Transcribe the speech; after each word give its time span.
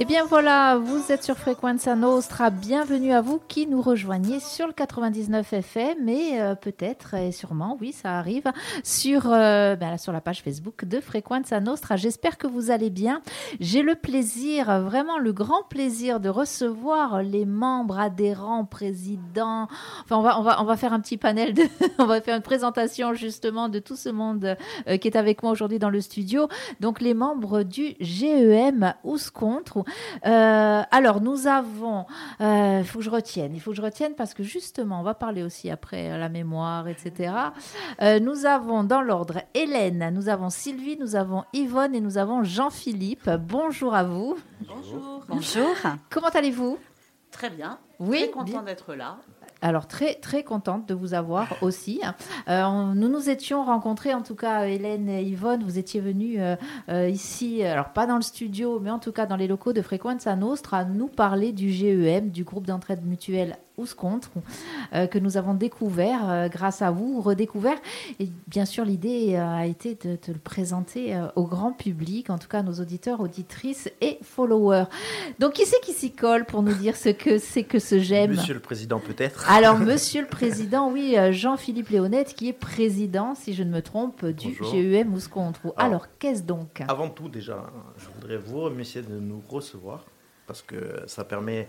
Eh 0.00 0.04
bien 0.04 0.24
voilà, 0.24 0.76
vous 0.76 1.10
êtes 1.10 1.24
sur 1.24 1.36
Frequenza 1.36 1.96
Nostra. 1.96 2.50
Bienvenue 2.50 3.12
à 3.12 3.20
vous 3.20 3.40
qui 3.48 3.66
nous 3.66 3.82
rejoignez 3.82 4.38
sur 4.38 4.68
le 4.68 4.72
99 4.72 5.52
FM 5.52 6.08
et 6.08 6.40
euh, 6.40 6.54
peut-être 6.54 7.14
et 7.14 7.32
sûrement, 7.32 7.76
oui, 7.80 7.90
ça 7.90 8.16
arrive, 8.16 8.44
sur, 8.84 9.32
euh, 9.32 9.74
ben, 9.74 9.98
sur 9.98 10.12
la 10.12 10.20
page 10.20 10.40
Facebook 10.40 10.84
de 10.84 11.00
Frequenza 11.00 11.58
Nostra. 11.58 11.96
J'espère 11.96 12.38
que 12.38 12.46
vous 12.46 12.70
allez 12.70 12.90
bien. 12.90 13.22
J'ai 13.58 13.82
le 13.82 13.96
plaisir, 13.96 14.82
vraiment 14.82 15.18
le 15.18 15.32
grand 15.32 15.64
plaisir 15.64 16.20
de 16.20 16.28
recevoir 16.28 17.24
les 17.24 17.44
membres 17.44 17.98
adhérents, 17.98 18.64
présidents. 18.64 19.66
Enfin, 20.04 20.16
on 20.16 20.22
va, 20.22 20.38
on 20.38 20.44
va, 20.44 20.62
on 20.62 20.64
va 20.64 20.76
faire 20.76 20.92
un 20.92 21.00
petit 21.00 21.16
panel, 21.16 21.54
on 21.98 22.06
va 22.06 22.20
faire 22.20 22.36
une 22.36 22.42
présentation 22.42 23.14
justement 23.14 23.68
de 23.68 23.80
tout 23.80 23.96
ce 23.96 24.10
monde 24.10 24.56
euh, 24.86 24.96
qui 24.96 25.08
est 25.08 25.16
avec 25.16 25.42
moi 25.42 25.50
aujourd'hui 25.50 25.80
dans 25.80 25.90
le 25.90 26.00
studio. 26.00 26.46
Donc 26.78 27.00
les 27.00 27.14
membres 27.14 27.64
du 27.64 27.96
GEM 27.98 28.94
Ouscontre. 29.02 29.82
Euh, 30.26 30.82
alors, 30.90 31.20
nous 31.20 31.46
avons, 31.46 32.06
il 32.40 32.46
euh, 32.46 32.84
faut 32.84 32.98
que 32.98 33.04
je 33.04 33.10
retienne, 33.10 33.54
il 33.54 33.60
faut 33.60 33.70
que 33.70 33.76
je 33.76 33.82
retienne 33.82 34.14
parce 34.14 34.34
que 34.34 34.42
justement, 34.42 35.00
on 35.00 35.02
va 35.02 35.14
parler 35.14 35.42
aussi 35.42 35.70
après 35.70 36.16
la 36.18 36.28
mémoire, 36.28 36.88
etc. 36.88 37.32
Euh, 38.02 38.20
nous 38.20 38.46
avons 38.46 38.84
dans 38.84 39.02
l'ordre 39.02 39.42
Hélène, 39.54 40.10
nous 40.12 40.28
avons 40.28 40.50
Sylvie, 40.50 40.96
nous 40.98 41.16
avons 41.16 41.44
Yvonne 41.52 41.94
et 41.94 42.00
nous 42.00 42.18
avons 42.18 42.42
Jean-Philippe. 42.42 43.30
Bonjour 43.30 43.94
à 43.94 44.04
vous. 44.04 44.36
Bonjour. 44.60 45.24
Bonjour. 45.28 45.74
Comment 46.10 46.28
allez-vous? 46.28 46.78
Très 47.30 47.50
bien. 47.50 47.78
Oui. 47.98 48.18
Très 48.18 48.30
content 48.30 48.62
d'être 48.62 48.94
là. 48.94 49.18
Alors 49.60 49.88
très 49.88 50.14
très 50.14 50.44
contente 50.44 50.88
de 50.88 50.94
vous 50.94 51.14
avoir 51.14 51.48
aussi. 51.62 52.00
Euh, 52.48 52.94
nous 52.94 53.08
nous 53.08 53.28
étions 53.28 53.64
rencontrés, 53.64 54.14
en 54.14 54.22
tout 54.22 54.36
cas 54.36 54.66
Hélène 54.66 55.08
et 55.08 55.22
Yvonne, 55.22 55.64
vous 55.64 55.78
étiez 55.78 56.00
venues 56.00 56.40
euh, 56.40 56.56
euh, 56.88 57.08
ici, 57.08 57.62
alors 57.64 57.92
pas 57.92 58.06
dans 58.06 58.16
le 58.16 58.22
studio, 58.22 58.78
mais 58.80 58.90
en 58.90 58.98
tout 58.98 59.12
cas 59.12 59.26
dans 59.26 59.36
les 59.36 59.48
locaux 59.48 59.72
de 59.72 59.82
Frequenza 59.82 60.36
Nostra, 60.36 60.84
nous 60.84 61.08
parler 61.08 61.52
du 61.52 61.70
GEM, 61.70 62.30
du 62.30 62.44
groupe 62.44 62.66
d'entraide 62.66 63.04
mutuelle 63.04 63.56
Ouscontre, 63.78 64.30
euh, 64.92 65.06
que 65.06 65.18
nous 65.18 65.36
avons 65.36 65.54
découvert 65.54 66.28
euh, 66.28 66.48
grâce 66.48 66.82
à 66.82 66.90
vous, 66.90 67.20
redécouvert. 67.20 67.78
Et 68.20 68.28
bien 68.46 68.64
sûr, 68.64 68.84
l'idée 68.84 69.34
euh, 69.34 69.46
a 69.46 69.66
été 69.66 69.94
de 69.94 70.16
te 70.16 70.30
le 70.30 70.38
présenter 70.38 71.18
au 71.36 71.44
grand 71.44 71.72
public, 71.72 72.30
en 72.30 72.38
tout 72.38 72.48
cas 72.48 72.60
à 72.60 72.62
nos 72.62 72.74
auditeurs, 72.74 73.20
auditrices 73.20 73.90
et 74.00 74.18
followers. 74.22 74.84
Donc, 75.38 75.54
qui 75.54 75.66
c'est 75.66 75.80
qui 75.80 75.92
s'y 75.92 76.12
colle 76.12 76.44
pour 76.44 76.62
nous 76.62 76.74
dire 76.74 76.96
ce 76.96 77.10
que 77.10 77.38
c'est 77.38 77.64
que 77.64 77.78
ce 77.78 77.98
GEM 77.98 78.30
Monsieur 78.32 78.54
le 78.54 78.60
Président, 78.60 79.00
peut-être 79.00 79.50
Alors, 79.50 79.78
Monsieur 79.88 80.22
le 80.22 80.28
Président, 80.28 80.90
oui, 80.90 81.16
Jean-Philippe 81.30 81.88
Léonette, 81.88 82.34
qui 82.34 82.48
est 82.48 82.52
président, 82.52 83.34
si 83.34 83.54
je 83.54 83.62
ne 83.62 83.70
me 83.70 83.82
trompe, 83.82 84.24
du 84.24 84.56
Bonjour. 84.58 84.72
GEM 84.72 85.14
Ouscontre. 85.14 85.60
Alors, 85.76 85.88
Alors, 85.88 86.06
qu'est-ce 86.18 86.42
donc? 86.42 86.82
Avant 86.86 87.08
tout, 87.08 87.28
déjà, 87.28 87.64
je 87.96 88.06
voudrais 88.14 88.36
vous 88.36 88.60
remercier 88.60 89.02
de 89.02 89.18
nous 89.18 89.42
recevoir 89.48 90.04
parce 90.46 90.62
que 90.62 91.02
ça 91.06 91.24
permet 91.24 91.68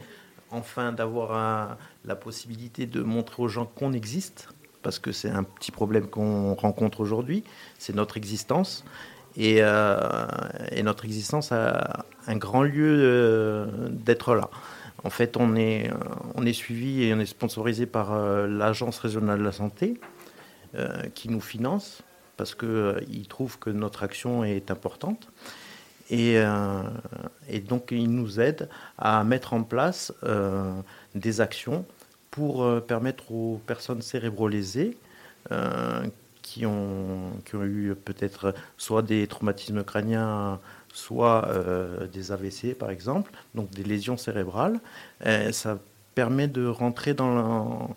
enfin 0.52 0.92
d'avoir 0.92 1.78
la 2.06 2.16
possibilité 2.16 2.86
de 2.86 3.02
montrer 3.02 3.44
aux 3.44 3.48
gens 3.48 3.66
qu'on 3.66 3.94
existe, 3.94 4.50
parce 4.82 5.00
que 5.00 5.12
c'est 5.12 5.30
un 5.30 5.44
petit 5.44 5.72
problème 5.72 6.08
qu'on 6.08 6.54
rencontre 6.56 7.02
aujourd'hui, 7.02 7.44
c'est 7.78 7.96
notre 7.96 8.18
existence. 8.18 8.86
Et, 9.36 9.58
euh, 9.60 10.28
notre 10.84 11.06
existence 11.06 11.52
a 11.52 12.06
un 12.28 12.36
grand 12.36 12.64
lieu 12.64 13.00
euh, 13.00 13.90
d'être 13.90 14.36
là. 14.36 14.50
En 15.04 15.10
fait, 15.10 15.38
on 15.38 15.56
est, 15.56 15.90
euh, 15.90 15.96
on 16.36 16.46
est 16.46 16.54
suivi 16.54 17.04
et 17.04 17.14
on 17.14 17.20
est 17.20 17.26
sponsorisé 17.26 17.86
par 17.86 18.18
l'Agence 18.48 19.00
régionale 19.00 19.40
de 19.40 19.44
la 19.44 19.52
santé, 19.52 20.00
qui 21.16 21.30
nous 21.30 21.42
finance, 21.42 22.04
parce 22.38 22.54
qu'ils 22.54 23.28
trouvent 23.28 23.58
que 23.58 23.72
notre 23.72 24.04
action 24.04 24.44
est 24.44 24.70
importante. 24.70 25.32
Et, 26.10 26.38
euh, 26.38 26.82
et 27.48 27.60
donc, 27.60 27.90
ils 27.92 28.10
nous 28.10 28.40
aident 28.40 28.68
à 28.98 29.24
mettre 29.24 29.54
en 29.54 29.64
place 29.64 30.14
euh, 30.24 30.74
des 31.16 31.42
actions 31.42 31.86
pour 32.32 32.64
euh, 32.64 32.80
permettre 32.80 33.32
aux 33.32 33.62
personnes 33.66 34.02
cérébrolésées 34.02 34.98
qui, 36.42 36.66
ont, 36.66 37.32
qui 37.46 37.56
ont 37.56 37.64
eu 37.64 37.96
peut-être 37.96 38.54
soit 38.78 39.02
des 39.02 39.26
traumatismes 39.26 39.84
crâniens, 39.84 40.60
soit 40.94 41.50
des 42.12 42.32
AVC 42.32 42.78
par 42.78 42.92
exemple, 42.92 43.32
donc 43.56 43.72
des 43.72 43.84
lésions 43.84 44.16
cérébrales. 44.16 44.80
Ça 45.52 45.80
permet 46.14 46.48
de 46.48 46.68
rentrer 46.68 47.16
dans 47.16 47.96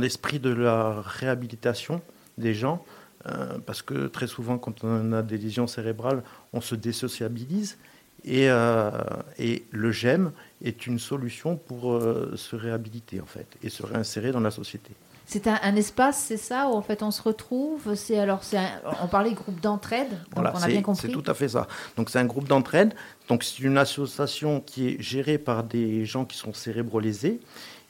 l'esprit 0.00 0.40
de 0.40 0.50
la 0.50 1.00
réhabilitation 1.02 2.00
des 2.36 2.54
gens 2.54 2.84
euh, 3.28 3.58
parce 3.64 3.82
que 3.82 4.06
très 4.06 4.26
souvent, 4.26 4.58
quand 4.58 4.84
on 4.84 5.12
a 5.12 5.22
des 5.22 5.38
lésions 5.38 5.66
cérébrales, 5.66 6.22
on 6.52 6.60
se 6.60 6.74
désociabilise. 6.74 7.76
Et, 8.24 8.50
euh, 8.50 8.90
et 9.38 9.64
le 9.70 9.92
GEM 9.92 10.32
est 10.64 10.86
une 10.86 10.98
solution 10.98 11.56
pour 11.56 11.92
euh, 11.92 12.32
se 12.36 12.56
réhabiliter, 12.56 13.20
en 13.20 13.26
fait, 13.26 13.46
et 13.62 13.68
se 13.68 13.84
réinsérer 13.84 14.32
dans 14.32 14.40
la 14.40 14.50
société. 14.50 14.90
C'est 15.28 15.46
un, 15.48 15.58
un 15.62 15.76
espace, 15.76 16.18
c'est 16.26 16.36
ça, 16.36 16.68
où 16.68 16.72
en 16.74 16.82
fait 16.82 17.02
on 17.02 17.10
se 17.10 17.20
retrouve? 17.22 17.94
C'est 17.96 18.18
alors, 18.18 18.42
c'est 18.44 18.58
un- 18.58 18.70
on 19.02 19.08
parlait 19.08 19.32
groupe 19.32 19.60
d'entraide, 19.60 20.08
donc 20.10 20.18
Voilà, 20.34 20.52
on 20.54 20.56
a 20.56 20.60
c'est- 20.60 20.66
bien 20.68 20.76
c'est 20.78 20.82
compris. 20.82 21.12
tout 21.12 21.24
à 21.26 21.34
fait 21.34 21.48
ça. 21.48 21.66
Donc 21.96 22.10
c'est 22.10 22.18
un 22.20 22.24
groupe 22.24 22.46
d'entraide. 22.48 22.94
Donc 23.28 23.42
c'est 23.44 23.60
une 23.62 23.76
association 23.78 24.60
qui 24.60 24.88
est 24.88 25.02
gérée 25.02 25.38
par 25.38 25.62
des 25.64 26.04
gens 26.04 26.24
qui 26.24 26.36
sont 26.36 26.52
cérébrolésés 26.54 27.40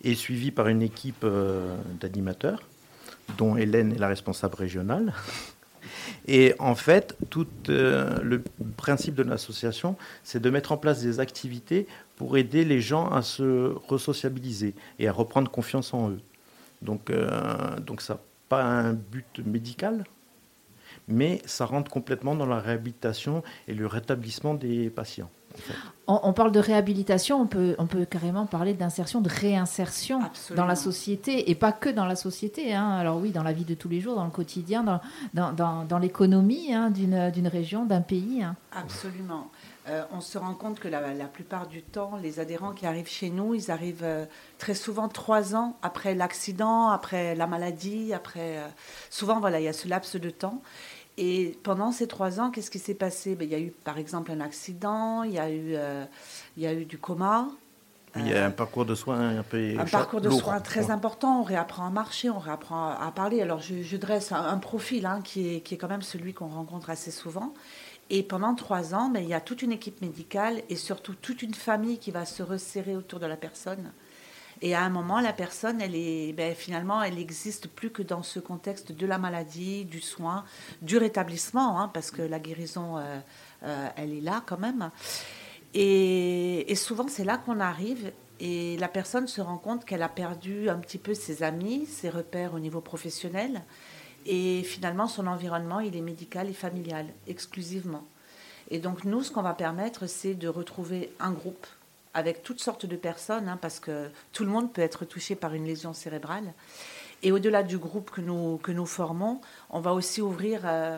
et 0.03 0.15
suivie 0.15 0.51
par 0.51 0.69
une 0.69 0.81
équipe 0.83 1.25
d'animateurs, 2.01 2.61
dont 3.39 3.57
Hélène 3.57 3.93
est 3.93 3.99
la 3.99 4.09
responsable 4.09 4.57
régionale. 4.57 5.13
Et 6.29 6.55
en 6.59 6.75
fait, 6.75 7.17
tout 7.31 7.47
euh, 7.69 8.19
le 8.23 8.43
principe 8.77 9.15
de 9.15 9.23
l'association, 9.23 9.97
c'est 10.25 10.41
de 10.41 10.51
mettre 10.51 10.73
en 10.73 10.77
place 10.77 11.03
des 11.03 11.21
activités 11.21 11.87
pour 12.17 12.37
aider 12.37 12.65
les 12.65 12.81
gens 12.81 13.09
à 13.11 13.23
se 13.23 13.75
resociabiliser 13.89 14.75
et 14.99 15.09
à 15.09 15.13
reprendre 15.13 15.51
confiance 15.51 15.95
en 15.95 16.11
eux. 16.11 16.21
Donc, 16.83 17.11
euh, 17.11 17.77
donc 17.79 18.03
ça 18.03 18.15
n'a 18.15 18.21
pas 18.49 18.65
un 18.65 18.93
but 18.93 19.41
médical, 19.45 20.05
mais 21.09 21.41
ça 21.45 21.65
rentre 21.65 21.91
complètement 21.91 22.35
dans 22.35 22.47
la 22.47 22.59
réhabilitation 22.59 23.43
et 23.69 23.75
le 23.75 23.87
rétablissement 23.87 24.55
des 24.55 24.91
patients. 24.91 25.31
En 25.59 25.63
fait. 25.73 25.79
On, 26.09 26.21
on 26.23 26.33
parle 26.33 26.53
de 26.53 26.61
réhabilitation, 26.61 27.41
on 27.41 27.47
peut, 27.47 27.75
on 27.79 27.87
peut 27.87 28.05
carrément 28.05 28.47
parler 28.47 28.75
d'insertion, 28.75 29.21
de 29.21 29.29
réinsertion 29.29 30.23
Absolument. 30.23 30.63
dans 30.63 30.69
la 30.69 30.77
société, 30.77 31.51
et 31.51 31.55
pas 31.57 31.73
que 31.73 31.89
dans 31.89 32.05
la 32.07 32.15
société. 32.15 32.73
hein. 32.75 32.91
Alors 32.91 33.17
oui, 33.19 33.31
dans 33.33 33.43
la 33.43 33.53
vie 33.53 33.65
de 33.65 33.75
tous 33.75 33.89
les 33.89 34.01
jours, 34.01 34.15
dans 34.15 34.25
le 34.25 34.31
quotidien, 34.31 34.85
dans, 34.85 35.01
dans, 35.35 35.53
dans- 35.53 35.85
dans 35.85 35.99
l'économie 35.99 36.73
hein, 36.73 36.91
d'une 36.91 37.31
d'une 37.31 37.49
région, 37.49 37.85
d'un 37.87 38.03
pays. 38.03 38.43
hein. 38.45 38.55
Absolument. 38.73 39.51
Euh, 39.89 40.03
on 40.13 40.21
se 40.21 40.37
rend 40.37 40.55
compte 40.55 40.81
que 40.81 40.89
la, 40.89 41.15
la 41.15 41.27
plupart 41.27 41.67
du 41.69 41.83
temps, 41.83 42.13
les 42.21 42.41
adhérents 42.41 42.73
qui 42.73 42.87
arrivent 42.87 43.09
chez 43.09 43.31
nous, 43.31 43.55
ils 43.55 43.71
arrivent 43.71 44.03
euh, 44.03 44.27
très 44.59 44.75
souvent 44.75 45.09
trois 45.09 45.55
ans 45.55 45.77
après 45.83 46.15
l'accident, 46.17 46.89
après 46.89 47.35
la 47.37 47.47
maladie, 47.47 48.13
après. 48.13 48.59
euh, 48.59 48.67
souvent, 49.11 49.39
voilà, 49.41 49.61
il 49.61 49.65
y 49.65 49.69
a 49.69 49.73
ce 49.73 49.87
laps 49.89 50.17
de 50.21 50.31
temps. 50.31 50.61
Et 51.19 51.59
pendant 51.63 51.93
ces 51.93 52.07
trois 52.07 52.41
ans, 52.41 52.51
qu'est-ce 52.51 52.71
qui 52.71 52.79
s'est 52.79 52.95
passé? 52.95 53.35
Ben, 53.35 53.49
Il 53.49 53.53
y 53.53 53.55
a 53.55 53.61
eu, 53.61 53.71
par 53.85 53.99
exemple, 53.99 54.31
un 54.33 54.41
accident, 54.41 55.23
il 55.23 55.33
y 55.33 55.39
a 55.39 55.51
eu, 55.51 55.75
euh, 55.75 56.05
il 56.57 56.63
y 56.63 56.67
a 56.67 56.75
eu 56.75 56.85
du 56.85 56.99
coma. 56.99 57.49
Il 58.19 58.29
y 58.29 58.35
a 58.35 58.47
un 58.47 58.51
parcours 58.51 58.87
de 58.87 58.95
soins 58.95 59.39
un 59.39 59.43
peu 59.43 59.75
un 59.79 59.85
parcours 59.85 60.23
de 60.23 60.31
lourd. 60.31 60.41
soins 60.41 60.61
très 60.61 60.91
important. 60.91 61.41
On 61.41 61.43
réapprend 61.43 61.87
à 61.87 61.91
marcher, 61.91 62.31
on 62.31 62.39
réapprend 62.39 62.91
à 62.91 63.13
parler. 63.15 63.43
Alors, 63.43 63.61
je, 63.61 63.83
je 63.83 63.97
dresse 63.99 64.33
un, 64.33 64.43
un 64.43 64.57
profil 64.57 65.05
hein, 65.05 65.21
qui, 65.23 65.57
est, 65.57 65.61
qui 65.61 65.75
est 65.75 65.77
quand 65.77 65.89
même 65.89 66.01
celui 66.01 66.33
qu'on 66.33 66.49
rencontre 66.49 66.89
assez 66.89 67.11
souvent. 67.11 67.53
Et 68.09 68.23
pendant 68.23 68.55
trois 68.55 68.95
ans, 68.95 69.11
mais 69.13 69.23
il 69.23 69.29
y 69.29 69.35
a 69.35 69.41
toute 69.41 69.63
une 69.63 69.73
équipe 69.73 70.01
médicale 70.01 70.63
et 70.71 70.77
surtout 70.77 71.15
toute 71.15 71.43
une 71.43 71.55
famille 71.55 71.99
qui 71.99 72.11
va 72.11 72.25
se 72.25 72.43
resserrer 72.43 72.97
autour 72.97 73.21
de 73.21 73.27
la 73.27 73.37
personne. 73.37 73.93
Et 74.63 74.75
à 74.75 74.83
un 74.83 74.89
moment, 74.89 75.21
la 75.21 75.33
personne, 75.33 75.81
elle 75.81 75.95
est, 75.95 76.33
ben, 76.33 76.55
finalement, 76.55 77.03
elle 77.03 77.17
n'existe 77.17 77.69
plus 77.69 77.91
que 77.91 78.03
dans 78.03 78.23
ce 78.23 78.41
contexte 78.41 78.93
de 78.93 79.07
la 79.07 79.19
maladie, 79.19 79.85
du 79.85 80.01
soin, 80.01 80.45
du 80.83 80.97
rétablissement, 80.97 81.81
hein, 81.81 81.91
parce 81.93 82.11
que 82.11 82.23
la 82.23 82.39
guérison, 82.39 82.97
euh, 82.97 83.19
euh, 83.65 83.89
elle 83.97 84.15
est 84.15 84.21
là 84.21 84.43
quand 84.47 84.59
même. 84.59 84.91
Et, 85.75 86.71
et 86.71 86.75
souvent, 86.75 87.07
c'est 87.09 87.25
là 87.25 87.37
qu'on 87.37 87.61
arrive 87.61 88.13
et 88.41 88.77
la 88.79 88.89
personne 88.89 89.29
se 89.29 89.41
rend 89.41 89.59
compte 89.59 89.85
qu'elle 89.85 90.03
a 90.03 90.09
perdu 90.09 90.69
un 90.69 90.79
petit 90.79 90.99
peu 90.99 91.15
ses 91.15 91.43
amis, 91.43 91.87
ses 91.87 92.11
repères 92.11 92.55
au 92.55 92.59
niveau 92.59 92.81
professionnel. 92.81 93.63
Et 94.27 94.63
finalement, 94.63 95.07
son 95.07 95.27
environnement, 95.27 95.81
il 95.81 95.97
est 95.97 96.03
médical 96.03 96.49
et 96.49 96.55
familial, 96.55 97.07
exclusivement. 97.27 98.05
Et 98.71 98.79
donc, 98.79 99.05
nous, 99.05 99.23
ce 99.23 99.31
qu'on 99.31 99.43
va 99.43 99.55
permettre, 99.55 100.07
c'est 100.07 100.35
de 100.35 100.49
retrouver 100.49 101.13
un 101.21 101.31
groupe 101.31 101.67
avec 102.17 102.43
toutes 102.43 102.61
sortes 102.61 102.87
de 102.87 102.97
personnes, 102.97 103.47
hein, 103.47 103.59
parce 103.61 103.79
que 103.79 104.09
tout 104.33 104.43
le 104.43 104.51
monde 104.51 104.73
peut 104.73 104.81
être 104.81 105.05
touché 105.05 105.37
par 105.37 105.53
une 105.53 105.67
lésion 105.67 105.93
cérébrale. 105.93 106.55
Et 107.23 107.31
au-delà 107.31 107.63
du 107.63 107.77
groupe 107.77 108.11
que 108.11 108.23
nous, 108.23 108.57
que 108.57 108.73
nous 108.73 108.87
formons, 108.87 109.43
on 109.69 109.81
va 109.81 109.93
aussi 109.93 110.23
ouvrir, 110.23 110.63
euh, 110.65 110.97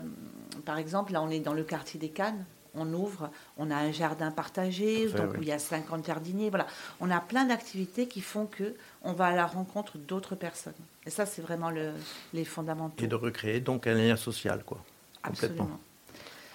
par 0.65 0.79
exemple, 0.79 1.13
là 1.13 1.21
on 1.21 1.29
est 1.29 1.41
dans 1.41 1.55
le 1.55 1.65
quartier 1.65 1.99
des 1.99 2.09
Cannes, 2.09 2.45
on 2.75 2.93
ouvre, 2.93 3.31
on 3.57 3.73
a 3.73 3.75
un 3.75 3.91
jardin 3.91 4.31
partagé, 4.31 5.09
donc 5.09 5.33
oui. 5.33 5.39
où 5.39 5.43
il 5.43 5.49
y 5.49 5.53
a 5.53 5.59
50 5.59 6.07
jardiniers, 6.07 6.51
voilà. 6.51 6.69
On 7.01 7.11
a 7.11 7.21
plein 7.21 7.47
d'activités 7.47 8.07
qui 8.07 8.21
font 8.21 8.47
que 8.47 8.77
on 9.03 9.13
va 9.13 9.27
à 9.27 9.35
la 9.35 9.47
rencontre 9.47 9.99
d'autres 9.99 10.37
personnes. 10.37 10.75
Et 11.05 11.11
ça, 11.11 11.27
c'est 11.27 11.43
vraiment 11.43 11.71
le, 11.71 11.95
les 12.33 12.45
fondamentaux. 12.45 13.03
Et 13.03 13.09
de 13.09 13.17
recréer 13.17 13.59
donc 13.59 13.89
un 13.89 13.95
lien 13.95 14.17
social, 14.17 14.63
quoi. 14.65 14.85
Absolument. 15.25 15.81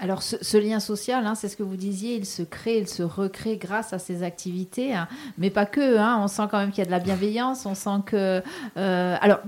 Alors 0.04 0.22
ce, 0.22 0.58
lien 0.58 0.82
social, 0.82 1.26
hein, 1.26 1.34
c'est 1.34 1.48
ce 1.48 1.56
que 1.56 1.64
vous 1.64 1.78
disiez, 1.78 2.18
il 2.18 2.26
se 2.26 2.44
crée, 2.44 2.78
il 2.78 2.90
se 2.90 3.04
recrée 3.04 3.56
grâce 3.56 3.94
à 3.94 4.00
ces 4.00 4.22
activités, 4.22 4.94
hein. 4.94 5.08
mais 5.38 5.50
pas 5.50 5.66
que. 5.66 5.98
Hein. 5.98 6.20
on 6.22 6.28
sent 6.28 6.44
quand 6.52 6.58
même 6.58 6.72
qu'il 6.72 6.80
y 6.80 6.82
a 6.82 6.86
de 6.86 6.92
la 6.92 7.00
bienveillance, 7.00 7.66
on 7.66 7.74
sent 7.74 8.02
que... 8.06 8.44
Euh, 8.76 9.16
alors 9.22 9.40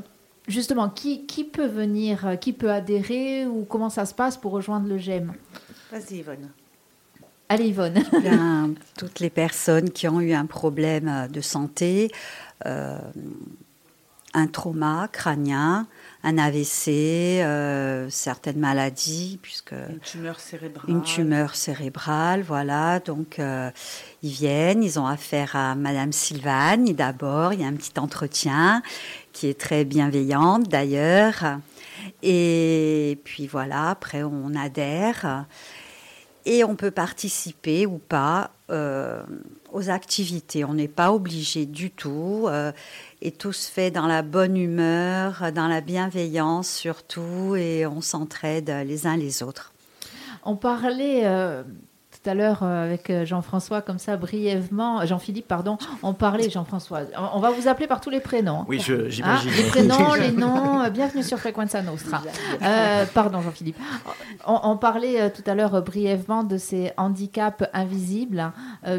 justement, 0.47 0.87
qui, 0.87 1.25
qui, 1.25 1.43
peut 1.43 1.67
venir, 1.67 2.37
qui 2.39 2.53
peut 2.53 2.71
adhérer 2.71 3.45
ou 3.45 3.65
comment 3.65 3.89
ça 3.89 4.05
se 4.05 4.13
passe 4.13 4.37
pour 4.37 4.53
rejoindre 4.53 4.87
le 4.87 4.97
GEM 4.97 5.33
Vas-y 5.91 6.19
Yvonne. 6.19 6.49
Allez 7.49 7.67
Yvonne. 7.67 8.01
toutes 8.97 9.19
les 9.19 9.29
personnes 9.29 9.89
qui 9.89 10.07
ont 10.07 10.21
eu 10.21 10.31
un 10.31 10.45
problème 10.45 11.27
de 11.33 11.41
santé, 11.41 12.13
euh, 12.65 12.97
un 14.33 14.47
trauma 14.47 15.09
crânien, 15.11 15.85
un 16.25 16.39
AVC, 16.39 16.87
euh, 17.43 18.09
certaines 18.09 18.57
maladies, 18.57 19.37
puisque 19.43 19.73
une 19.73 19.99
tumeur 19.99 20.39
cérébrale. 20.39 20.89
Une 20.89 21.03
tumeur 21.03 21.55
cérébrale, 21.55 22.41
voilà. 22.41 22.99
Donc 22.99 23.37
euh, 23.37 23.69
ils 24.23 24.31
viennent, 24.31 24.83
ils 24.83 24.99
ont 24.99 25.05
affaire 25.05 25.55
à 25.55 25.75
Madame 25.75 26.11
Sylvane. 26.11 26.85
D'abord, 26.93 27.53
il 27.53 27.61
y 27.61 27.63
a 27.63 27.67
un 27.67 27.75
petit 27.75 27.99
entretien 27.99 28.81
qui 29.33 29.47
est 29.47 29.59
très 29.59 29.85
bienveillante 29.85 30.67
d'ailleurs. 30.67 31.59
Et 32.23 33.19
puis 33.23 33.45
voilà, 33.45 33.91
après 33.91 34.23
on 34.23 34.55
adhère 34.55 35.45
et 36.45 36.63
on 36.63 36.75
peut 36.75 36.91
participer 36.91 37.85
ou 37.85 37.99
pas 37.99 38.51
euh, 38.71 39.21
aux 39.75 39.89
activités. 39.89 40.63
On 40.63 40.73
n'est 40.73 40.87
pas 40.87 41.11
obligé 41.11 41.65
du 41.65 41.91
tout. 41.91 42.45
Euh, 42.47 42.71
et 43.21 43.31
tout 43.31 43.53
se 43.53 43.69
fait 43.69 43.91
dans 43.91 44.07
la 44.07 44.21
bonne 44.21 44.55
humeur, 44.55 45.51
dans 45.53 45.67
la 45.67 45.81
bienveillance 45.81 46.69
surtout, 46.69 47.55
et 47.55 47.85
on 47.85 48.01
s'entraide 48.01 48.69
les 48.85 49.05
uns 49.05 49.17
les 49.17 49.43
autres. 49.43 49.73
On 50.43 50.55
parlait 50.55 51.21
euh, 51.25 51.63
tout 52.25 52.31
à 52.31 52.33
l'heure 52.33 52.63
euh, 52.63 52.85
avec 52.85 53.09
euh, 53.09 53.23
Jean-François, 53.23 53.81
comme 53.81 53.99
ça, 53.99 54.17
brièvement, 54.17 55.01
euh, 55.01 55.05
Jean-Philippe, 55.05 55.47
pardon, 55.47 55.77
on 56.01 56.13
parlait, 56.13 56.49
Jean-François, 56.49 57.01
on 57.33 57.39
va 57.39 57.51
vous 57.51 57.67
appeler 57.67 57.85
par 57.85 58.01
tous 58.01 58.09
les 58.09 58.19
prénoms. 58.19 58.65
Oui, 58.67 58.79
j'imagine. 58.79 59.23
Ah, 59.23 59.41
les 59.45 59.69
prénoms, 59.69 60.13
les 60.19 60.31
noms, 60.31 60.89
bienvenue 60.89 61.21
sur 61.21 61.37
Frequenza 61.37 61.83
Nostra. 61.83 62.23
pardon, 63.13 63.41
Jean-Philippe. 63.41 63.77
On, 64.47 64.75
parlait 64.77 65.29
tout 65.31 65.43
à 65.45 65.53
l'heure 65.53 65.81
brièvement 65.83 66.43
de 66.43 66.57
ces 66.57 66.91
handicaps 66.97 67.63
invisibles. 67.73 68.51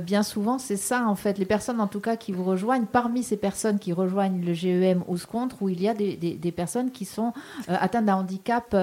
bien 0.03 0.23
souvent, 0.23 0.59
c'est 0.59 0.77
ça, 0.77 1.07
en 1.07 1.15
fait, 1.15 1.39
les 1.39 1.45
personnes, 1.45 1.81
en 1.81 1.87
tout 1.87 2.01
cas, 2.01 2.17
qui 2.17 2.33
vous 2.33 2.45
rejoignent, 2.45 2.87
parmi 2.87 3.23
ces 3.23 3.37
personnes 3.37 3.79
qui 3.79 3.93
rejoignent 3.93 4.45
le 4.45 4.55
GEM 4.55 5.03
ou 5.09 5.17
ce 5.17 5.27
contre, 5.27 5.63
où 5.63 5.69
il 5.69 5.83
y 5.83 5.89
a 5.89 5.95
des, 5.95 6.17
des 6.17 6.53
personnes 6.53 6.91
qui 6.91 7.05
sont 7.05 7.33
atteintes 7.69 8.07
d'un 8.07 8.17
handicap 8.17 8.77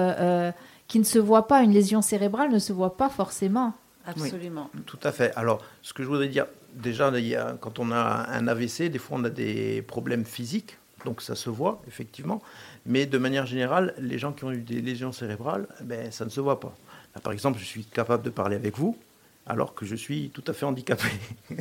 qui 0.86 0.98
ne 0.98 1.04
se 1.04 1.18
voit 1.18 1.46
pas, 1.46 1.62
une 1.62 1.72
lésion 1.72 2.02
cérébrale 2.02 2.50
ne 2.50 2.58
se 2.58 2.72
voit 2.72 2.96
pas 2.96 3.08
forcément. 3.08 3.72
Absolument. 4.06 4.70
tout 4.86 4.98
à 5.02 5.12
fait. 5.12 5.32
Alors, 5.34 5.64
ce 5.82 5.92
que 5.92 6.02
je 6.02 6.08
voudrais 6.08 6.28
dire, 6.28 6.46
déjà, 6.74 7.12
quand 7.60 7.78
on 7.78 7.90
a 7.90 8.26
un 8.30 8.46
AVC, 8.48 8.90
des 8.90 8.98
fois, 8.98 9.18
on 9.20 9.24
a 9.24 9.30
des 9.30 9.82
problèmes 9.82 10.24
physiques, 10.24 10.76
donc 11.04 11.22
ça 11.22 11.34
se 11.34 11.50
voit, 11.50 11.82
effectivement. 11.86 12.42
Mais 12.86 13.06
de 13.06 13.18
manière 13.18 13.46
générale, 13.46 13.94
les 13.98 14.18
gens 14.18 14.32
qui 14.32 14.44
ont 14.44 14.52
eu 14.52 14.60
des 14.60 14.80
lésions 14.80 15.12
cérébrales, 15.12 15.66
ben, 15.82 16.10
ça 16.10 16.24
ne 16.24 16.30
se 16.30 16.40
voit 16.40 16.60
pas. 16.60 16.74
par 17.22 17.32
exemple, 17.32 17.58
je 17.58 17.64
suis 17.64 17.84
capable 17.84 18.22
de 18.22 18.30
parler 18.30 18.56
avec 18.56 18.76
vous, 18.76 18.96
alors 19.46 19.74
que 19.74 19.84
je 19.84 19.94
suis 19.94 20.30
tout 20.30 20.44
à 20.46 20.52
fait 20.52 20.64
handicapé. 20.64 21.08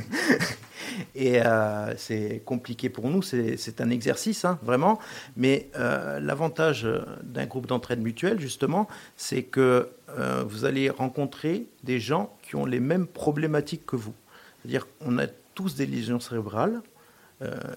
Et 1.15 1.41
euh, 1.41 1.93
c'est 1.97 2.41
compliqué 2.45 2.89
pour 2.89 3.09
nous, 3.09 3.21
c'est 3.21 3.81
un 3.81 3.89
exercice, 3.89 4.45
hein, 4.45 4.59
vraiment. 4.63 4.99
Mais 5.35 5.69
euh, 5.75 6.19
l'avantage 6.19 6.87
d'un 7.23 7.45
groupe 7.45 7.67
d'entraide 7.67 8.01
mutuelle, 8.01 8.39
justement, 8.39 8.87
c'est 9.17 9.43
que 9.43 9.89
euh, 10.17 10.43
vous 10.47 10.65
allez 10.65 10.89
rencontrer 10.89 11.65
des 11.83 11.99
gens 11.99 12.35
qui 12.43 12.55
ont 12.55 12.65
les 12.65 12.79
mêmes 12.79 13.07
problématiques 13.07 13.85
que 13.85 13.95
vous. 13.95 14.13
C'est-à-dire 14.61 14.87
qu'on 14.99 15.17
a 15.17 15.27
tous 15.55 15.75
des 15.75 15.85
lésions 15.85 16.19
cérébrales. 16.19 16.81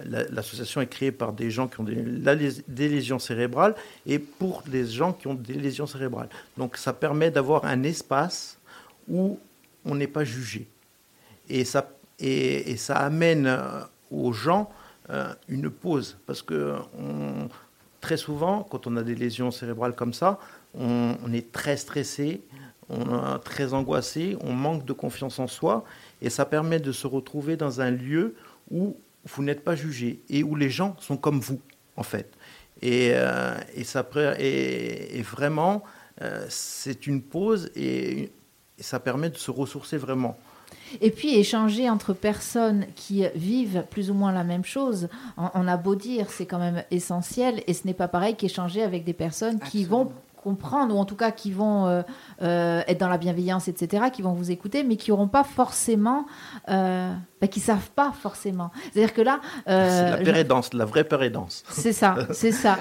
L'association 0.05 0.81
est 0.81 0.87
créée 0.87 1.11
par 1.11 1.32
des 1.32 1.50
gens 1.50 1.67
qui 1.67 1.81
ont 1.81 1.82
des, 1.82 1.97
des, 1.97 2.88
lésions 2.88 3.19
cérébrales 3.19 3.75
et 4.06 4.20
pour 4.20 4.62
des 4.62 4.87
gens 4.87 5.12
qui 5.12 5.26
ont 5.26 5.35
des 5.35 5.55
lésions 5.55 5.88
cérébrales. 5.88 6.29
Donc 6.56 6.76
ça 6.76 6.93
permet 6.93 7.32
d'avoir 7.32 7.64
un 7.64 7.82
espace 7.82 8.58
où 9.08 9.41
on 9.87 9.94
n'est 9.94 10.06
pas 10.06 10.25
jugé. 10.25 10.69
Et 11.49 11.65
ça 11.65 11.88
et, 12.19 12.77
ça 12.77 12.97
amène 12.97 13.47
euh, 13.47 13.81
aux 14.11 14.33
gens 14.33 14.71
euh, 15.11 15.33
une 15.49 15.71
pause. 15.71 16.19
Parce 16.27 16.43
que 16.43 16.77
très 18.00 18.17
souvent, 18.17 18.62
quand 18.62 18.87
on 18.87 18.97
a 18.97 19.03
des 19.03 19.15
lésions 19.15 19.50
cérébrales 19.50 19.94
comme 19.94 20.12
ça, 20.12 20.38
on, 20.75 21.33
est 21.33 21.53
très 21.53 21.77
stressé, 21.77 22.43
on 22.88 23.37
est 23.37 23.38
très 23.41 23.73
angoissé, 23.73 24.37
on 24.41 24.53
manque 24.53 24.85
de 24.85 24.93
confiance 24.93 25.38
en 25.38 25.47
soi. 25.47 25.85
Et 26.23 26.31
ça 26.31 26.44
permet 26.44 26.81
de 26.81 26.93
se 26.93 27.06
retrouver 27.06 27.56
dans 27.56 27.81
un 27.81 27.91
lieu 27.91 28.35
où 28.71 28.97
vous 29.25 29.43
n'êtes 29.43 29.65
pas 29.65 29.75
jugé 29.75 30.21
et 30.29 30.43
où 30.43 30.55
les 30.55 30.71
gens 30.71 30.97
sont 31.00 31.17
comme 31.17 31.41
vous, 31.41 31.61
en 31.97 32.03
fait. 32.03 32.32
Et, 32.82 33.12
euh, 33.15 33.55
ça, 33.85 34.06
et, 34.39 35.23
vraiment, 35.23 35.82
c'est 36.49 37.06
une 37.06 37.21
pause 37.23 37.71
et 37.77 38.31
ça 38.78 39.00
permet 39.00 39.31
de 39.31 39.37
se 39.37 39.50
ressourcer 39.50 39.96
vraiment. 39.96 40.37
Et 41.00 41.11
puis 41.11 41.34
échanger 41.34 41.90
entre 41.90 42.12
personnes 42.12 42.87
qui 42.94 43.25
vivent 43.34 43.84
plus 43.90 44.11
ou 44.11 44.14
moins 44.14 44.32
la 44.32 44.44
même 44.44 44.64
chose, 44.64 45.08
on, 45.37 45.67
a 45.67 45.76
beau 45.76 45.94
dire, 45.94 46.31
c'est 46.31 46.46
quand 46.46 46.58
même 46.58 46.82
essentiel. 46.90 47.62
Et 47.67 47.75
ce 47.75 47.87
n'est 47.87 47.94
pas 47.94 48.08
pareil 48.08 48.37
qu'échanger 48.37 48.82
avec 48.82 49.05
des 49.05 49.12
personnes 49.12 49.58
qui 49.61 49.84
vont 49.84 50.12
comprendre, 50.46 50.94
ou 50.94 50.98
en 50.98 51.04
tout 51.04 51.16
cas 51.16 51.32
qui 51.32 51.50
vont 51.50 51.88
euh, 51.88 52.02
euh, 52.40 52.81
être 52.87 52.98
dans 52.98 53.08
la 53.08 53.19
bienveillance, 53.19 53.66
etc., 53.66 54.04
qui 54.12 54.22
vont 54.22 54.32
vous 54.32 54.52
écouter, 54.52 54.84
mais 54.84 54.96
qui 54.96 55.10
n'auront 55.10 55.26
pas 55.26 55.43
forcément, 55.43 56.25
euh, 56.69 57.12
bah, 57.40 57.48
qui 57.48 57.58
savent 57.58 57.90
pas 57.96 58.12
forcément. 58.12 58.70
C'est-à-dire 58.93 59.12
que 59.12 59.22
là... 59.22 59.40
c'est 59.66 60.10
la 60.10 60.19
pérédance, 60.19 60.72
la 60.72 60.84
vraie 60.84 61.02
pérédance. 61.02 61.64
C'est 61.69 61.93
ça, 61.93 62.14
c'est 62.32 62.52
ça. 62.52 62.78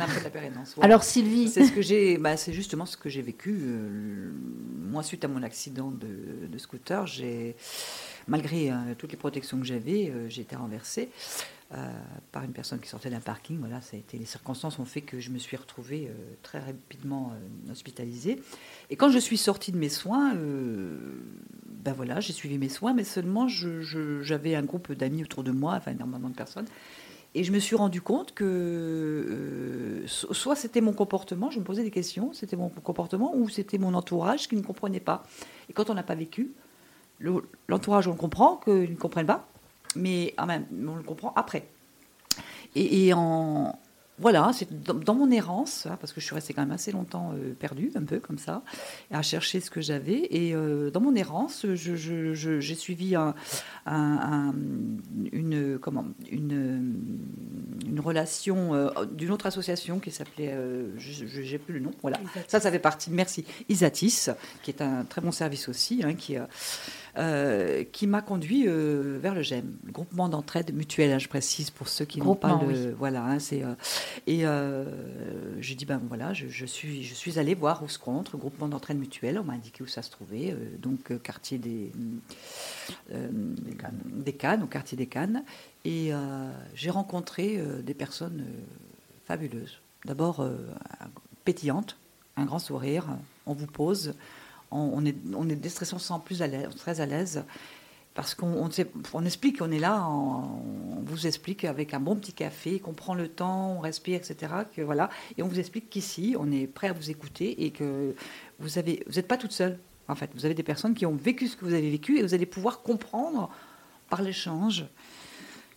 Alors 0.80 1.04
Sylvie... 1.04 1.50
C'est 1.50 1.66
ce 1.66 1.72
que 1.72 1.82
j'ai, 1.82 2.20
bah, 2.20 2.38
c'est 2.38 2.54
justement 2.54 2.86
ce 2.86 2.98
que 2.98 3.10
j'ai 3.10 3.24
vécu. 3.24 3.52
moi, 4.92 5.02
suite 5.02 5.26
à 5.26 5.28
mon 5.28 5.42
accident 5.42 5.90
de, 5.90 6.46
de 6.48 6.58
scooter, 6.60 7.08
j'ai 7.08 7.56
malgré 8.28 8.72
toutes 9.00 9.12
les 9.12 9.18
protections 9.18 9.58
que 9.60 9.66
j'avais, 9.66 10.14
j'ai 10.30 10.42
été 10.44 10.56
renversée. 10.56 11.10
Euh, 11.74 11.90
par 12.32 12.44
une 12.44 12.52
personne 12.52 12.80
qui 12.80 12.88
sortait 12.88 13.10
d'un 13.10 13.20
parking. 13.20 13.58
Voilà, 13.58 13.82
ça 13.82 13.98
a 13.98 14.00
été, 14.00 14.20
les 14.20 14.26
circonstances 14.26 14.78
ont 14.78 14.86
fait 14.86 15.02
que 15.02 15.20
je 15.20 15.32
me 15.32 15.40
suis 15.40 15.58
retrouvée 15.58 16.08
euh, 16.08 16.14
très 16.44 16.60
rapidement 16.60 17.32
euh, 17.34 17.72
hospitalisée. 17.72 18.40
Et 18.92 18.96
quand 18.96 19.10
je 19.10 19.18
suis 19.18 19.38
sortie 19.38 19.72
de 19.72 19.78
mes 19.78 19.90
soins, 19.90 20.36
ben 20.36 21.94
voilà, 21.94 22.20
j'ai 22.20 22.34
suivi 22.34 22.60
mes 22.60 22.70
soins, 22.70 22.94
mais 22.94 23.04
seulement 23.04 23.48
j'avais 23.48 24.54
un 24.54 24.62
groupe 24.62 24.92
d'amis 24.92 25.24
autour 25.24 25.44
de 25.44 25.52
moi, 25.52 25.74
enfin 25.74 25.94
énormément 25.94 26.30
de 26.30 26.36
personnes. 26.36 26.68
Et 27.34 27.44
je 27.44 27.52
me 27.52 27.58
suis 27.58 27.76
rendu 27.76 28.00
compte 28.00 28.36
que 28.36 30.04
soit 30.06 30.56
c'était 30.56 30.82
mon 30.82 30.94
comportement, 30.94 31.50
je 31.50 31.60
me 31.60 31.64
posais 31.64 31.82
des 31.82 31.92
questions, 31.92 32.32
c'était 32.32 32.58
mon 32.58 32.70
comportement, 32.70 33.36
ou 33.36 33.50
c'était 33.50 33.80
mon 33.80 33.96
entourage 33.96 34.48
qui 34.48 34.56
ne 34.56 34.62
comprenait 34.62 35.00
pas. 35.00 35.24
Et 35.70 35.74
quand 35.74 35.90
on 35.90 35.96
n'a 35.96 36.04
pas 36.04 36.16
vécu, 36.16 36.52
l'entourage, 37.68 38.08
on 38.08 38.16
comprend 38.16 38.58
qu'ils 38.58 38.92
ne 38.92 38.98
comprennent 38.98 39.26
pas 39.26 39.48
mais 39.96 40.34
ah 40.38 40.46
ben, 40.46 40.66
on 40.88 40.96
le 40.96 41.04
comprend 41.04 41.34
après. 41.36 41.68
Et, 42.76 43.14
en, 43.14 43.80
voilà, 44.20 44.52
c'est 44.54 44.68
dans, 44.84 45.16
mon 45.16 45.32
errance, 45.32 45.86
hein, 45.86 45.98
parce 46.00 46.14
que 46.14 46.22
je 46.22 46.26
suis 46.26 46.36
restée 46.36 46.54
quand 46.54 46.62
même 46.62 46.72
assez 46.72 46.92
longtemps 46.92 47.34
euh, 47.34 47.54
perdue, 47.54 47.92
un 47.96 48.04
peu 48.04 48.20
comme 48.20 48.38
ça, 48.38 48.64
à 49.12 49.22
chercher 49.22 49.60
ce 49.60 49.70
que 49.70 49.82
j'avais. 49.82 50.28
Et 50.30 50.54
euh, 50.54 50.90
dans 50.90 51.02
mon 51.02 51.16
errance, 51.16 51.66
j'ai 51.74 52.76
suivi 52.76 53.16
un, 53.16 53.34
une, 55.32 55.78
comment, 55.80 56.06
une, 56.32 56.96
une 57.86 58.00
relation 58.00 58.74
euh, 58.74 58.90
d'une 59.06 59.32
autre 59.32 59.46
association 59.48 60.00
qui 60.00 60.12
s'appelait, 60.12 60.54
je 60.98 61.42
n'ai 61.42 61.58
plus 61.58 61.76
le 61.76 61.80
nom, 61.82 61.92
voilà. 62.02 62.20
Ça, 62.48 62.60
ça 62.60 62.72
fait 62.72 62.80
partie, 62.80 63.12
merci, 63.12 63.46
Isatis, 63.68 64.30
qui 64.64 64.72
est 64.72 64.82
un 64.82 65.04
très 65.04 65.22
bon 65.22 65.32
service 65.32 65.68
aussi, 65.70 66.02
hein, 66.04 66.14
qui 66.14 66.36
euh, 67.18 67.86
qui 67.94 68.08
m'a 68.08 68.22
conduit 68.22 68.66
euh, 68.68 69.18
vers 69.22 69.34
le 69.34 69.42
GEM, 69.42 69.78
le 69.86 69.92
groupement 69.94 70.28
d'entraide 70.28 70.76
mutuelle, 70.76 71.14
hein, 71.14 71.20
je 71.20 71.30
précise 71.30 71.70
pour 71.70 71.88
ceux 71.88 72.04
qui 72.04 72.20
n'ont 72.20 72.36
pas 72.36 72.60
le. 72.68 72.92
Voilà, 72.92 73.24
hein, 73.24 73.40
c'est. 73.40 73.64
Euh, 73.64 73.74
et 74.28 75.62
j'ai 75.62 75.76
dit 75.76 75.86
ben 75.86 76.02
voilà, 76.10 76.34
je, 76.34 76.66
suis 76.66 77.04
je 77.04 77.14
suis 77.14 77.40
allée 77.40 77.56
voir 77.56 77.84
où 77.84 77.88
se 77.88 77.98
contre, 77.98 78.38
groupement 78.38 78.68
d'entraide 78.68 79.00
mutuelle. 79.00 79.40
On 79.40 79.46
m'a 79.46 79.54
indiqué 79.54 79.82
où 79.82 79.88
ça 79.88 80.02
se 80.02 80.12
trouvait, 80.12 80.56
donc 80.80 81.22
quartier 81.22 81.58
des 81.58 81.92
des 83.10 83.76
Cannes, 83.76 84.00
des 84.06 84.34
Cannes, 84.34 84.64
au 84.64 84.68
quartier 84.68 84.98
des 84.98 85.08
Cannes, 85.08 85.44
et 85.86 86.12
j'ai 86.74 86.90
rencontré 86.90 87.64
des 87.82 87.94
personnes 87.94 88.44
fabuleuses. 89.26 89.80
D'abord 90.04 90.46
pétillantes, 91.46 91.96
un 92.36 92.44
grand 92.44 92.60
sourire, 92.60 93.08
on 93.46 93.54
vous 93.54 93.68
pose 93.68 94.16
on, 94.76 95.06
est, 95.06 95.16
on 95.34 95.50
est 95.50 95.56
déstressant, 95.56 96.00
sans 96.00 96.20
plus 96.20 96.42
à 96.42 96.48
l'aise, 96.48 96.70
très 96.76 97.02
à 97.02 97.06
l'aise. 97.06 97.44
Parce 98.14 98.34
qu'on 98.34 98.70
on, 99.14 99.26
explique, 99.26 99.62
on 99.62 99.72
est 99.72 99.80
là, 99.80 100.08
on, 100.10 101.02
vous 101.06 101.28
explique 101.28 101.66
avec 101.66 101.94
un 101.94 102.00
bon 102.00 102.16
petit 102.16 102.32
café, 102.32 102.80
qu'on 102.80 102.94
prend 102.94 103.14
le 103.14 103.28
temps, 103.28 103.76
on 103.78 103.80
respire, 103.82 104.16
etc. 104.16 104.54
Que 104.74 104.82
voilà, 104.82 105.10
et 105.38 105.44
on 105.44 105.48
vous 105.48 105.60
explique 105.60 105.90
qu'ici, 105.90 106.36
on 106.40 106.50
est 106.50 106.66
prêt 106.66 106.88
à 106.88 106.94
vous 106.94 107.12
écouter 107.12 107.66
et 107.66 107.72
que 107.72 108.16
vous 108.60 108.70
vous 108.70 108.82
n'êtes 109.16 109.28
pas 109.28 109.38
toute 109.38 109.52
seule. 109.52 109.80
En 110.08 110.16
fait, 110.16 110.30
vous 110.34 110.46
avez 110.46 110.54
des 110.54 110.64
personnes 110.64 110.94
qui 110.94 111.06
ont 111.06 111.16
vécu 111.16 111.48
ce 111.48 111.58
que 111.58 111.66
vous 111.66 111.74
avez 111.74 111.90
vécu 111.90 112.18
et 112.18 112.22
vous 112.22 112.34
allez 112.34 112.46
pouvoir 112.46 112.84
comprendre 112.84 113.50
par 114.10 114.22
l'échange. 114.22 114.86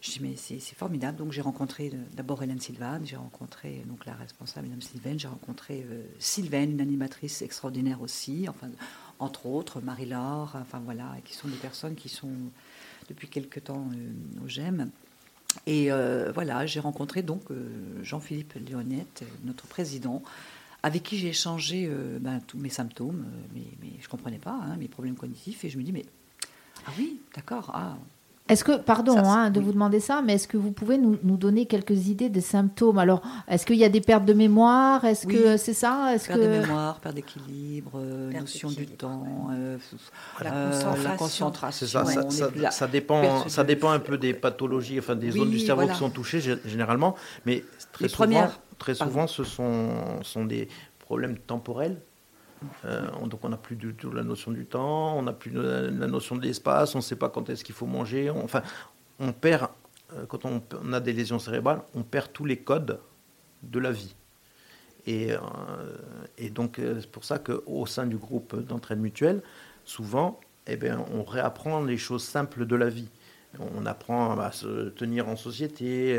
Je 0.01 0.13
dis 0.13 0.21
mais 0.23 0.37
c'est 0.37 0.61
formidable. 0.75 1.19
Donc 1.19 1.33
j'ai 1.33 1.41
rencontré 1.41 1.93
d'abord 2.13 2.43
Hélène 2.43 2.61
Sylvain, 2.61 3.01
j'ai 3.05 3.17
rencontré 3.17 3.83
donc 3.87 4.07
la 4.07 4.15
responsable 4.15 4.69
Madame 4.69 4.83
Sylvain, 4.83 5.19
j'ai 5.19 5.29
rencontré 5.29 5.85
euh, 5.91 6.05
Sylvaine, 6.21 6.73
une 6.73 6.81
animatrice 6.81 7.43
extraordinaire 7.43 8.01
aussi, 8.01 8.47
enfin 8.49 8.69
entre 9.19 9.47
autres 9.47 9.81
Marie-Laure, 9.81 10.55
enfin 10.55 10.81
voilà, 10.85 11.17
qui 11.25 11.35
sont 11.35 11.49
des 11.49 11.57
personnes 11.57 11.97
qui 11.97 12.09
sont 12.09 12.31
depuis 13.09 13.27
quelque 13.27 13.59
temps 13.59 13.89
euh, 13.93 14.45
au 14.45 14.49
GEM. 14.49 14.91
Et 15.67 15.91
euh, 15.91 16.31
voilà, 16.33 16.65
j'ai 16.67 16.79
rencontré 16.79 17.23
donc 17.23 17.45
Jean-Philippe 18.03 18.55
Léonette, 18.55 19.25
notre 19.45 19.67
président, 19.67 20.23
avec 20.85 21.03
qui 21.03 21.19
j'ai 21.19 21.29
échangé 21.29 21.91
ben, 22.21 22.41
tous 22.47 22.59
mes 22.59 22.69
symptômes, 22.69 23.27
mais, 23.55 23.65
mais 23.81 23.91
je 23.99 24.05
ne 24.05 24.11
comprenais 24.11 24.39
pas, 24.39 24.53
hein, 24.53 24.77
mes 24.77 24.87
problèmes 24.87 25.17
cognitifs, 25.17 25.65
et 25.65 25.71
je 25.71 25.79
me 25.79 25.83
dis, 25.83 25.91
mais 25.91 26.05
ah 26.87 26.93
oui, 26.97 27.21
d'accord, 27.35 27.71
ah, 27.75 27.97
est-ce 28.49 28.65
que, 28.65 28.79
pardon 28.79 29.17
hein, 29.19 29.51
de 29.51 29.61
vous 29.61 29.73
demander 29.73 30.01
ça, 30.01 30.23
mais 30.25 30.35
est-ce 30.35 30.49
que 30.49 30.57
vous 30.57 30.73
pouvez 30.73 30.99
nous, 30.99 31.19
donner 31.37 31.67
quelques 31.67 32.09
idées 32.09 32.29
des 32.29 32.41
symptômes? 32.41 32.99
Alors, 32.99 33.23
est-ce 33.47 33.67
qu'il 33.67 33.77
y 33.77 33.85
a 33.85 33.89
des 33.89 34.01
pertes 34.01 34.25
de 34.25 34.33
mémoire? 34.33 35.05
Est-ce 35.05 35.27
que 35.27 35.57
c'est 35.57 35.75
ça? 35.75 36.15
Est-ce 36.15 36.29
Perte 36.29 36.41
que... 36.41 36.45
de 36.45 36.61
mémoire, 36.61 36.99
perte 37.01 37.15
d'équilibre, 37.15 37.93
euh, 37.97 38.33
notion 38.33 38.71
du 38.71 38.87
temps, 38.87 39.49
euh, 39.53 39.77
la, 40.43 41.17
concentration. 41.17 41.87
Ça, 41.87 42.05
ça, 42.05 42.71
ça, 42.71 42.87
dépend, 42.87 43.49
ça 43.49 43.65
dépend 43.65 43.91
un 43.91 44.01
peu 44.01 44.19
des 44.19 44.35
pathologies, 44.35 44.99
enfin 44.99 45.15
des 45.15 45.31
zones 45.31 45.51
du 45.51 45.59
cerveau 45.59 45.87
qui 45.87 45.97
sont 45.97 46.11
touchées 46.11 46.41
généralement, 46.65 47.15
mais 47.45 47.65
très 47.93 48.09
souvent, 48.09 48.49
très 48.79 48.95
souvent, 48.95 49.27
ce 49.27 49.45
sont, 49.45 49.91
sont 50.23 50.45
des 50.45 50.69
problèmes 50.99 51.39
temporels 51.39 52.01
euh, 52.85 53.27
donc 53.27 53.45
on 53.45 53.49
n'a 53.49 53.57
plus 53.57 53.77
du 53.77 53.95
tout 53.95 54.11
la 54.11 54.23
notion 54.23 54.51
du 54.51 54.67
temps, 54.67 55.17
on 55.17 55.23
n'a 55.23 55.33
plus 55.33 55.51
la, 55.51 55.91
notion 55.91 56.37
de 56.37 56.43
l'espace, 56.43 56.95
on 56.95 56.99
ne 56.99 57.03
sait 57.03 57.17
pas 57.17 57.29
quand 57.29 57.49
est-ce 57.51 57.65
qu'il 57.65 57.75
faut 57.75 57.87
manger. 57.87 58.31
enfin, 58.31 58.63
on 59.19 59.33
perd, 59.33 59.69
euh, 60.15 60.27
quand 60.27 60.45
on, 60.45 60.93
a 60.93 61.01
des 61.01 61.13
lésions 61.13 61.39
cérébrales, 61.39 61.83
on 61.95 62.03
perd 62.03 62.33
tous 62.33 62.45
les 62.45 62.59
codes 62.59 63.01
de 63.63 63.79
la 63.79 63.93
vie. 63.93 64.15
Et, 65.07 65.33
euh, 65.33 65.39
donc 66.51 66.81
c'est 66.81 67.11
pour 67.11 67.25
ça 67.25 67.39
qu'au 67.39 67.87
sein 67.87 68.07
du 68.07 68.17
groupe 68.17 68.57
d'entraide 68.67 69.01
mutuelle, 69.01 69.43
souvent, 69.85 70.41
eh 70.67 70.77
bien, 70.77 71.05
on 71.15 71.23
réapprend 71.23 71.83
les 71.83 71.97
choses 71.97 72.25
simples 72.25 72.67
de 72.67 72.77
la 72.77 72.89
vie. 72.89 73.09
On 73.59 73.87
apprend 73.87 74.39
à 74.39 74.53
se 74.53 74.91
tenir 74.91 75.29
en 75.29 75.37
société, 75.37 76.17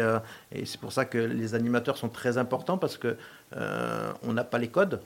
et 0.51 0.65
c'est 0.65 0.79
pour 0.79 0.91
ça 0.91 1.05
que 1.05 1.19
les 1.19 1.53
animateurs 1.53 1.95
sont 1.97 2.09
très 2.09 2.39
importants 2.39 2.79
parce 2.79 2.97
que 2.97 3.15
on 3.55 4.33
n'a 4.33 4.43
pas 4.43 4.57
les 4.57 4.69
codes, 4.69 4.99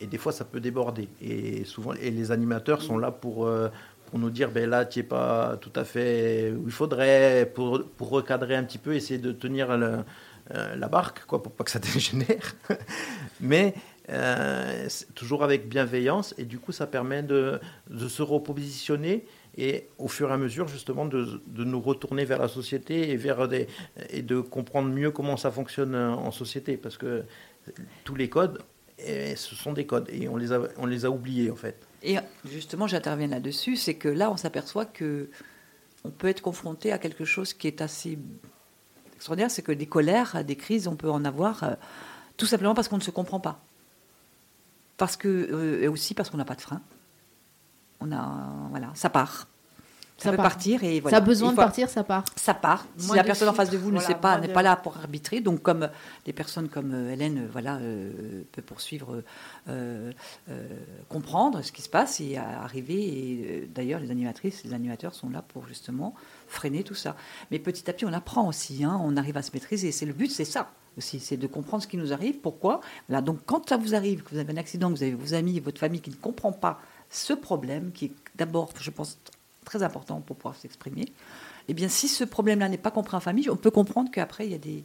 et 0.00 0.06
des 0.06 0.18
fois 0.18 0.32
ça 0.32 0.44
peut 0.44 0.60
déborder. 0.60 1.08
Et 1.20 1.64
souvent, 1.64 1.92
et 1.94 2.10
les 2.10 2.32
animateurs 2.32 2.82
sont 2.82 2.98
là 2.98 3.10
pour, 3.10 3.46
euh, 3.46 3.68
pour 4.06 4.18
nous 4.18 4.30
dire, 4.30 4.50
ben 4.50 4.68
là, 4.68 4.84
tu 4.84 4.98
n'es 4.98 5.02
pas 5.02 5.56
tout 5.60 5.72
à 5.76 5.84
fait 5.84 6.52
où 6.52 6.64
il 6.66 6.72
faudrait, 6.72 7.50
pour, 7.54 7.84
pour 7.96 8.10
recadrer 8.10 8.56
un 8.56 8.64
petit 8.64 8.78
peu, 8.78 8.94
essayer 8.94 9.18
de 9.18 9.32
tenir 9.32 9.70
euh, 9.70 10.02
la 10.48 10.88
barque, 10.88 11.24
quoi, 11.26 11.42
pour 11.42 11.52
pas 11.52 11.64
que 11.64 11.70
ça 11.70 11.78
dégénère. 11.94 12.54
Mais 13.40 13.74
euh, 14.08 14.88
toujours 15.14 15.44
avec 15.44 15.68
bienveillance, 15.68 16.34
et 16.38 16.44
du 16.44 16.58
coup, 16.58 16.72
ça 16.72 16.86
permet 16.86 17.22
de, 17.22 17.60
de, 17.88 18.08
se 18.08 18.22
repositionner 18.22 19.24
et 19.56 19.88
au 19.98 20.08
fur 20.08 20.30
et 20.30 20.32
à 20.32 20.36
mesure, 20.36 20.66
justement, 20.66 21.04
de, 21.04 21.40
de 21.46 21.64
nous 21.64 21.80
retourner 21.80 22.24
vers 22.24 22.38
la 22.38 22.48
société 22.48 23.10
et, 23.10 23.16
vers 23.16 23.46
des, 23.46 23.68
et 24.10 24.22
de 24.22 24.40
comprendre 24.40 24.88
mieux 24.88 25.10
comment 25.10 25.36
ça 25.36 25.50
fonctionne 25.50 25.94
en 25.94 26.30
société. 26.30 26.76
Parce 26.76 26.96
que 26.96 27.24
tous 28.04 28.14
les 28.14 28.28
codes, 28.28 28.58
et 29.04 29.36
ce 29.36 29.54
sont 29.54 29.72
des 29.72 29.86
codes 29.86 30.08
et 30.10 30.28
on 30.28 30.36
les 30.36 30.52
a, 30.52 30.60
on 30.76 30.86
les 30.86 31.04
a 31.04 31.10
oubliés 31.10 31.50
en 31.50 31.56
fait. 31.56 31.86
Et 32.02 32.16
justement, 32.44 32.86
j'interviens 32.86 33.26
là-dessus, 33.26 33.76
c'est 33.76 33.94
que 33.94 34.08
là, 34.08 34.30
on 34.30 34.36
s'aperçoit 34.36 34.86
que 34.86 35.30
on 36.04 36.10
peut 36.10 36.28
être 36.28 36.40
confronté 36.40 36.92
à 36.92 36.98
quelque 36.98 37.24
chose 37.24 37.52
qui 37.52 37.66
est 37.66 37.82
assez 37.82 38.18
extraordinaire, 39.14 39.50
c'est 39.50 39.62
que 39.62 39.72
des 39.72 39.86
colères, 39.86 40.44
des 40.44 40.56
crises, 40.56 40.88
on 40.88 40.96
peut 40.96 41.10
en 41.10 41.26
avoir 41.26 41.62
euh, 41.62 41.74
tout 42.38 42.46
simplement 42.46 42.74
parce 42.74 42.88
qu'on 42.88 42.96
ne 42.96 43.02
se 43.02 43.10
comprend 43.10 43.38
pas, 43.38 43.62
parce 44.96 45.16
que 45.16 45.28
euh, 45.28 45.82
et 45.82 45.88
aussi 45.88 46.14
parce 46.14 46.30
qu'on 46.30 46.38
n'a 46.38 46.46
pas 46.46 46.54
de 46.54 46.62
frein. 46.62 46.80
On 48.00 48.12
a, 48.12 48.68
voilà, 48.70 48.90
ça 48.94 49.10
part 49.10 49.46
ça, 50.22 50.30
peut 50.30 50.36
partir 50.36 50.84
et 50.84 51.00
voilà. 51.00 51.16
Ça 51.16 51.22
a 51.22 51.26
besoin 51.26 51.50
de 51.50 51.56
partir, 51.56 51.88
ça 51.88 52.04
part. 52.04 52.24
Ça 52.36 52.54
part. 52.54 52.86
Si 52.96 53.14
la 53.14 53.24
personne 53.24 53.48
en 53.48 53.54
face 53.54 53.70
de 53.70 53.78
vous 53.78 53.90
ne 53.90 54.00
sait 54.00 54.14
pas, 54.14 54.38
n'est 54.38 54.48
pas 54.48 54.62
là 54.62 54.76
pour 54.76 54.96
arbitrer, 54.96 55.40
donc 55.40 55.62
comme 55.62 55.88
des 56.24 56.32
personnes 56.32 56.68
comme 56.68 56.92
euh, 56.92 57.12
Hélène, 57.12 57.38
euh, 57.38 57.48
voilà, 57.50 57.76
euh, 57.76 58.42
peut 58.52 58.62
poursuivre, 58.62 59.22
comprendre 61.08 61.62
ce 61.62 61.72
qui 61.72 61.82
se 61.82 61.88
passe 61.88 62.20
et 62.20 62.36
arriver. 62.36 62.94
Et 62.94 63.68
d'ailleurs, 63.72 64.00
les 64.00 64.10
animatrices, 64.10 64.64
les 64.64 64.74
animateurs 64.74 65.14
sont 65.14 65.30
là 65.30 65.42
pour 65.42 65.66
justement 65.66 66.14
freiner 66.48 66.82
tout 66.82 66.94
ça. 66.94 67.16
Mais 67.50 67.58
petit 67.58 67.88
à 67.88 67.92
petit, 67.92 68.04
on 68.04 68.12
apprend 68.12 68.48
aussi. 68.48 68.84
Hein, 68.84 69.00
on 69.02 69.16
arrive 69.16 69.36
à 69.36 69.42
se 69.42 69.50
maîtriser. 69.54 69.92
C'est 69.92 70.06
le 70.06 70.12
but, 70.12 70.30
c'est 70.30 70.44
ça 70.44 70.70
aussi, 70.96 71.20
c'est 71.20 71.36
de 71.36 71.46
comprendre 71.46 71.82
ce 71.82 71.88
qui 71.88 71.96
nous 71.96 72.12
arrive, 72.12 72.38
pourquoi. 72.38 72.80
Là, 73.08 73.20
donc, 73.20 73.38
quand 73.46 73.68
ça 73.68 73.76
vous 73.76 73.94
arrive, 73.94 74.22
que 74.22 74.30
vous 74.30 74.38
avez 74.38 74.52
un 74.52 74.56
accident, 74.56 74.90
que 74.90 74.96
vous 74.96 75.02
avez 75.02 75.14
vos 75.14 75.34
amis, 75.34 75.60
votre 75.60 75.78
famille 75.78 76.00
qui 76.00 76.10
ne 76.10 76.16
comprend 76.16 76.52
pas 76.52 76.80
ce 77.10 77.32
problème, 77.32 77.92
qui 77.92 78.06
est 78.06 78.12
d'abord, 78.36 78.70
je 78.78 78.90
pense, 78.90 79.18
très 79.70 79.82
important 79.84 80.20
pour 80.20 80.36
pouvoir 80.36 80.56
s'exprimer. 80.56 81.06
Eh 81.68 81.74
bien, 81.74 81.88
si 81.88 82.08
ce 82.08 82.24
problème-là 82.24 82.68
n'est 82.68 82.84
pas 82.88 82.90
compris 82.90 83.16
en 83.16 83.20
famille, 83.20 83.48
on 83.48 83.56
peut 83.56 83.70
comprendre 83.70 84.10
qu'après, 84.10 84.44
il 84.46 84.52
y 84.52 84.54
a 84.56 84.58
des, 84.58 84.82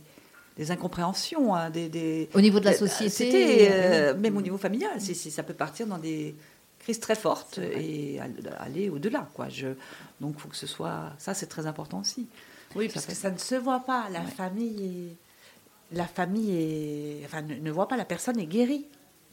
des 0.58 0.70
incompréhensions. 0.70 1.56
Hein, 1.56 1.72
des, 1.72 2.30
au 2.36 2.42
niveau 2.42 2.60
de 2.60 2.66
la 2.66 2.74
société 2.74 3.68
euh, 3.72 4.16
Même 4.16 4.38
au 4.38 4.42
niveau 4.42 4.60
familial, 4.60 4.96
c'est, 5.00 5.16
ça 5.16 5.42
peut 5.42 5.56
partir 5.56 5.88
dans 5.88 5.98
des 5.98 6.36
crises 6.78 7.00
très 7.00 7.16
fortes 7.16 7.58
et 7.58 8.20
aller 8.60 8.90
au-delà. 8.90 9.28
Quoi. 9.34 9.50
Je, 9.50 9.70
donc, 10.22 10.36
il 10.38 10.42
faut 10.42 10.50
que 10.50 10.56
ce 10.56 10.68
soit... 10.68 11.14
Ça, 11.18 11.34
c'est 11.34 11.48
très 11.48 11.66
important 11.66 12.02
aussi. 12.02 12.28
Oui, 12.76 12.90
parce 12.94 13.08
que 13.08 13.16
ça 13.16 13.32
ne 13.32 13.40
se 13.40 13.56
voit 13.56 13.80
pas. 13.80 14.08
La 14.12 14.22
famille 14.22 14.78
est... 14.86 15.96
La 15.98 16.06
famille 16.06 16.52
est... 16.52 17.26
Enfin, 17.26 17.42
ne, 17.42 17.56
ne 17.56 17.72
voit 17.72 17.88
pas 17.88 17.98
la 17.98 18.06
personne 18.06 18.40
est 18.40 18.46
guérie. 18.46 18.86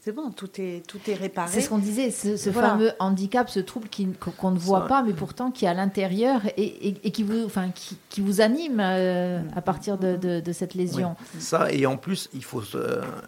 C'est 0.05 0.11
bon, 0.11 0.33
tout 0.33 0.51
est, 0.61 0.85
tout 0.85 0.99
est 1.07 1.15
réparé. 1.15 1.49
C'est 1.53 1.61
ce 1.61 1.69
qu'on 1.69 1.79
disait, 1.79 2.11
ce, 2.11 2.37
fameux 2.51 2.91
handicap, 2.99 3.49
ce 3.49 3.61
trouble 3.61 3.89
qu'on 4.19 4.51
ne 4.51 4.59
voit 4.59 4.89
pas, 4.89 5.05
mais 5.05 5.13
pourtant 5.13 5.53
qui 5.53 5.65
est 5.65 5.69
à 5.69 5.75
l'intérieur 5.75 6.41
et, 6.57 6.97
et, 7.05 7.13
qui, 7.13 7.23
vous, 7.23 7.45
enfin, 7.45 7.71
qui, 7.71 7.97
qui 8.09 8.21
vous 8.21 8.41
anime 8.41 8.81
euh, 8.81 9.41
à 9.55 9.63
partir 9.63 9.99
de, 9.99 10.17
de, 10.17 10.53
cette 10.53 10.75
lésion. 10.75 11.15
Ça, 11.39 11.71
et 11.71 11.87
en 11.87 11.97
plus, 11.97 12.29
il 12.35 12.43
faut, 12.43 12.65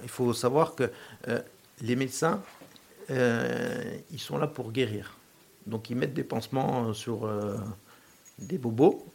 il 0.02 0.08
faut 0.08 0.32
savoir 0.32 0.74
que 0.74 0.90
euh, 1.28 1.38
les 1.80 1.94
médecins, 1.94 2.42
euh, 3.08 3.80
ils 4.10 4.18
sont 4.18 4.36
là 4.36 4.48
pour 4.48 4.72
guérir. 4.72 5.16
Donc 5.68 5.90
ils 5.90 5.96
mettent 5.96 6.14
des 6.14 6.24
pansements 6.24 6.92
sur 6.92 7.30
des 8.40 8.58
bobos, 8.58 9.06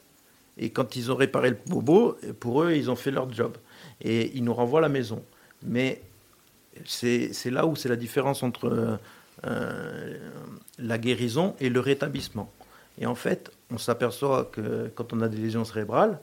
et 0.57 0.69
quand 0.69 0.95
ils 0.95 1.11
ont 1.11 1.15
réparé 1.15 1.49
le 1.49 1.57
bobo, 1.67 2.15
pour 2.39 2.63
eux, 2.63 2.71
ils 2.71 2.89
ont 2.89 2.95
fait 2.95 3.11
leur 3.11 3.29
job. 3.33 3.57
Et 3.99 4.31
ils 4.33 4.45
nous 4.45 4.53
renvoient 4.53 4.79
à 4.79 4.83
la 4.83 4.87
maison. 4.87 5.21
Mais 5.61 6.01
c'est 6.85 7.51
là 7.51 7.65
où 7.65 7.75
c'est 7.75 7.89
la 7.89 7.95
différence 7.95 8.43
entre 8.43 8.99
euh, 9.45 10.17
la 10.77 10.97
guérison 10.97 11.55
et 11.59 11.69
le 11.69 11.79
rétablissement. 11.79 12.51
Et 12.99 13.05
en 13.05 13.15
fait, 13.15 13.51
on 13.71 13.77
s'aperçoit 13.77 14.49
que 14.51 14.91
quand 14.95 15.13
on 15.13 15.21
a 15.21 15.29
des 15.29 15.38
lésions 15.38 15.63
cérébrales, 15.63 16.19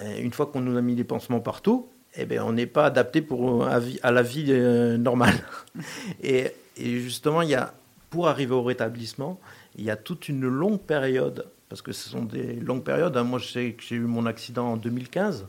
euh, 0.00 0.18
une 0.20 0.32
fois 0.32 0.46
qu'on 0.46 0.60
nous 0.60 0.76
a 0.76 0.80
mis 0.80 0.94
des 0.94 1.04
pansements 1.04 1.40
partout, 1.40 1.88
eh 2.16 2.24
bien, 2.24 2.44
on 2.44 2.52
n'est 2.52 2.66
pas 2.66 2.86
adapté 2.86 3.20
pour, 3.20 3.66
à, 3.66 3.80
la 4.10 4.22
vie 4.22 4.46
euh, 4.48 4.96
normale. 4.96 5.34
et, 6.22 6.52
justement, 6.78 7.42
il 7.42 7.50
y 7.50 7.54
a, 7.54 7.74
pour 8.08 8.28
arriver 8.28 8.54
au 8.54 8.62
rétablissement, 8.62 9.38
il 9.76 9.84
y 9.84 9.90
a 9.90 9.96
toute 9.96 10.28
une 10.28 10.46
longue 10.48 10.80
période, 10.80 11.46
parce 11.68 11.82
que 11.82 11.92
ce 11.92 12.08
sont 12.08 12.24
des 12.24 12.54
longues 12.54 12.84
périodes. 12.84 13.16
Hein. 13.16 13.24
Moi, 13.24 13.38
je 13.38 13.48
sais 13.48 13.72
que 13.72 13.82
j'ai 13.82 13.96
eu 13.96 14.00
mon 14.00 14.24
accident 14.24 14.72
en 14.72 14.76
2015, 14.76 15.46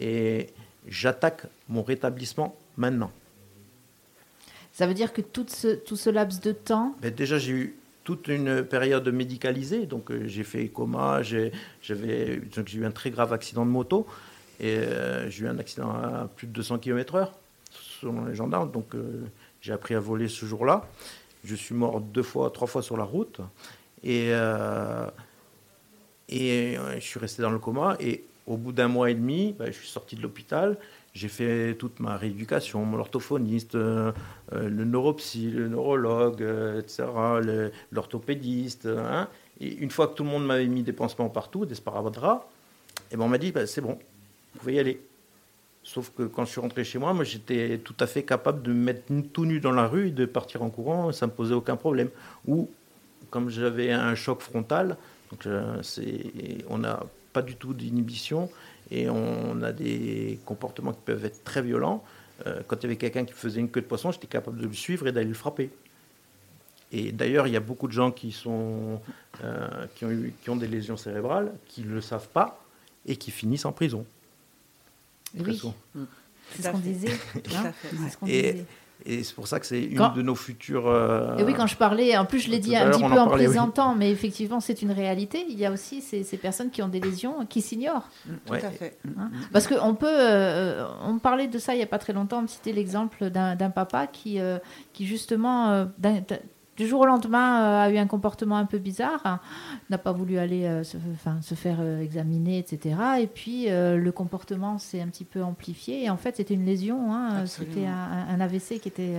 et 0.00 0.48
j'attaque 0.88 1.42
mon 1.68 1.82
rétablissement 1.82 2.56
maintenant. 2.76 3.12
Ça 4.74 4.88
veut 4.88 4.94
dire 4.94 5.12
que 5.12 5.20
tout 5.20 5.46
ce, 5.46 6.10
laps 6.10 6.40
de 6.40 6.50
temps. 6.50 6.96
Ben 7.00 7.14
déjà, 7.14 7.38
j'ai 7.38 7.52
eu 7.52 7.76
toute 8.02 8.26
une 8.26 8.64
période 8.64 9.08
médicalisée. 9.08 9.86
Donc, 9.86 10.10
euh, 10.10 10.24
j'ai 10.26 10.42
fait 10.42 10.66
coma, 10.66 11.22
j'ai 11.22 11.52
eu 11.88 12.84
un 12.84 12.90
très 12.90 13.10
grave 13.10 13.32
accident 13.32 13.64
de 13.64 13.70
moto. 13.70 14.04
Et 14.58 14.76
euh, 14.78 15.30
j'ai 15.30 15.44
eu 15.44 15.48
un 15.48 15.60
accident 15.60 15.90
à 15.90 16.28
plus 16.34 16.48
de 16.48 16.52
200 16.52 16.78
km/h, 16.78 17.28
selon 18.00 18.24
les 18.24 18.34
gendarmes. 18.34 18.72
Donc, 18.72 18.96
euh, 18.96 19.22
j'ai 19.60 19.72
appris 19.72 19.94
à 19.94 20.00
voler 20.00 20.26
ce 20.26 20.44
jour-là. 20.44 20.88
Je 21.44 21.54
suis 21.54 21.76
mort 21.76 22.00
deux 22.00 22.24
fois, 22.24 22.50
trois 22.50 22.66
fois 22.66 22.82
sur 22.82 22.96
la 22.96 23.04
route. 23.04 23.40
Et, 24.02 24.30
et 26.28 26.78
je 26.96 27.00
suis 27.00 27.20
resté 27.20 27.42
dans 27.42 27.50
le 27.50 27.60
coma. 27.60 27.96
Et 28.00 28.24
au 28.48 28.56
bout 28.56 28.72
d'un 28.72 28.88
mois 28.88 29.08
et 29.08 29.14
demi, 29.14 29.54
ben, 29.56 29.66
je 29.66 29.78
suis 29.78 29.86
sorti 29.86 30.16
de 30.16 30.22
l'hôpital. 30.22 30.76
J'ai 31.14 31.28
fait 31.28 31.76
toute 31.76 32.00
ma 32.00 32.16
rééducation, 32.16 32.84
mon 32.84 32.98
euh, 32.98 34.12
euh, 34.52 34.68
le 34.68 34.84
neuropsy, 34.84 35.48
le 35.48 35.68
neurologue, 35.68 36.42
euh, 36.42 36.80
etc., 36.80 37.04
l'orthopédiste. 37.92 38.86
Hein. 38.86 39.28
Et 39.60 39.76
une 39.76 39.92
fois 39.92 40.08
que 40.08 40.14
tout 40.14 40.24
le 40.24 40.30
monde 40.30 40.44
m'avait 40.44 40.66
mis 40.66 40.82
des 40.82 40.92
pansements 40.92 41.28
partout, 41.28 41.66
des 41.66 41.76
sparadraps, 41.76 42.44
et 43.12 43.16
ben 43.16 43.26
on 43.26 43.28
m'a 43.28 43.38
dit 43.38 43.52
bah, 43.52 43.64
c'est 43.68 43.80
bon, 43.80 43.96
vous 44.54 44.58
pouvez 44.58 44.74
y 44.74 44.78
aller. 44.80 45.00
Sauf 45.84 46.10
que 46.16 46.24
quand 46.24 46.46
je 46.46 46.50
suis 46.50 46.60
rentré 46.60 46.82
chez 46.82 46.98
moi, 46.98 47.14
moi 47.14 47.22
j'étais 47.22 47.78
tout 47.78 47.94
à 48.00 48.08
fait 48.08 48.24
capable 48.24 48.62
de 48.62 48.72
me 48.72 48.82
mettre 48.82 49.02
tout 49.32 49.44
nu 49.44 49.60
dans 49.60 49.70
la 49.70 49.86
rue 49.86 50.08
et 50.08 50.10
de 50.10 50.24
partir 50.24 50.62
en 50.64 50.70
courant, 50.70 51.12
ça 51.12 51.26
ne 51.26 51.30
me 51.30 51.36
posait 51.36 51.54
aucun 51.54 51.76
problème. 51.76 52.08
Ou 52.48 52.68
comme 53.30 53.50
j'avais 53.50 53.92
un 53.92 54.16
choc 54.16 54.40
frontal, 54.40 54.96
donc 55.30 55.46
on 56.68 56.78
n'a 56.78 57.04
pas 57.32 57.42
du 57.42 57.54
tout 57.54 57.72
d'inhibition 57.72 58.50
et 58.90 59.08
on 59.08 59.62
a 59.62 59.72
des 59.72 60.38
comportements 60.44 60.92
qui 60.92 61.00
peuvent 61.04 61.24
être 61.24 61.42
très 61.44 61.62
violents. 61.62 62.04
Euh, 62.46 62.60
quand 62.66 62.76
il 62.76 62.82
y 62.82 62.86
avait 62.86 62.96
quelqu'un 62.96 63.24
qui 63.24 63.32
faisait 63.32 63.60
une 63.60 63.70
queue 63.70 63.80
de 63.80 63.86
poisson, 63.86 64.12
j'étais 64.12 64.26
capable 64.26 64.58
de 64.58 64.66
le 64.66 64.72
suivre 64.72 65.06
et 65.06 65.12
d'aller 65.12 65.28
le 65.28 65.34
frapper. 65.34 65.70
Et 66.92 67.12
d'ailleurs, 67.12 67.46
il 67.46 67.52
y 67.52 67.56
a 67.56 67.60
beaucoup 67.60 67.88
de 67.88 67.92
gens 67.92 68.10
qui, 68.10 68.30
sont, 68.30 69.00
euh, 69.42 69.86
qui, 69.94 70.04
ont 70.04 70.10
eu, 70.10 70.34
qui 70.42 70.50
ont 70.50 70.56
des 70.56 70.68
lésions 70.68 70.96
cérébrales, 70.96 71.52
qui 71.66 71.82
ne 71.82 71.92
le 71.92 72.00
savent 72.00 72.28
pas 72.28 72.64
et 73.06 73.16
qui 73.16 73.30
finissent 73.30 73.64
en 73.64 73.72
prison. 73.72 74.06
Oui, 75.36 75.60
c'est 76.52 76.62
ce 76.62 76.70
qu'on 76.70 76.78
disait. 76.78 77.18
et, 78.28 78.64
c'est 79.06 79.34
pour 79.34 79.46
ça 79.46 79.60
que 79.60 79.66
c'est 79.66 79.82
une 79.82 80.12
de 80.14 80.22
nos 80.22 80.34
futures. 80.34 80.88
Euh, 80.88 81.36
et 81.36 81.44
oui, 81.44 81.54
quand 81.54 81.66
je 81.66 81.76
parlais, 81.76 82.16
en 82.16 82.24
plus 82.24 82.40
je 82.40 82.50
l'ai 82.50 82.58
dit 82.58 82.76
un 82.76 82.90
petit 82.90 83.02
peu 83.02 83.18
en, 83.18 83.28
présentant, 83.28 83.94
mais 83.94 84.10
effectivement 84.10 84.60
c'est 84.60 84.82
une 84.82 84.92
réalité. 84.92 85.44
Il 85.48 85.58
y 85.58 85.66
a 85.66 85.70
aussi 85.70 86.00
ces, 86.00 86.24
personnes 86.36 86.70
qui 86.70 86.82
ont 86.82 86.88
des 86.88 87.00
lésions 87.00 87.46
qui 87.46 87.60
s'ignorent. 87.60 88.08
Tout 88.46 88.54
à 88.54 88.70
fait. 88.70 88.98
Hein 89.18 89.30
Parce 89.52 89.66
qu'on 89.66 89.94
peut, 89.94 90.06
euh, 90.08 90.86
on 91.02 91.18
parlait 91.18 91.48
de 91.48 91.58
ça 91.58 91.74
il 91.74 91.78
n'y 91.78 91.82
a 91.82 91.86
pas 91.86 91.98
très 91.98 92.12
longtemps. 92.12 92.42
On 92.44 92.48
citait 92.48 92.72
l'exemple 92.72 93.30
d'un 93.30 93.70
papa 93.70 94.06
qui, 94.06 94.38
qui 94.92 95.06
justement, 95.06 95.86
du 96.76 96.88
jour 96.88 97.02
au 97.02 97.06
lendemain, 97.06 97.62
euh, 97.62 97.84
a 97.84 97.90
eu 97.90 97.98
un 97.98 98.06
comportement 98.06 98.56
un 98.56 98.64
peu 98.64 98.78
bizarre, 98.78 99.20
hein. 99.24 99.40
n'a 99.90 99.98
pas 99.98 100.12
voulu 100.12 100.38
aller 100.38 100.64
euh, 100.64 100.82
se, 100.82 100.96
se, 101.40 101.54
faire 101.54 101.78
euh, 101.80 102.00
examiner, 102.00 102.58
etc. 102.58 102.96
Et 103.20 103.26
puis 103.26 103.66
le 103.68 104.10
comportement 104.10 104.78
s'est 104.78 105.00
un 105.00 105.08
petit 105.08 105.24
peu 105.24 105.42
amplifié. 105.42 106.04
Et 106.04 106.10
en 106.10 106.16
fait, 106.16 106.36
c'était 106.36 106.54
une 106.54 106.64
lésion, 106.64 107.12
hein. 107.12 107.46
c'était 107.46 107.86
un, 107.86 108.40
AVC 108.40 108.80
qui 108.80 108.88
était 108.88 109.14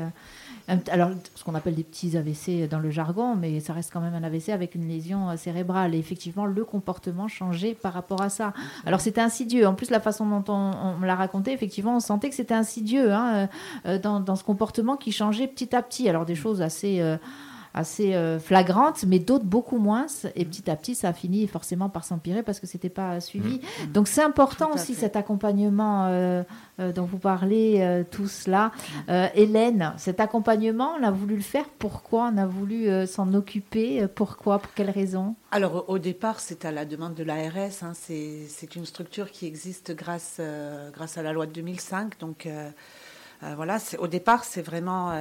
alors 0.68 1.12
ce 1.36 1.44
qu'on 1.44 1.56
appelle 1.56 1.76
des 1.76 1.84
petits 1.84 2.18
AVC 2.18 2.68
dans 2.70 2.80
le 2.80 2.90
jargon, 2.90 3.36
mais 3.36 3.60
ça 3.60 3.74
reste 3.74 3.92
quand 3.92 4.02
même 4.02 4.14
un 4.14 4.24
AVC 4.24 4.50
avec 4.50 4.76
une 4.76 4.88
lésion 4.88 5.36
cérébrale. 5.38 5.96
Et 5.96 6.00
effectivement, 6.00 6.46
le 6.46 6.66
comportement 6.66 7.28
changeait 7.28 7.74
par 7.74 7.94
rapport 7.94 8.22
à 8.22 8.30
ça. 8.30 8.54
Alors 8.86 9.02
c'était 9.02 9.22
insidieux. 9.22 9.68
En 9.68 9.74
plus, 9.74 9.90
la 9.90 10.00
façon 10.00 10.26
dont 10.28 10.44
on, 10.52 10.98
me 10.98 11.06
l'a 11.06 11.16
raconté, 11.16 11.52
effectivement, 11.52 11.96
on 11.96 12.00
sentait 12.00 12.30
que 12.30 12.36
c'était 12.36 12.54
insidieux 12.54 13.14
hein, 13.14 13.48
dans, 14.04 14.20
dans, 14.20 14.36
ce 14.36 14.44
comportement 14.44 14.98
qui 14.98 15.12
changeait 15.12 15.48
petit 15.48 15.76
à 15.76 15.82
petit. 15.82 16.10
Alors 16.10 16.26
des 16.26 16.36
choses 16.36 16.62
assez 16.62 17.02
assez 17.76 18.16
euh, 18.16 18.40
flagrante, 18.40 19.04
mais 19.06 19.20
d'autres 19.20 19.44
beaucoup 19.44 19.78
moins. 19.78 20.08
Et 20.36 20.46
petit 20.46 20.72
à 20.72 20.76
petit, 20.76 20.96
ça 20.96 21.10
a 21.10 21.14
fini 21.14 21.46
forcément 21.46 21.90
par 21.90 22.06
s'empirer 22.06 22.42
parce 22.42 22.60
que 22.60 22.68
c'était 22.68 22.90
pas 22.90 23.20
suivi. 23.20 23.60
Mmh. 23.60 23.92
Donc 23.92 24.08
c'est 24.08 24.24
important 24.24 24.72
aussi 24.74 24.96
cet 24.96 25.18
accompagnement 25.18 26.06
euh, 26.06 26.44
euh, 26.80 26.94
dont 26.94 27.04
vous 27.04 27.20
parlez 27.20 28.04
tous 28.10 28.48
là. 28.48 28.72
Hélène, 29.36 29.94
cet 29.98 30.20
accompagnement, 30.20 30.94
on 31.00 31.04
a 31.04 31.12
voulu 31.12 31.36
le 31.36 31.42
faire. 31.42 31.66
Pourquoi 31.78 32.32
on 32.34 32.38
a 32.38 32.46
voulu 32.46 32.88
s'en 33.08 33.34
occuper? 33.34 34.08
Pourquoi? 34.08 34.60
Pour 34.60 34.74
quelles 34.74 34.90
raisons 34.90 35.36
Alors 35.52 35.90
au 35.90 36.00
départ, 36.00 36.40
c'est 36.40 36.64
à 36.64 36.72
la 36.72 36.86
demande 36.86 37.14
de 37.14 37.24
l'ARS. 37.24 37.84
Hein. 37.84 37.92
c'est 37.94 38.76
une 38.76 38.86
structure 38.86 39.30
qui 39.32 39.46
existe 39.46 39.94
grâce, 39.94 40.40
grâce 40.94 41.18
à 41.18 41.24
la 41.24 41.34
loi 41.34 41.46
de 41.46 41.52
2005. 41.52 42.20
Donc 42.20 42.48
voilà, 43.42 43.78
au 44.00 44.08
départ, 44.08 44.46
c'est 44.46 44.62
vraiment 44.62 45.12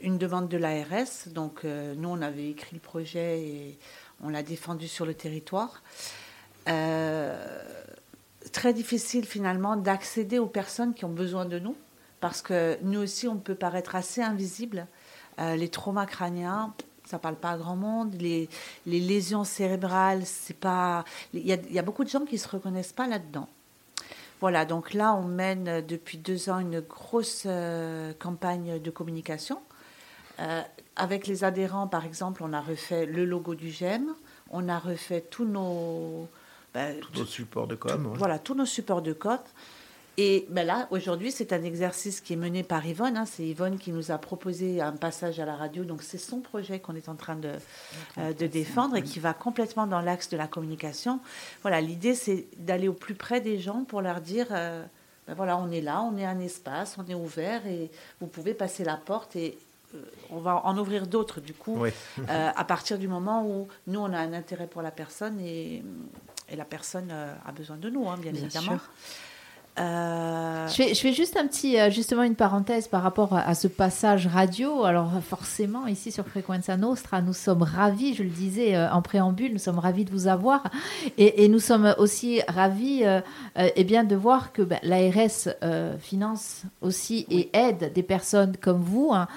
une 0.00 0.18
demande 0.18 0.48
de 0.48 0.56
l'ARS. 0.56 1.28
Donc, 1.28 1.64
euh, 1.64 1.94
nous, 1.96 2.08
on 2.08 2.22
avait 2.22 2.50
écrit 2.50 2.74
le 2.74 2.80
projet 2.80 3.40
et 3.40 3.78
on 4.22 4.28
l'a 4.28 4.42
défendu 4.42 4.88
sur 4.88 5.06
le 5.06 5.14
territoire. 5.14 5.82
Euh, 6.68 7.62
très 8.52 8.72
difficile 8.72 9.24
finalement 9.24 9.76
d'accéder 9.76 10.38
aux 10.38 10.46
personnes 10.46 10.94
qui 10.94 11.04
ont 11.04 11.12
besoin 11.12 11.44
de 11.44 11.58
nous, 11.58 11.76
parce 12.20 12.42
que 12.42 12.78
nous 12.82 13.00
aussi, 13.00 13.28
on 13.28 13.36
peut 13.36 13.54
paraître 13.54 13.94
assez 13.94 14.22
invisible. 14.22 14.86
Euh, 15.38 15.56
les 15.56 15.68
traumas 15.68 16.06
crâniens, 16.06 16.74
ça 17.04 17.18
parle 17.18 17.36
pas 17.36 17.52
à 17.52 17.58
grand 17.58 17.76
monde. 17.76 18.14
Les, 18.20 18.48
lésions 18.86 19.44
cérébrales, 19.44 20.22
c'est 20.24 20.56
pas. 20.56 21.04
Il 21.32 21.40
y, 21.40 21.72
y, 21.72 21.78
a 21.78 21.82
beaucoup 21.82 22.04
de 22.04 22.10
gens 22.10 22.24
qui 22.24 22.38
se 22.38 22.48
reconnaissent 22.48 22.92
pas 22.92 23.06
là-dedans. 23.06 23.48
Voilà, 24.40 24.64
donc 24.64 24.94
là, 24.94 25.14
on 25.14 25.24
mène 25.24 25.84
depuis 25.84 26.16
deux 26.16 26.48
ans 26.48 26.60
une 26.60 26.80
grosse 26.80 27.46
campagne 28.20 28.80
de 28.80 28.90
communication 28.90 29.60
euh, 30.40 30.62
avec 30.96 31.26
les 31.26 31.44
adhérents, 31.44 31.86
par 31.86 32.04
exemple, 32.04 32.42
on 32.44 32.52
a 32.52 32.60
refait 32.60 33.06
le 33.06 33.24
logo 33.24 33.54
du 33.54 33.70
GEM, 33.70 34.14
on 34.50 34.68
a 34.68 34.78
refait 34.78 35.20
tous 35.20 35.44
nos, 35.44 36.28
ben, 36.74 36.98
tous 37.00 37.20
nos 37.20 37.26
supports 37.26 37.66
de 37.66 37.74
com. 37.74 38.12
Voilà, 38.16 38.38
tous 38.38 38.54
nos 38.54 38.66
supports 38.66 39.02
de 39.02 39.12
com. 39.12 39.38
Et 40.20 40.46
ben 40.50 40.66
là, 40.66 40.88
aujourd'hui, 40.90 41.30
c'est 41.30 41.52
un 41.52 41.62
exercice 41.62 42.20
qui 42.20 42.32
est 42.32 42.36
mené 42.36 42.64
par 42.64 42.84
Yvonne. 42.84 43.16
Hein. 43.16 43.24
c'est 43.24 43.44
Yvonne 43.44 43.78
qui 43.78 43.92
nous 43.92 44.10
a 44.10 44.18
proposé 44.18 44.80
un 44.80 44.90
passage 44.90 45.38
à 45.38 45.44
la 45.44 45.54
radio. 45.54 45.84
Donc, 45.84 46.02
c'est 46.02 46.18
son 46.18 46.40
projet 46.40 46.80
qu'on 46.80 46.96
est 46.96 47.08
en 47.08 47.14
train 47.14 47.36
de, 47.36 47.52
euh, 48.18 48.32
de 48.32 48.46
défendre 48.48 48.96
et 48.96 49.02
qui 49.02 49.20
va 49.20 49.32
complètement 49.32 49.86
dans 49.86 50.00
l'axe 50.00 50.28
de 50.28 50.36
la 50.36 50.48
communication. 50.48 51.20
Voilà, 51.62 51.80
l'idée, 51.80 52.16
c'est 52.16 52.48
d'aller 52.56 52.88
au 52.88 52.94
plus 52.94 53.14
près 53.14 53.40
des 53.40 53.60
gens 53.60 53.84
pour 53.84 54.02
leur 54.02 54.20
dire 54.20 54.48
euh, 54.50 54.84
ben 55.28 55.34
voilà, 55.34 55.56
on 55.56 55.70
est 55.70 55.82
là, 55.82 56.02
on 56.02 56.16
est 56.16 56.24
un 56.24 56.40
espace, 56.40 56.96
on 56.98 57.08
est 57.08 57.14
ouvert 57.14 57.64
et 57.66 57.88
vous 58.20 58.26
pouvez 58.26 58.54
passer 58.54 58.82
la 58.82 58.96
porte 58.96 59.36
et 59.36 59.56
on 60.30 60.38
va 60.38 60.64
en 60.64 60.76
ouvrir 60.78 61.06
d'autres 61.06 61.40
du 61.40 61.54
coup, 61.54 61.84
euh, 61.84 61.90
à 62.28 62.64
partir 62.64 62.98
du 62.98 63.08
moment 63.08 63.44
où 63.46 63.68
nous 63.86 64.00
on 64.00 64.12
a 64.12 64.18
un 64.18 64.32
intérêt 64.32 64.66
pour 64.66 64.82
la 64.82 64.90
personne 64.90 65.40
et, 65.40 65.82
la 66.56 66.64
personne 66.64 67.10
euh, 67.10 67.34
a 67.44 67.52
besoin 67.52 67.76
de 67.76 67.90
nous, 67.90 68.08
hein, 68.08 68.16
bien, 68.16 68.32
évidemment. 68.32 68.78
Euh, 69.78 70.66
je, 70.68 70.94
fais, 70.94 71.12
juste 71.12 71.36
un 71.36 71.46
petit, 71.46 71.78
euh, 71.78 71.90
justement 71.90 72.22
une 72.22 72.34
parenthèse 72.34 72.88
par 72.88 73.02
rapport 73.02 73.34
à, 73.34 73.54
ce 73.54 73.68
passage 73.68 74.26
radio. 74.26 74.84
Alors 74.84 75.12
forcément, 75.22 75.86
ici 75.86 76.10
sur 76.10 76.26
Frequenza 76.26 76.76
Nostra, 76.76 77.22
nous 77.22 77.32
sommes 77.32 77.62
ravis, 77.62 78.14
je 78.14 78.22
le 78.22 78.28
disais 78.28 78.74
euh, 78.74 78.90
en 78.90 79.02
préambule, 79.02 79.52
nous 79.52 79.58
sommes 79.58 79.78
ravis 79.78 80.04
de 80.04 80.10
vous 80.10 80.26
avoir. 80.26 80.64
Et, 81.16 81.48
nous 81.48 81.60
sommes 81.60 81.94
aussi 81.98 82.40
ravis 82.48 83.04
eh 83.56 83.84
bien, 83.84 84.04
de 84.04 84.14
voir 84.14 84.52
que 84.52 84.62
ben, 84.62 84.78
l'ARS 84.82 85.48
finance 85.98 86.62
aussi 86.82 87.26
et 87.30 87.48
aide 87.56 87.92
des 87.94 88.02
personnes 88.02 88.56
comme 88.60 88.82
vous. 88.82 89.12
Hein. 89.12 89.28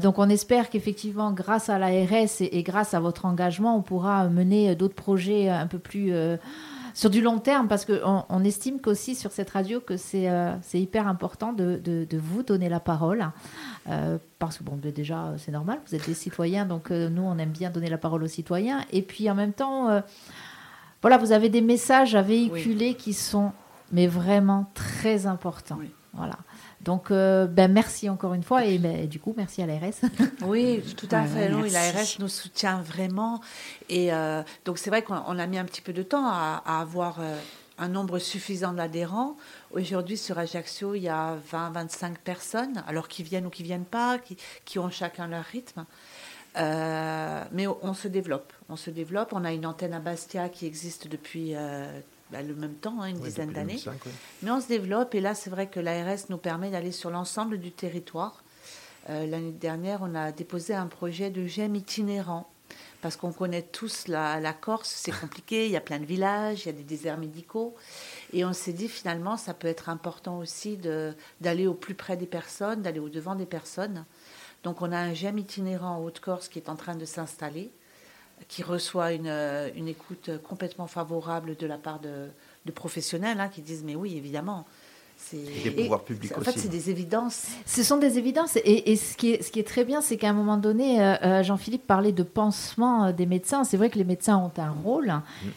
donc 0.00 0.18
on 0.18 0.28
espère 0.28 0.68
qu'effectivement, 0.68 1.32
grâce 1.32 1.70
à 1.70 1.78
l'ARS 1.78 2.40
et, 2.40 2.58
et, 2.58 2.62
grâce 2.62 2.92
à 2.92 3.00
votre 3.00 3.24
engagement, 3.24 3.76
on 3.76 3.82
pourra 3.82 4.28
mener 4.28 4.74
d'autres 4.74 4.94
projets 4.94 5.48
un 5.48 5.66
peu 5.66 5.78
plus 5.78 6.12
sur 6.94 7.10
du 7.10 7.20
long 7.20 7.38
terme, 7.40 7.66
parce 7.66 7.84
qu'on 7.84 8.24
on 8.28 8.44
estime 8.44 8.80
qu'aussi 8.80 9.16
sur 9.16 9.32
cette 9.32 9.50
radio 9.50 9.80
que 9.80 9.96
c'est 9.96 10.30
euh, 10.30 10.54
hyper 10.72 11.08
important 11.08 11.52
de, 11.52 11.80
de, 11.84 12.18
vous 12.18 12.44
donner 12.44 12.68
la 12.68 12.78
parole. 12.78 13.28
Euh, 13.88 14.16
parce 14.38 14.58
que, 14.58 14.64
bon, 14.64 14.76
ben, 14.76 14.92
déjà, 14.92 15.34
c'est 15.36 15.50
normal, 15.50 15.80
vous 15.86 15.94
êtes 15.96 16.06
des 16.06 16.14
citoyens, 16.14 16.64
donc 16.64 16.90
euh, 16.90 17.08
nous, 17.08 17.22
on 17.22 17.36
aime 17.38 17.50
bien 17.50 17.70
donner 17.70 17.90
la 17.90 17.98
parole 17.98 18.22
aux 18.22 18.28
citoyens. 18.28 18.84
Et 18.92 19.02
puis, 19.02 19.28
en 19.28 19.34
même 19.34 19.52
temps, 19.52 20.02
voilà, 21.02 21.18
vous 21.18 21.32
avez 21.32 21.48
des 21.48 21.60
messages 21.60 22.14
à 22.14 22.22
véhiculer 22.22 22.94
qui 22.94 23.12
sont, 23.12 23.52
mais 23.92 24.06
vraiment 24.06 24.70
très 24.74 25.26
importants. 25.26 25.78
Voilà. 26.16 26.36
Donc, 26.80 27.10
euh, 27.10 27.46
ben, 27.46 27.72
merci 27.72 28.08
encore 28.08 28.34
une 28.34 28.42
fois 28.42 28.64
et 28.64 28.78
ben, 28.78 29.08
du 29.08 29.18
coup, 29.18 29.34
merci 29.36 29.62
à 29.62 29.66
l'ARS. 29.66 29.94
Oui, 30.42 30.82
tout 30.96 31.08
à 31.10 31.24
fait. 31.24 31.52
Oui, 31.52 31.70
L'ARS 31.70 32.18
nous 32.18 32.28
soutient 32.28 32.80
vraiment. 32.82 33.40
Et 33.88 34.12
euh, 34.12 34.42
donc, 34.64 34.78
c'est 34.78 34.90
vrai 34.90 35.02
qu'on 35.02 35.38
a 35.38 35.46
mis 35.46 35.58
un 35.58 35.64
petit 35.64 35.80
peu 35.80 35.92
de 35.92 36.02
temps 36.02 36.26
à, 36.26 36.62
avoir 36.66 37.20
euh, 37.20 37.36
un 37.78 37.88
nombre 37.88 38.18
suffisant 38.18 38.72
d'adhérents. 38.72 39.36
Aujourd'hui, 39.72 40.16
sur 40.16 40.38
Ajaccio, 40.38 40.94
il 40.94 41.02
y 41.02 41.08
a 41.08 41.36
20-25 41.52 42.16
personnes, 42.22 42.84
alors 42.86 43.08
qui 43.08 43.22
viennent 43.22 43.46
ou 43.46 43.50
qui 43.50 43.62
viennent 43.62 43.84
pas, 43.84 44.18
qui, 44.18 44.36
qui 44.64 44.78
ont 44.78 44.90
chacun 44.90 45.26
leur 45.26 45.44
rythme. 45.44 45.86
mais 46.56 47.66
on 47.66 47.94
se 47.94 48.08
développe. 48.08 48.52
On 48.68 48.76
se 48.76 48.90
développe. 48.90 49.32
On 49.32 49.44
a 49.44 49.52
une 49.52 49.66
antenne 49.66 49.94
à 49.94 50.00
Bastia 50.00 50.48
qui 50.48 50.66
existe 50.66 51.08
depuis 51.08 51.54
bah, 52.34 52.42
le 52.42 52.56
même 52.56 52.74
temps, 52.74 53.00
hein, 53.00 53.06
une 53.06 53.20
dizaine 53.20 53.52
d'années. 53.52 53.80
Mais 54.42 54.50
on 54.50 54.60
se 54.60 54.66
développe 54.66 55.14
et 55.14 55.20
là, 55.20 55.36
c'est 55.36 55.50
vrai 55.50 55.68
que 55.68 55.78
l'ARS 55.78 56.18
nous 56.30 56.36
permet 56.36 56.68
d'aller 56.68 56.90
sur 56.90 57.10
l'ensemble 57.10 57.58
du 57.58 57.70
territoire. 57.70 58.42
Euh, 59.08 59.24
l'année 59.24 59.52
dernière, 59.52 60.00
on 60.02 60.16
a 60.16 60.32
déposé 60.32 60.74
un 60.74 60.88
projet 60.88 61.30
de 61.30 61.46
GEM 61.46 61.76
itinérant 61.76 62.50
parce 63.02 63.16
qu'on 63.16 63.32
connaît 63.32 63.62
tous 63.62 64.08
la, 64.08 64.40
la 64.40 64.52
Corse, 64.52 64.88
c'est 64.88 65.12
compliqué, 65.12 65.66
il 65.66 65.70
y 65.70 65.76
a 65.76 65.80
plein 65.80 66.00
de 66.00 66.06
villages, 66.06 66.62
il 66.64 66.66
y 66.66 66.68
a 66.70 66.72
des 66.72 66.82
déserts 66.82 67.18
médicaux. 67.18 67.76
Et 68.32 68.44
on 68.44 68.52
s'est 68.52 68.72
dit 68.72 68.88
finalement, 68.88 69.36
ça 69.36 69.54
peut 69.54 69.68
être 69.68 69.88
important 69.88 70.38
aussi 70.38 70.76
d'aller 71.40 71.68
au 71.68 71.74
plus 71.74 71.94
près 71.94 72.16
des 72.16 72.26
personnes, 72.26 72.82
d'aller 72.82 72.98
au 72.98 73.10
devant 73.10 73.36
des 73.36 73.46
personnes. 73.46 74.04
Donc 74.64 74.82
on 74.82 74.90
a 74.90 74.98
un 74.98 75.14
GEM 75.14 75.38
itinérant 75.38 75.98
en 75.98 76.02
Haute-Corse 76.02 76.48
qui 76.48 76.58
est 76.58 76.68
en 76.68 76.74
train 76.74 76.96
de 76.96 77.04
s'installer 77.04 77.70
qui 78.48 78.62
reçoit 78.62 79.12
une, 79.12 79.26
euh, 79.26 79.70
une, 79.76 79.88
écoute 79.88 80.30
complètement 80.42 80.86
favorable 80.86 81.56
de 81.56 81.66
la 81.66 81.78
part 81.78 82.00
de, 82.00 82.28
de 82.66 82.72
professionnels 82.72 83.40
hein, 83.40 83.48
qui 83.48 83.62
disent 83.62 83.84
mais 83.84 83.94
oui 83.94 84.16
évidemment 84.16 84.66
des 85.32 85.70
pouvoirs 85.70 86.04
publics 86.04 86.36
en 86.36 86.40
fait, 86.40 86.58
c'est 86.58 86.68
des 86.68 86.90
évidences. 86.90 87.46
Ce 87.66 87.82
sont 87.82 87.96
des 87.96 88.18
évidences. 88.18 88.56
Et, 88.56 88.92
et 88.92 88.96
ce, 88.96 89.16
qui 89.16 89.32
est, 89.32 89.42
ce 89.42 89.50
qui 89.50 89.58
est 89.60 89.66
très 89.66 89.84
bien, 89.84 90.00
c'est 90.00 90.16
qu'à 90.16 90.28
un 90.28 90.32
moment 90.32 90.56
donné, 90.56 91.02
euh, 91.02 91.14
euh, 91.22 91.42
Jean-Philippe 91.42 91.86
parlait 91.86 92.12
de 92.12 92.22
pansement 92.22 93.10
des 93.12 93.26
médecins. 93.26 93.64
C'est 93.64 93.76
vrai 93.76 93.90
que 93.90 93.98
les 93.98 94.04
médecins 94.04 94.36
ont 94.36 94.52
un 94.58 94.70
rôle, 94.70 95.08
mm. 95.08 95.48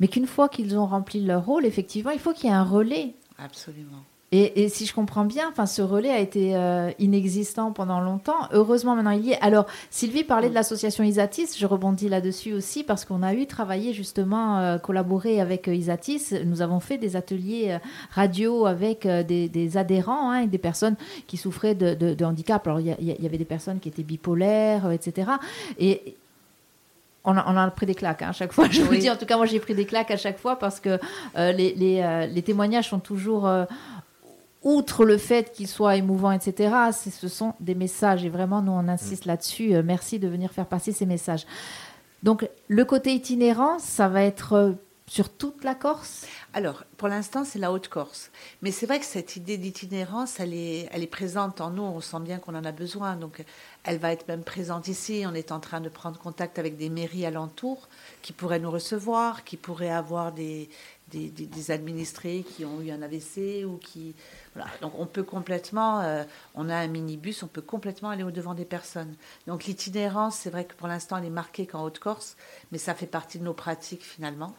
mais 0.00 0.08
qu'une 0.08 0.26
fois 0.26 0.48
qu'ils 0.48 0.78
ont 0.78 0.86
rempli 0.86 1.24
leur 1.24 1.44
rôle, 1.44 1.66
effectivement, 1.66 2.12
il 2.12 2.20
faut 2.20 2.32
qu'il 2.32 2.50
y 2.50 2.52
ait 2.52 2.56
un 2.56 2.64
relais. 2.64 3.14
Absolument. 3.38 4.04
Et, 4.38 4.68
si 4.68 4.84
je 4.84 4.94
comprends 4.94 5.24
bien, 5.24 5.48
enfin, 5.48 5.64
ce 5.64 5.80
relais 5.80 6.10
a 6.10 6.18
été 6.18 6.54
euh, 6.54 6.90
inexistant 6.98 7.72
pendant 7.72 8.00
longtemps. 8.00 8.48
Heureusement, 8.52 8.94
maintenant 8.94 9.12
il 9.12 9.24
y 9.24 9.32
est. 9.32 9.40
Alors, 9.40 9.66
Sylvie 9.90 10.24
parlait 10.24 10.50
de 10.50 10.54
l'association 10.54 11.04
Isatis. 11.04 11.56
Je 11.58 11.66
rebondis 11.66 12.08
là-dessus 12.08 12.52
aussi 12.52 12.84
parce 12.84 13.04
qu'on 13.04 13.22
a 13.22 13.32
eu 13.32 13.46
travaillé 13.46 13.94
justement, 13.94 14.58
euh, 14.58 14.78
collaboré 14.78 15.40
avec 15.40 15.68
Isatis. 15.68 16.34
Nous 16.44 16.60
avons 16.60 16.80
fait 16.80 16.98
des 16.98 17.16
ateliers 17.16 17.78
radio 18.10 18.66
avec 18.66 19.06
des, 19.06 19.76
adhérents 19.76 20.30
hein, 20.30 20.42
et 20.42 20.46
des 20.46 20.58
personnes 20.58 20.96
qui 21.26 21.38
souffraient 21.38 21.74
de, 21.74 22.24
handicap. 22.24 22.66
Alors, 22.66 22.80
il 22.80 22.94
y, 23.00 23.26
avait 23.26 23.38
des 23.38 23.44
personnes 23.44 23.80
qui 23.80 23.88
étaient 23.88 24.02
bipolaires, 24.02 24.90
etc. 24.90 25.30
Et 25.78 26.16
on 27.26 27.56
a, 27.56 27.70
pris 27.70 27.86
des 27.86 27.94
claques 27.94 28.22
hein, 28.22 28.28
à 28.28 28.32
chaque 28.32 28.52
fois. 28.52 28.68
Je 28.70 28.82
vous 28.82 28.94
dis, 28.94 29.10
en 29.10 29.16
tout 29.16 29.26
cas, 29.26 29.36
moi 29.36 29.46
j'ai 29.46 29.58
pris 29.58 29.74
des 29.74 29.84
claques 29.84 30.10
à 30.10 30.16
chaque 30.16 30.38
fois 30.38 30.58
parce 30.58 30.80
que 30.80 30.90
euh, 30.90 30.98
euh, 31.36 32.26
les, 32.26 32.42
témoignages 32.42 32.88
sont 32.88 33.00
toujours, 33.00 33.46
euh, 33.46 33.64
outre 34.66 35.04
le 35.04 35.16
fait 35.16 35.52
qu'ils 35.52 35.68
soient 35.68 35.96
émouvants, 35.96 36.32
etc., 36.32 36.74
ce 36.92 37.28
sont 37.28 37.54
des 37.60 37.76
messages 37.76 38.24
et 38.24 38.28
vraiment, 38.28 38.62
nous 38.62 38.72
on 38.72 38.88
insiste 38.88 39.24
mm. 39.24 39.28
là-dessus. 39.28 39.82
merci 39.84 40.18
de 40.18 40.26
venir 40.26 40.50
faire 40.50 40.66
passer 40.66 40.92
ces 40.92 41.06
messages. 41.06 41.46
Donc, 42.22 42.48
le 42.66 42.84
côté 42.84 43.14
itinérant, 43.14 43.78
ça 43.78 44.08
va 44.08 44.22
être 44.22 44.74
sur 45.08 45.28
toute 45.30 45.62
la 45.62 45.74
Corse? 45.74 46.26
Alors, 46.52 46.84
pour 46.96 47.06
l'instant, 47.06 47.44
c'est 47.44 47.60
la 47.60 47.70
Haute-Corse. 47.70 48.30
Mais 48.62 48.72
c'est 48.72 48.86
vrai 48.86 48.98
que 48.98 49.04
cette 49.04 49.36
idée 49.36 49.56
d'itinérance, 49.56 50.40
elle 50.40 50.52
est, 50.52 50.88
elle 50.90 51.02
est 51.02 51.06
présente 51.06 51.60
en 51.60 51.70
nous. 51.70 51.82
On 51.82 52.00
sent 52.00 52.20
bien 52.20 52.38
qu'on 52.38 52.56
en 52.56 52.64
a 52.64 52.72
besoin. 52.72 53.14
Donc, 53.14 53.44
elle 53.84 53.98
va 53.98 54.12
être 54.12 54.26
même 54.26 54.42
présente 54.42 54.88
ici. 54.88 55.24
On 55.24 55.34
est 55.34 55.52
en 55.52 55.60
train 55.60 55.80
de 55.80 55.88
prendre 55.88 56.18
contact 56.18 56.58
avec 56.58 56.76
des 56.76 56.90
mairies 56.90 57.24
alentours 57.24 57.88
qui 58.22 58.32
pourraient 58.32 58.58
nous 58.58 58.70
recevoir, 58.70 59.44
qui 59.44 59.56
pourraient 59.56 59.90
avoir 59.90 60.32
des, 60.32 60.68
des, 61.08 61.70
administrés 61.70 62.44
qui 62.44 62.64
ont 62.64 62.80
eu 62.80 62.90
un 62.90 63.02
AVC 63.02 63.64
ou 63.64 63.76
qui. 63.76 64.14
Voilà. 64.54 64.70
Donc, 64.80 64.92
on 64.98 65.06
peut 65.06 65.22
complètement. 65.22 66.00
Euh, 66.00 66.24
on 66.54 66.68
a 66.68 66.76
un 66.76 66.86
minibus, 66.88 67.42
on 67.42 67.48
peut 67.48 67.62
complètement 67.62 68.10
aller 68.10 68.22
au-devant 68.22 68.54
des 68.54 68.64
personnes. 68.64 69.14
Donc, 69.46 69.64
l'itinérance, 69.64 70.36
c'est 70.36 70.50
vrai 70.50 70.64
que 70.64 70.74
pour 70.74 70.88
l'instant, 70.88 71.18
elle 71.18 71.26
est 71.26 71.30
marquée 71.30 71.66
qu'en 71.66 71.84
Haute-Corse, 71.84 72.36
mais 72.72 72.78
ça 72.78 72.94
fait 72.94 73.06
partie 73.06 73.38
de 73.38 73.44
nos 73.44 73.54
pratiques 73.54 74.04
finalement. 74.04 74.54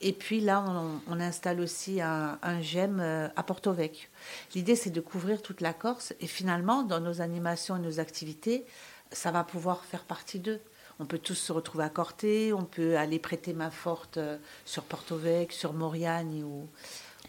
Et 0.00 0.12
puis 0.14 0.40
là, 0.40 0.64
on, 1.06 1.20
installe 1.20 1.60
aussi 1.60 2.00
un, 2.00 2.38
GEM 2.62 3.00
euh, 3.00 3.28
à 3.36 3.42
Porto 3.42 3.72
Vecchio. 3.72 4.08
L'idée, 4.54 4.74
c'est 4.74 4.90
de 4.90 5.00
couvrir 5.00 5.42
toute 5.42 5.60
la 5.60 5.74
Corse. 5.74 6.14
Et 6.20 6.26
finalement, 6.26 6.82
dans 6.82 7.00
nos 7.00 7.20
animations 7.20 7.76
et 7.76 7.80
nos 7.80 8.00
activités, 8.00 8.64
ça 9.12 9.30
va 9.30 9.44
pouvoir 9.44 9.84
faire 9.84 10.04
partie 10.04 10.38
d'eux. 10.38 10.60
On 11.00 11.06
peut 11.06 11.18
tous 11.18 11.34
se 11.34 11.52
retrouver 11.52 11.84
à 11.84 11.88
Corté, 11.88 12.52
on 12.52 12.64
peut 12.64 12.96
aller 12.96 13.18
prêter 13.18 13.52
main 13.52 13.70
forte 13.70 14.18
euh, 14.18 14.36
sur 14.64 14.82
Porto 14.82 15.16
Vecchio, 15.16 15.58
sur 15.58 15.72
Moriani 15.72 16.42
ou, 16.42 16.68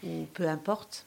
ou 0.04 0.26
peu 0.34 0.48
importe. 0.48 1.06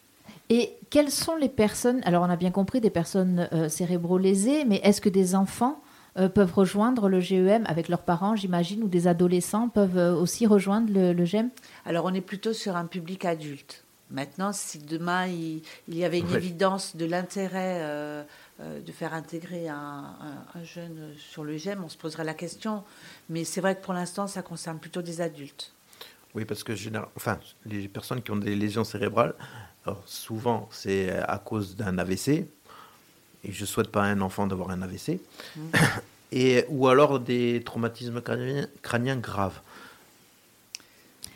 Et 0.50 0.74
quelles 0.90 1.12
sont 1.12 1.36
les 1.36 1.50
personnes, 1.50 2.02
alors 2.06 2.24
on 2.24 2.30
a 2.30 2.36
bien 2.36 2.52
compris 2.52 2.82
des 2.82 2.90
personnes 2.90 3.48
euh, 3.54 3.70
cérébro-lésées, 3.70 4.66
mais 4.66 4.78
est-ce 4.84 5.00
que 5.00 5.10
des 5.10 5.36
enfants 5.36 5.82
euh, 6.18 6.30
peuvent 6.30 6.54
rejoindre 6.54 7.10
le 7.10 7.20
GEM 7.20 7.66
avec 7.68 7.90
leurs 7.90 8.04
parents, 8.04 8.38
j'imagine, 8.38 8.84
ou 8.84 8.88
des 8.88 9.08
adolescents 9.08 9.68
peuvent 9.68 9.98
euh, 9.98 10.16
aussi 10.16 10.48
rejoindre 10.48 10.94
le, 10.94 11.26
GEM 11.26 11.50
Alors 11.86 12.06
on 12.06 12.14
est 12.14 12.22
plutôt 12.22 12.54
sur 12.54 12.78
un 12.78 12.86
public 12.86 13.26
adulte. 13.26 13.84
Maintenant, 14.12 14.54
si 14.54 14.80
demain 14.80 15.28
il, 15.28 15.62
y 15.90 16.06
avait 16.06 16.20
une 16.20 16.34
évidence 16.34 16.96
de 16.96 17.06
l'intérêt 17.06 17.80
euh, 17.82 18.24
de 18.60 18.92
faire 18.92 19.14
intégrer 19.14 19.68
un, 19.68 20.16
jeune 20.64 21.14
sur 21.18 21.44
le 21.44 21.58
GEM, 21.58 21.84
on 21.84 21.90
se 21.90 21.98
poserait 21.98 22.24
la 22.24 22.34
question. 22.34 22.84
Mais 23.30 23.44
c'est 23.44 23.62
vrai 23.62 23.76
que 23.76 23.82
pour 23.84 23.94
l'instant, 23.94 24.28
ça 24.28 24.42
concerne 24.42 24.80
plutôt 24.80 25.02
des 25.02 25.22
adultes. 25.22 25.74
Oui, 26.34 26.46
parce 26.46 26.64
que 26.64 26.74
enfin, 27.16 27.40
les 27.66 27.88
personnes 27.88 28.22
qui 28.22 28.32
ont 28.32 28.38
des 28.38 28.56
lésions 28.56 28.84
cérébrales, 28.84 29.34
souvent 30.06 30.68
c'est 30.72 31.12
à 31.12 31.38
cause 31.38 31.76
d'un 31.76 31.98
AVC, 31.98 32.46
et 33.44 33.52
je 33.52 33.66
souhaite 33.66 33.90
pas 33.90 34.04
à 34.04 34.08
un 34.08 34.22
enfant 34.22 34.48
d'avoir 34.48 34.72
un 34.72 34.82
AVC, 34.82 35.20
mmh. 35.56 35.62
et, 36.32 36.66
ou 36.70 36.88
alors 36.88 37.20
des 37.20 37.62
traumatismes 37.64 38.22
crâniens, 38.82 39.18
graves, 39.18 39.60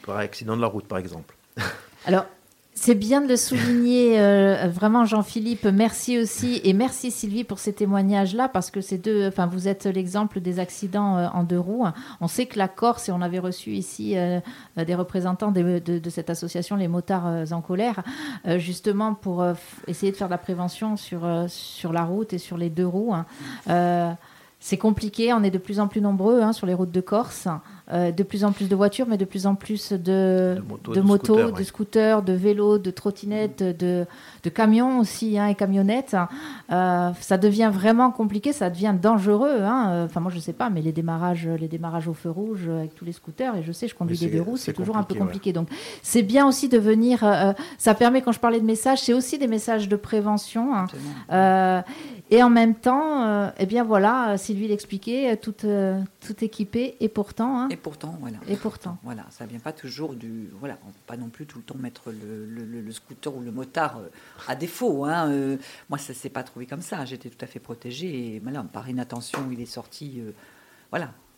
par 0.06 0.18
accident 0.18 0.56
de 0.56 0.62
la 0.62 0.68
route 0.68 0.88
par 0.88 0.98
exemple. 0.98 1.36
Alors, 2.06 2.26
c'est 2.82 2.96
bien 2.96 3.20
de 3.20 3.28
le 3.28 3.36
souligner, 3.36 4.22
euh, 4.22 4.70
vraiment 4.70 5.04
Jean-Philippe. 5.04 5.66
Merci 5.66 6.18
aussi 6.18 6.62
et 6.64 6.72
merci 6.72 7.12
Sylvie 7.12 7.44
pour 7.44 7.60
ces 7.60 7.74
témoignages-là 7.74 8.48
parce 8.48 8.72
que 8.72 8.80
c'est 8.80 8.98
deux. 8.98 9.28
Enfin, 9.28 9.48
vous 9.48 9.68
êtes 9.68 9.86
l'exemple 9.86 10.40
des 10.40 10.60
accidents 10.60 11.18
euh, 11.18 11.28
en 11.34 11.44
deux 11.44 11.60
roues. 11.60 11.86
On 12.22 12.30
sait 12.30 12.46
que 12.46 12.58
la 12.58 12.70
Corse 12.70 13.10
et 13.10 13.12
on 13.12 13.22
avait 13.22 13.40
reçu 13.40 13.72
ici 13.72 14.18
euh, 14.18 14.40
des 14.78 14.96
représentants 14.96 15.52
de, 15.52 16.02
cette 16.10 16.30
association, 16.30 16.78
les 16.78 16.88
motards 16.88 17.52
en 17.52 17.62
colère, 17.62 18.02
justement 18.56 19.14
pour 19.14 19.46
essayer 19.88 20.14
de 20.14 20.18
faire 20.18 20.28
de 20.28 20.34
la 20.34 20.38
prévention 20.38 20.96
sur 20.96 21.28
sur 21.50 21.92
la 21.92 22.04
route 22.06 22.32
et 22.32 22.38
sur 22.38 22.58
les 22.58 22.70
deux 22.70 22.88
roues. 22.88 23.14
C'est 24.60 24.78
compliqué. 24.78 25.34
On 25.34 25.44
est 25.44 25.52
de 25.52 25.58
plus 25.58 25.80
en 25.80 25.88
plus 25.88 26.02
nombreux 26.02 26.42
hein, 26.42 26.54
sur 26.54 26.68
les 26.68 26.74
routes 26.74 26.92
de 26.92 27.02
Corse. 27.02 27.48
Euh, 27.92 28.12
de 28.12 28.22
plus 28.22 28.44
en 28.44 28.52
plus 28.52 28.70
de 28.70 28.76
voitures, 28.76 29.08
mais 29.10 29.18
de 29.18 29.26
plus 29.26 29.48
en 29.48 29.56
plus 29.56 29.94
de, 29.94 30.62
de 30.94 31.02
motos, 31.02 31.50
de, 31.50 31.64
scooters, 31.64 32.22
de, 32.22 32.34
vélos, 32.34 32.78
de 32.78 32.92
trottinettes, 32.92 33.64
de, 33.64 34.06
de 34.44 34.50
camions 34.52 35.00
aussi 35.00 35.40
hein, 35.40 35.48
et 35.48 35.56
camionnettes. 35.56 36.16
Euh, 36.72 37.10
ça 37.20 37.40
devient 37.40 37.72
vraiment 37.74 38.12
compliqué, 38.12 38.54
ça 38.54 38.70
devient 38.70 38.94
dangereux. 39.02 39.64
Hein. 39.64 40.06
Enfin, 40.06 40.20
moi, 40.20 40.30
je 40.30 40.36
ne 40.36 40.42
sais 40.42 40.54
pas, 40.54 40.70
mais 40.70 40.84
les 40.84 40.92
démarrages, 40.92 41.48
les 41.48 41.68
démarrages 41.68 42.08
au 42.08 42.14
feu 42.14 42.30
rouge 42.30 42.70
avec 42.70 42.94
tous 42.94 43.06
les 43.06 43.12
scooters, 43.12 43.56
et 43.56 43.64
je 43.64 43.72
sais, 43.72 43.88
je 43.88 43.96
conduis 43.96 44.20
des 44.20 44.28
deux 44.28 44.42
roues, 44.42 44.58
c'est 44.58 44.74
toujours 44.74 44.98
un 44.98 45.04
peu 45.04 45.16
compliqué. 45.16 45.52
Donc, 45.52 45.68
c'est 46.04 46.22
bien 46.22 46.48
aussi 46.48 46.70
de 46.70 46.78
venir. 46.78 47.24
Euh, 47.24 47.54
ça 47.80 47.96
permet, 47.96 48.22
quand 48.22 48.34
je 48.34 48.40
parlais 48.40 48.60
de 48.60 48.66
messages, 48.66 49.02
c'est 49.02 49.14
aussi 49.14 49.40
des 49.40 49.48
messages 49.48 49.90
de 49.90 49.96
prévention. 49.96 50.74
Hein. 52.32 52.36
et 52.36 52.44
en 52.44 52.50
même 52.50 52.76
temps, 52.76 53.52
eh 53.58 53.66
bien 53.66 53.84
voilà, 53.84 54.38
Sylvie 54.38 54.68
l'expliquait, 54.68 55.38
tout, 55.38 55.56
tout 55.56 56.44
équipé, 56.44 56.96
et 57.00 57.10
pourtant 57.10 57.68
pourtant, 57.80 58.18
voilà. 58.20 58.38
Et 58.48 58.56
pourtant. 58.56 58.98
Voilà, 59.04 59.26
ça 59.32 59.46
vient 59.46 59.60
pas 59.60 59.74
toujours 59.74 60.14
du. 60.14 60.50
Voilà, 60.60 60.78
on 60.84 60.92
peut 60.92 61.00
pas 61.08 61.18
non 61.18 61.30
plus 61.30 61.46
tout 61.46 61.58
le 61.58 61.64
temps 61.64 61.78
mettre 61.78 62.12
le, 62.12 62.92
scooter 62.92 63.36
ou 63.36 63.42
le 63.42 63.52
motard 63.52 63.98
euh, 63.98 64.10
à 64.48 64.56
défaut. 64.56 65.06
Hein. 65.06 65.32
Euh, 65.32 65.58
moi, 65.90 65.98
ça 65.98 66.14
s'est 66.14 66.30
pas 66.30 66.44
trouvé 66.44 66.66
comme 66.66 66.82
ça. 66.82 67.06
J'étais 67.06 67.30
tout 67.30 67.44
à 67.44 67.48
fait 67.48 67.60
protégée. 67.60 68.36
Et 68.36 68.40
voilà, 68.40 68.64
par 68.64 68.88
inattention, 68.88 69.50
il 69.52 69.60
est 69.62 69.66
sorti. 69.66 70.20
Euh, 70.20 70.32
voilà, 70.92 71.06
euh, 71.06 71.29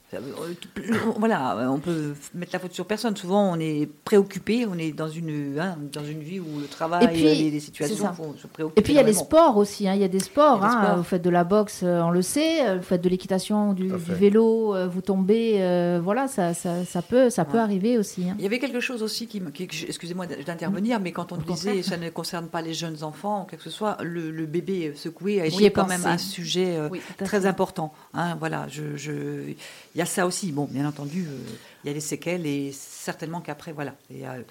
voilà, 1.18 1.70
on 1.72 1.80
peut 1.80 2.14
mettre 2.34 2.52
la 2.54 2.60
faute 2.60 2.74
sur 2.74 2.86
personne. 2.86 3.16
Souvent, 3.16 3.54
on 3.54 3.60
est 3.60 3.88
préoccupé, 4.04 4.66
on 4.66 4.78
est 4.78 4.92
dans 4.92 5.08
une, 5.08 5.58
hein, 5.58 5.78
dans 5.92 6.04
une 6.04 6.20
vie 6.20 6.40
où 6.40 6.60
le 6.60 6.68
travail, 6.68 7.22
et 7.22 7.50
les, 7.50 7.60
situations 7.60 8.14
font 8.14 8.36
se 8.38 8.48
préoccuper. 8.48 8.80
Et 8.80 8.84
puis, 8.84 8.94
il 8.94 8.98
y 8.98 9.00
a 9.00 9.04
les 9.04 9.14
sports 9.14 9.56
aussi. 9.56 9.88
Hein. 9.88 9.94
Il 9.96 10.02
y 10.02 10.04
a 10.04 10.10
des 10.10 10.20
sports. 10.20 10.64
Hein. 10.64 10.96
Vous 10.98 11.04
faites 11.04 11.22
de 11.22 11.30
la 11.30 11.46
boxe, 11.46 11.82
euh, 11.84 12.02
on 12.02 12.10
le 12.10 12.22
sait. 12.22 12.68
Euh, 12.68 12.78
vous 12.78 12.84
faites 12.84 13.02
de 13.02 13.10
l'équitation, 13.10 13.74
du, 13.74 13.88
vélo, 13.88 14.76
vous 14.90 15.02
tombez. 15.02 16.00
voilà, 16.04 16.28
ça, 16.28 16.54
ça, 16.54 16.84
ça, 16.84 17.02
peut, 17.02 17.30
ça 17.30 17.46
peut 17.46 17.60
arriver 17.60 17.98
aussi. 17.98 18.26
Il 18.38 18.44
y 18.44 18.46
avait 18.46 18.60
quelque 18.60 18.82
chose 18.82 19.04
aussi 19.04 19.28
qui, 19.28 19.42
excusez-moi 19.60 20.26
d'intervenir, 20.26 21.00
mais 21.00 21.12
quand 21.12 21.32
on 21.32 21.38
disait 21.38 21.84
ça 21.84 21.98
ne 21.98 22.10
concerne 22.10 22.48
pas 22.48 22.62
les 22.62 22.74
jeunes 22.74 23.04
enfants, 23.04 23.44
ou 23.44 23.46
quelque 23.46 23.62
que 23.62 23.70
ce 23.70 23.78
soit, 23.78 23.98
le, 24.02 24.46
bébé 24.46 24.94
secoué 24.96 25.40
a 25.40 25.46
été 25.46 25.72
quand 25.72 25.88
même 25.88 26.06
un 26.06 26.18
sujet 26.18 26.78
très 27.18 27.46
important. 27.46 27.94
voilà, 28.40 28.68
je, 28.68 28.98
je 28.98 29.54
il 29.96 29.98
y 29.98 30.02
a 30.02 30.06
ça 30.06 30.26
aussi. 30.26 30.52
Bon, 30.52 30.66
bien 30.66 30.88
entendu, 30.88 31.28
euh, 31.28 31.38
il 31.84 31.88
y 31.88 31.90
a 31.92 31.94
les 31.94 32.02
séquelles 32.02 32.46
et 32.46 32.72
certainement 32.72 33.42
qu'après, 33.42 33.72
voilà. 33.72 33.96
Euh, 34.12 34.44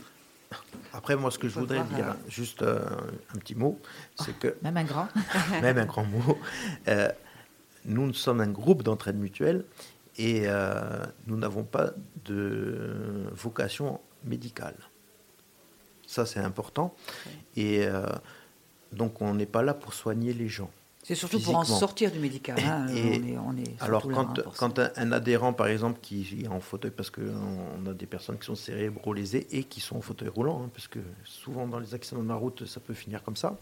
après, 0.92 1.16
moi, 1.16 1.30
ce 1.30 1.38
que 1.38 1.48
je 1.48 1.58
voudrais 1.58 1.82
dire, 1.94 2.08
euh, 2.08 2.28
juste 2.28 2.62
un 2.62 3.38
petit 3.38 3.54
mot, 3.54 3.80
c'est 4.16 4.36
que... 4.38 4.56
Même 4.62 4.76
un 4.76 4.84
grand. 4.84 5.08
même 5.62 5.78
un 5.78 5.86
grand 5.86 6.04
mot. 6.04 6.38
nous, 7.84 8.06
nous 8.06 8.14
sommes 8.14 8.40
un 8.40 8.48
groupe 8.48 8.82
d'entraide 8.82 9.16
mutuelle 9.16 9.64
et 10.18 10.46
nous 11.26 11.36
n'avons 11.36 11.62
pas 11.62 11.92
de 12.24 13.28
vocation 13.32 14.00
médicale. 14.24 14.76
Ça, 16.06 16.26
c'est 16.26 16.40
important. 16.40 16.94
Et 17.56 17.86
donc, 18.92 19.22
on 19.22 19.34
n'est 19.34 19.46
pas 19.46 19.62
là 19.62 19.72
pour 19.72 19.94
soigner 19.94 20.32
les 20.32 20.48
gens. 20.48 20.72
C'est 21.02 21.14
surtout 21.14 21.40
pour 21.40 21.56
en 21.56 21.64
sortir 21.64 22.10
du 22.10 22.18
médical. 22.18 22.58
Hein, 22.60 22.86
alors, 23.80 24.06
quand, 24.58 24.78
un, 24.78 25.12
adhérent, 25.12 25.52
par 25.52 25.68
exemple, 25.68 25.98
qui 26.02 26.42
est 26.44 26.48
en 26.48 26.60
fauteuil, 26.60 26.90
parce 26.90 27.10
qu'on 27.10 27.86
a 27.86 27.94
des 27.94 28.06
personnes 28.06 28.38
qui 28.38 28.46
sont 28.46 28.54
cérébro-lésées 28.54 29.46
et 29.50 29.64
qui 29.64 29.80
sont 29.80 29.96
en 29.96 30.02
fauteuil 30.02 30.28
roulant, 30.28 30.62
hein, 30.64 30.70
parce 30.74 30.88
que 30.88 30.98
souvent 31.24 31.66
dans 31.66 31.78
les 31.78 31.94
accidents 31.94 32.22
de 32.22 32.28
la 32.28 32.34
route, 32.34 32.66
ça 32.66 32.80
peut 32.80 32.94
finir 32.94 33.22
comme 33.22 33.36
ça. 33.36 33.56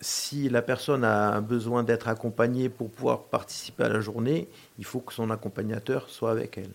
Si 0.00 0.48
la 0.48 0.60
personne 0.60 1.04
a 1.04 1.40
besoin 1.40 1.82
d'être 1.82 2.08
accompagnée 2.08 2.68
pour 2.68 2.90
pouvoir 2.90 3.22
participer 3.22 3.84
à 3.84 3.88
la 3.88 4.00
journée, 4.00 4.48
il 4.78 4.84
faut 4.84 5.00
que 5.00 5.12
son 5.12 5.30
accompagnateur 5.30 6.10
soit 6.10 6.32
avec 6.32 6.58
elle. 6.58 6.72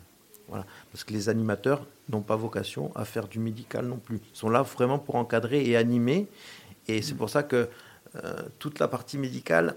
Voilà. 0.48 0.66
Parce 0.92 1.04
que 1.04 1.14
les 1.14 1.30
animateurs 1.30 1.86
n'ont 2.10 2.22
pas 2.22 2.36
vocation 2.36 2.92
à 2.96 3.06
faire 3.06 3.28
du 3.28 3.40
médical 3.40 3.86
non 3.86 3.98
plus. 3.98 4.18
Ils 4.34 4.38
sont 4.38 4.50
là 4.50 4.64
vraiment 4.64 5.00
pour 5.00 5.16
encadrer 5.16 5.64
et 5.66 5.78
animer. 5.78 6.28
Et 6.88 7.02
c'est 7.02 7.14
pour 7.14 7.30
ça 7.30 7.44
que 7.44 7.70
toute 8.60 8.80
la 8.80 8.88
partie 8.88 9.18
médicale, 9.18 9.76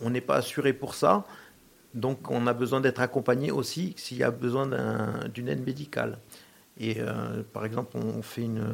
on 0.00 0.10
n'est 0.10 0.20
pas 0.20 0.36
assuré 0.36 0.72
pour 0.72 0.94
ça. 0.94 1.24
Donc 1.94 2.30
on 2.30 2.46
a 2.46 2.52
besoin 2.52 2.80
d'être 2.80 3.00
accompagné 3.00 3.50
aussi 3.50 3.94
s'il 3.96 4.18
y 4.18 4.22
a 4.22 4.30
besoin 4.30 4.68
d'une 5.32 5.48
aide 5.48 5.64
médicale. 5.64 6.18
Et 6.78 6.96
euh, 6.98 7.42
par 7.52 7.64
exemple, 7.66 7.96
on 7.96 8.22
fait 8.22 8.42
une, 8.44 8.64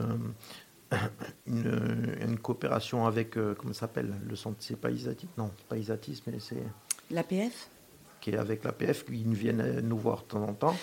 une, 1.46 2.38
coopération 2.38 3.06
avec, 3.06 3.36
euh, 3.36 3.54
comment 3.58 3.72
ça 3.72 3.80
s'appelle 3.80 4.14
Le 4.28 4.36
centre, 4.36 4.58
c'est 4.60 4.78
pas 4.78 4.90
Isatis 4.90 5.28
Non, 5.36 5.50
pas 5.68 5.76
Isatis, 5.76 6.22
mais 6.26 6.38
c'est. 6.38 6.62
L'APF 7.10 7.68
Qui 8.20 8.30
est 8.30 8.36
avec 8.36 8.64
l'APF, 8.64 9.04
qui 9.04 9.24
viennent 9.24 9.80
nous 9.80 9.98
voir 9.98 10.22
de 10.22 10.26
temps 10.26 10.44
en 10.44 10.54
temps. 10.54 10.76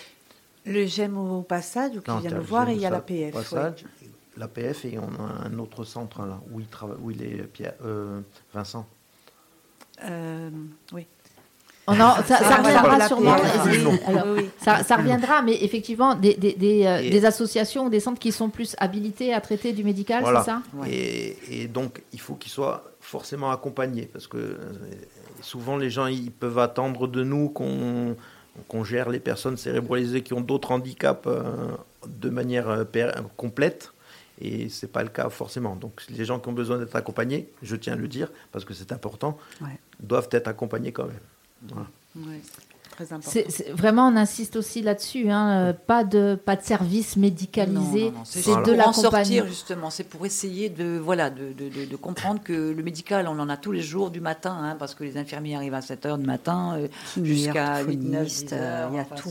Le 0.66 0.86
GEM 0.86 1.16
au 1.16 1.42
passage, 1.42 1.96
ou 1.96 2.00
qui 2.00 2.20
vient 2.20 2.36
nous 2.36 2.42
voir, 2.42 2.68
et 2.68 2.74
il 2.74 2.80
y 2.80 2.86
a 2.86 2.90
l'APF. 2.90 3.32
Passage, 3.32 3.84
l'APF, 4.36 4.84
et 4.84 4.98
on 4.98 5.22
a 5.22 5.46
un 5.46 5.58
autre 5.58 5.84
centre 5.84 6.24
là, 6.26 6.40
où 6.50 6.60
il, 6.60 6.66
travaille, 6.66 6.96
où 7.02 7.10
il 7.10 7.22
est 7.22 7.42
Pierre, 7.44 7.74
euh, 7.84 8.20
Vincent. 8.52 8.86
Euh, 10.04 10.50
oui. 10.92 11.06
Oh 11.86 11.92
ça, 11.92 12.16
reviendra 12.56 13.06
sûrement. 13.06 13.36
ça, 14.58 14.96
reviendra, 14.96 15.42
mais 15.42 15.62
effectivement, 15.62 16.14
des, 16.14 16.34
des, 16.34 16.86
euh, 16.86 17.10
des, 17.10 17.24
associations 17.26 17.86
ou 17.86 17.90
des 17.90 18.00
centres 18.00 18.18
qui 18.18 18.32
sont 18.32 18.48
plus 18.48 18.74
habilités 18.78 19.34
à 19.34 19.40
traiter 19.42 19.74
du 19.74 19.84
médical, 19.84 20.24
c'est 20.26 20.44
ça? 20.44 20.62
Et, 20.86 21.36
et, 21.50 21.68
donc, 21.68 22.02
il 22.12 22.20
faut 22.20 22.34
qu'ils 22.34 22.52
soient 22.52 22.84
forcément 23.00 23.50
accompagnés, 23.50 24.08
parce 24.10 24.26
que 24.26 24.38
euh, 24.38 24.56
souvent, 25.42 25.76
les 25.76 25.90
gens, 25.90 26.06
ils 26.06 26.30
peuvent 26.30 26.58
attendre 26.58 27.06
de 27.06 27.22
nous 27.22 27.50
qu'on 27.50 28.16
qu'on 28.68 28.84
gère 28.84 29.10
les 29.10 29.18
personnes 29.18 29.56
cérébralisées 29.56 30.22
qui 30.22 30.32
ont 30.32 30.40
d'autres 30.40 30.70
handicaps 30.70 31.26
euh, 31.26 31.42
de 32.06 32.30
manière 32.30 32.84
complète. 33.36 33.92
Et 34.40 34.68
ce 34.68 34.86
n'est 34.86 34.92
pas 34.92 35.02
le 35.02 35.08
cas 35.08 35.28
forcément. 35.30 35.76
Donc 35.76 36.02
les 36.08 36.24
gens 36.24 36.40
qui 36.40 36.48
ont 36.48 36.52
besoin 36.52 36.78
d'être 36.78 36.96
accompagnés, 36.96 37.48
je 37.62 37.76
tiens 37.76 37.92
à 37.92 37.96
le 37.96 38.08
dire, 38.08 38.30
parce 38.52 38.64
que 38.64 38.74
c'est 38.74 38.92
important, 38.92 39.38
doivent 40.00 40.28
être 40.32 40.48
accompagnés 40.48 40.92
quand 40.92 41.06
même. 41.06 41.86
Ouais. 42.16 42.40
Très 42.96 43.06
vraiment, 43.72 44.08
on 44.08 44.16
insiste 44.16 44.54
aussi 44.56 44.80
là-dessus, 44.80 45.28
hein, 45.30 45.50
euh, 45.50 45.72
pas 45.72 46.04
de 46.04 46.36
pas 46.36 46.54
de 46.54 46.62
service 46.62 47.16
médicalisé, 47.16 48.12
c'est 48.24 48.62
de 48.62 48.72
la 48.72 48.92
sortir 48.92 49.46
justement, 49.46 49.90
c'est 49.90 50.04
pour 50.04 50.24
essayer 50.26 50.68
de 50.68 50.98
voilà 50.98 51.30
de, 51.30 51.52
de, 51.52 51.68
de, 51.68 51.96
comprendre 51.96 52.40
que 52.42 52.52
le 52.52 52.82
médical, 52.82 53.26
on 53.26 53.38
en 53.40 53.48
a 53.48 53.56
tous 53.56 53.72
les 53.72 53.82
jours 53.82 54.10
du 54.10 54.20
matin, 54.20 54.56
hein, 54.62 54.76
parce 54.78 54.94
que 54.94 55.02
les 55.02 55.16
infirmiers 55.16 55.56
arrivent 55.56 55.74
à 55.74 55.82
7 55.82 56.06
heures 56.06 56.18
du 56.18 56.26
matin 56.26 56.76
euh, 56.76 56.88
jusqu'à 57.22 57.82
8 57.82 57.96
9 57.96 58.52
heures. 58.52 58.90
Il 58.92 58.96
y 58.96 59.00
a 59.00 59.04
tout, 59.04 59.30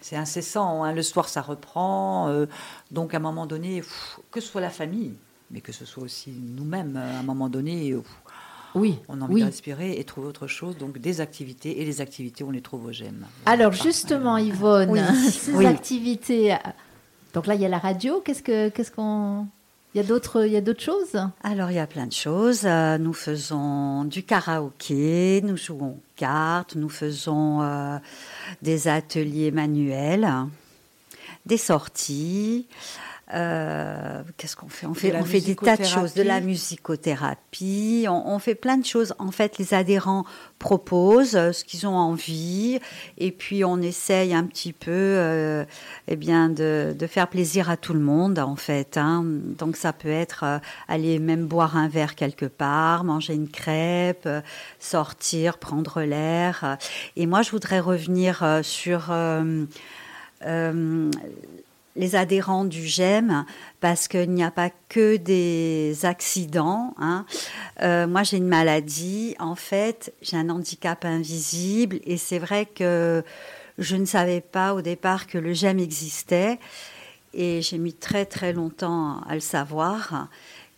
C'est 0.00 0.16
incessant. 0.16 0.82
Hein. 0.82 0.92
Le 0.92 1.02
soir, 1.02 1.28
ça 1.28 1.42
reprend. 1.42 2.28
Euh, 2.28 2.46
donc, 2.90 3.14
à 3.14 3.18
un 3.18 3.20
moment 3.20 3.46
donné, 3.46 3.82
que 4.30 4.40
ce 4.40 4.48
soit 4.48 4.60
la 4.60 4.70
famille, 4.70 5.14
mais 5.50 5.60
que 5.60 5.72
ce 5.72 5.84
soit 5.84 6.02
aussi 6.02 6.32
nous-mêmes, 6.32 6.96
à 6.96 7.20
un 7.20 7.22
moment 7.22 7.48
donné, 7.48 7.94
oui. 8.74 8.98
On 9.08 9.20
a 9.20 9.24
envie 9.24 9.40
de 9.40 9.46
respirer 9.46 9.98
et 9.98 10.04
trouver 10.04 10.28
autre 10.28 10.46
chose. 10.46 10.76
Donc 10.76 10.98
des 10.98 11.20
activités 11.20 11.80
et 11.80 11.84
les 11.84 12.00
activités, 12.00 12.44
on 12.44 12.50
les 12.50 12.60
trouve 12.60 12.86
au 12.86 12.92
GEM. 12.92 13.26
Alors 13.46 13.72
justement, 13.72 14.36
Yvonne, 14.36 14.96
ces 15.30 15.66
activités. 15.66 16.56
Donc 17.34 17.46
là, 17.46 17.54
il 17.54 17.60
y 17.60 17.66
a 17.66 17.68
la 17.68 17.78
radio. 17.78 18.20
Qu'est-ce 18.24 18.42
que, 18.42 18.68
qu'est-ce 18.68 18.90
qu'on 18.90 19.46
il 19.94 19.98
y 19.98 20.00
a 20.00 20.06
d'autres, 20.06 20.46
il 20.46 20.52
y 20.52 20.56
a 20.56 20.60
d'autres 20.60 20.82
choses? 20.82 21.20
Alors, 21.42 21.72
il 21.72 21.74
y 21.74 21.80
a 21.80 21.86
plein 21.86 22.06
de 22.06 22.12
choses. 22.12 22.62
Euh, 22.64 22.96
nous 22.96 23.12
faisons 23.12 24.04
du 24.04 24.22
karaoké, 24.22 25.40
nous 25.42 25.56
jouons 25.56 25.90
aux 25.90 26.02
cartes, 26.14 26.76
nous 26.76 26.88
faisons 26.88 27.60
euh, 27.62 27.98
des 28.62 28.86
ateliers 28.86 29.50
manuels, 29.50 30.30
des 31.44 31.56
sorties. 31.56 32.68
Euh, 33.32 34.22
qu'est-ce 34.36 34.56
qu'on 34.56 34.68
fait? 34.68 34.86
On 34.86 34.94
fait, 34.94 35.14
on 35.14 35.24
fait 35.24 35.40
des 35.40 35.54
tas 35.54 35.76
de 35.76 35.84
choses, 35.84 36.14
de 36.14 36.22
la 36.22 36.40
musicothérapie, 36.40 38.06
on, 38.08 38.38
fait 38.38 38.54
plein 38.56 38.76
de 38.76 38.84
choses. 38.84 39.14
En 39.18 39.30
fait, 39.30 39.58
les 39.58 39.72
adhérents 39.72 40.24
proposent 40.58 41.36
euh, 41.36 41.52
ce 41.52 41.64
qu'ils 41.64 41.86
ont 41.86 41.96
envie, 41.96 42.80
et 43.18 43.30
puis 43.30 43.64
on 43.64 43.80
essaye 43.80 44.34
un 44.34 44.44
petit 44.44 44.72
peu, 44.72 44.90
euh, 44.90 45.64
eh 46.08 46.16
bien, 46.16 46.48
de, 46.48 46.94
faire 47.08 47.28
plaisir 47.28 47.70
à 47.70 47.76
tout 47.76 47.94
le 47.94 48.00
monde, 48.00 48.38
en 48.38 48.56
fait. 48.56 48.96
Hein. 48.96 49.24
Donc 49.24 49.76
ça 49.76 49.92
peut 49.92 50.08
être 50.10 50.60
aller 50.88 51.18
même 51.18 51.46
boire 51.46 51.76
un 51.76 51.88
verre 51.88 52.14
quelque 52.16 52.46
part, 52.46 53.04
manger 53.04 53.34
une 53.34 53.48
crêpe, 53.48 54.28
sortir, 54.78 55.58
prendre 55.58 56.02
l'air. 56.02 56.78
Et 57.16 57.26
moi, 57.26 57.42
je 57.42 57.50
voudrais 57.50 57.80
revenir 57.80 58.60
sur 58.62 59.12
les 62.00 62.16
adhérents 62.16 62.64
du 62.64 62.86
GEM 62.86 63.44
parce 63.80 64.08
qu'il 64.08 64.30
n'y 64.30 64.42
a 64.42 64.50
pas 64.50 64.70
que 64.88 65.16
des 65.16 66.04
accidents. 66.04 66.94
Hein. 66.98 67.26
Euh, 67.82 68.06
moi, 68.06 68.22
j'ai 68.22 68.38
une 68.38 68.48
maladie. 68.48 69.36
En 69.38 69.54
fait, 69.54 70.12
j'ai 70.22 70.36
un 70.36 70.48
handicap 70.48 71.04
invisible 71.04 72.00
et 72.04 72.16
c'est 72.16 72.38
vrai 72.38 72.66
que 72.66 73.22
je 73.78 73.96
ne 73.96 74.06
savais 74.06 74.40
pas 74.40 74.74
au 74.74 74.80
départ 74.80 75.26
que 75.26 75.38
le 75.38 75.52
GEM 75.52 75.78
existait 75.78 76.58
et 77.34 77.62
j'ai 77.62 77.78
mis 77.78 77.94
très 77.94 78.24
très 78.24 78.52
longtemps 78.52 79.20
à 79.28 79.34
le 79.34 79.40
savoir. 79.40 80.28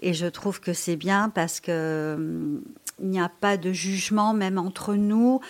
Et 0.00 0.14
je 0.14 0.26
trouve 0.26 0.60
que 0.60 0.72
c'est 0.72 0.96
bien 0.96 1.28
parce 1.28 1.60
que 1.60 2.14
hum, 2.16 2.62
il 3.00 3.08
n'y 3.08 3.20
a 3.20 3.30
pas 3.40 3.56
de 3.56 3.72
jugement 3.72 4.34
même 4.34 4.58
entre 4.58 4.94
nous. 4.94 5.40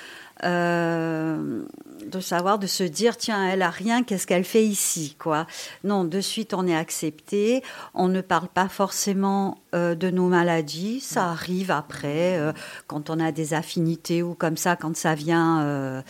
Euh, 0.44 1.62
de 2.06 2.20
savoir, 2.20 2.58
de 2.58 2.66
se 2.66 2.82
dire, 2.82 3.16
tiens, 3.16 3.48
elle 3.48 3.62
a 3.62 3.70
rien, 3.70 4.02
qu'est-ce 4.02 4.26
qu'elle 4.26 4.44
fait 4.44 4.64
ici, 4.64 5.16
quoi. 5.18 5.46
Non, 5.84 6.04
de 6.04 6.20
suite, 6.20 6.52
on 6.52 6.66
est 6.66 6.76
accepté. 6.76 7.62
On 7.94 8.08
ne 8.08 8.20
parle 8.20 8.48
pas 8.48 8.68
forcément 8.68 9.58
euh, 9.74 9.94
de 9.94 10.10
nos 10.10 10.28
maladies. 10.28 11.00
Ça 11.00 11.30
arrive 11.30 11.70
après, 11.70 12.38
euh, 12.38 12.52
quand 12.86 13.08
on 13.08 13.20
a 13.20 13.30
des 13.32 13.54
affinités 13.54 14.22
ou 14.22 14.34
comme 14.34 14.56
ça, 14.56 14.76
quand 14.76 14.96
ça 14.96 15.14
vient 15.14 16.02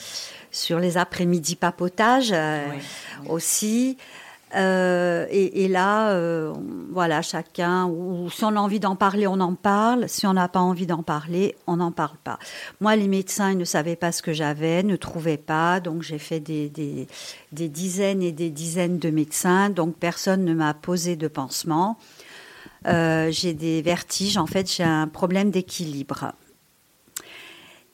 sur 0.51 0.79
les 0.79 0.97
après-midi 0.97 1.57
papotage 1.57 2.35
aussi. 3.29 3.97
Euh, 4.55 5.27
et, 5.31 5.69
là, 5.69 6.11
euh, 6.11 6.53
voilà, 6.91 7.23
chacun, 7.23 7.91
si 8.31 8.45
on 8.45 8.49
a 8.49 8.61
envie 8.61 8.81
d'en 8.81 8.97
parler, 8.97 9.27
on 9.27 9.41
en 9.41 9.55
parle. 9.55 10.09
Si 10.09 10.27
on 10.27 10.35
n'a 10.35 10.49
pas 10.49 10.61
envie 10.61 10.87
d'en 10.87 11.03
parler, 11.03 11.57
on 11.67 11.77
n'en 11.77 11.93
parle 11.93 12.17
pas. 12.23 12.39
Moi, 12.81 12.97
les 12.97 13.09
médecins, 13.09 13.53
ils 13.53 13.59
ne 13.59 13.65
savaient 13.65 13.97
pas 13.97 14.13
ce 14.13 14.23
que 14.23 14.33
j'avais, 14.33 14.83
ne 14.83 14.97
trouvaient 14.97 15.37
pas. 15.37 15.81
Donc, 15.81 16.03
j'ai 16.03 16.19
fait 16.19 16.41
des, 16.41 16.71
dizaines 17.53 18.23
et 18.23 18.33
des 18.33 18.51
dizaines 18.51 18.99
de 18.99 19.11
médecins. 19.11 19.71
Donc, 19.71 19.97
personne 19.97 20.45
ne 20.45 20.55
m'a 20.55 20.75
posé 20.75 21.17
de 21.17 21.29
pansement. 21.29 21.99
Euh, 22.87 23.31
j'ai 23.31 23.55
des 23.55 23.81
vertiges. 23.81 24.37
En 24.37 24.47
fait, 24.47 24.71
j'ai 24.71 24.85
un 24.85 25.09
problème 25.09 25.51
d'équilibre. 25.51 26.33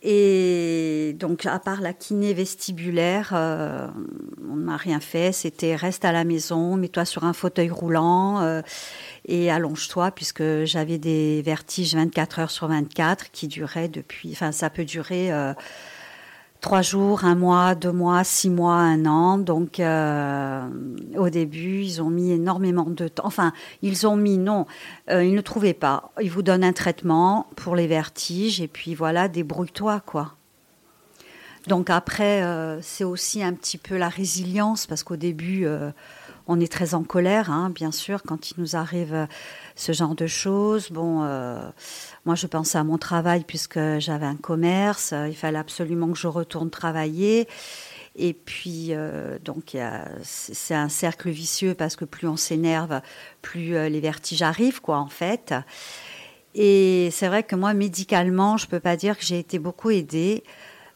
Et 0.02 1.16
donc, 1.18 1.44
à 1.46 1.58
part 1.58 1.80
la 1.80 1.92
kiné 1.92 2.32
vestibulaire, 2.32 3.30
euh, 3.32 3.88
on 4.48 4.56
n'a 4.56 4.76
rien 4.76 5.00
fait. 5.00 5.32
C'était 5.32 5.74
reste 5.74 6.04
à 6.04 6.12
la 6.12 6.22
maison, 6.22 6.76
mets-toi 6.76 7.04
sur 7.04 7.24
un 7.24 7.32
fauteuil 7.32 7.70
roulant 7.70 8.40
euh, 8.40 8.62
et 9.26 9.50
allonge-toi, 9.50 10.12
puisque 10.12 10.64
j'avais 10.64 10.98
des 10.98 11.42
vertiges 11.42 11.94
24 11.94 12.38
heures 12.38 12.50
sur 12.50 12.68
24 12.68 13.32
qui 13.32 13.48
duraient 13.48 13.88
depuis. 13.88 14.30
Enfin, 14.32 14.52
ça 14.52 14.70
peut 14.70 14.84
durer. 14.84 15.32
Euh, 15.32 15.52
trois 16.60 16.82
jours, 16.82 17.24
un 17.24 17.34
mois, 17.34 17.74
deux 17.74 17.92
mois, 17.92 18.24
six 18.24 18.50
mois, 18.50 18.74
un 18.74 19.06
an. 19.06 19.38
Donc, 19.38 19.80
euh, 19.80 20.68
au 21.16 21.30
début, 21.30 21.82
ils 21.82 22.02
ont 22.02 22.10
mis 22.10 22.32
énormément 22.32 22.88
de 22.88 23.08
temps. 23.08 23.26
Enfin, 23.26 23.52
ils 23.82 24.06
ont 24.06 24.16
mis, 24.16 24.38
non, 24.38 24.66
euh, 25.10 25.24
ils 25.24 25.34
ne 25.34 25.40
trouvaient 25.40 25.74
pas. 25.74 26.10
Ils 26.20 26.30
vous 26.30 26.42
donnent 26.42 26.64
un 26.64 26.72
traitement 26.72 27.46
pour 27.56 27.76
les 27.76 27.86
vertiges 27.86 28.60
et 28.60 28.68
puis 28.68 28.94
voilà, 28.94 29.28
débrouille-toi, 29.28 30.00
quoi. 30.04 30.34
Donc 31.66 31.90
après, 31.90 32.42
euh, 32.42 32.80
c'est 32.80 33.04
aussi 33.04 33.42
un 33.42 33.52
petit 33.52 33.78
peu 33.78 33.96
la 33.96 34.08
résilience 34.08 34.86
parce 34.86 35.02
qu'au 35.02 35.16
début, 35.16 35.66
on 36.46 36.60
est 36.60 36.72
très 36.72 36.94
en 36.94 37.02
colère, 37.02 37.50
hein, 37.50 37.68
bien 37.68 37.92
sûr, 37.92 38.22
quand 38.22 38.50
il 38.50 38.54
nous 38.58 38.74
arrive 38.74 39.26
ce 39.78 39.92
genre 39.92 40.14
de 40.14 40.26
choses. 40.26 40.90
Bon 40.90 41.22
moi, 42.24 42.34
je 42.34 42.46
pensais 42.46 42.76
à 42.76 42.84
mon 42.84 42.98
travail 42.98 43.42
puisque 43.46 43.78
j'avais 44.00 44.26
un 44.26 44.36
commerce. 44.36 45.14
Il 45.28 45.34
fallait 45.34 45.58
absolument 45.58 46.08
que 46.12 46.18
je 46.18 46.26
retourne 46.26 46.68
travailler. 46.68 47.48
Et 48.16 48.34
puis, 48.34 48.88
euh, 48.90 49.38
donc, 49.42 49.76
c'est 50.22 50.74
un 50.74 50.88
cercle 50.88 51.30
vicieux 51.30 51.74
parce 51.74 51.96
que 51.96 52.04
plus 52.04 52.26
on 52.26 52.36
s'énerve, 52.36 53.00
plus 53.40 53.76
euh, 53.76 53.88
les 53.88 54.00
vertiges 54.00 54.42
arrivent, 54.42 54.82
quoi, 54.82 54.98
en 54.98 55.08
fait. 55.08 55.54
Et 56.54 57.10
c'est 57.12 57.28
vrai 57.28 57.44
que 57.44 57.54
moi, 57.54 57.72
médicalement, 57.74 58.56
je 58.56 58.66
ne 58.66 58.70
peux 58.70 58.80
pas 58.80 58.96
dire 58.96 59.16
que 59.16 59.24
j'ai 59.24 59.38
été 59.38 59.60
beaucoup 59.60 59.90
aidée. 59.90 60.42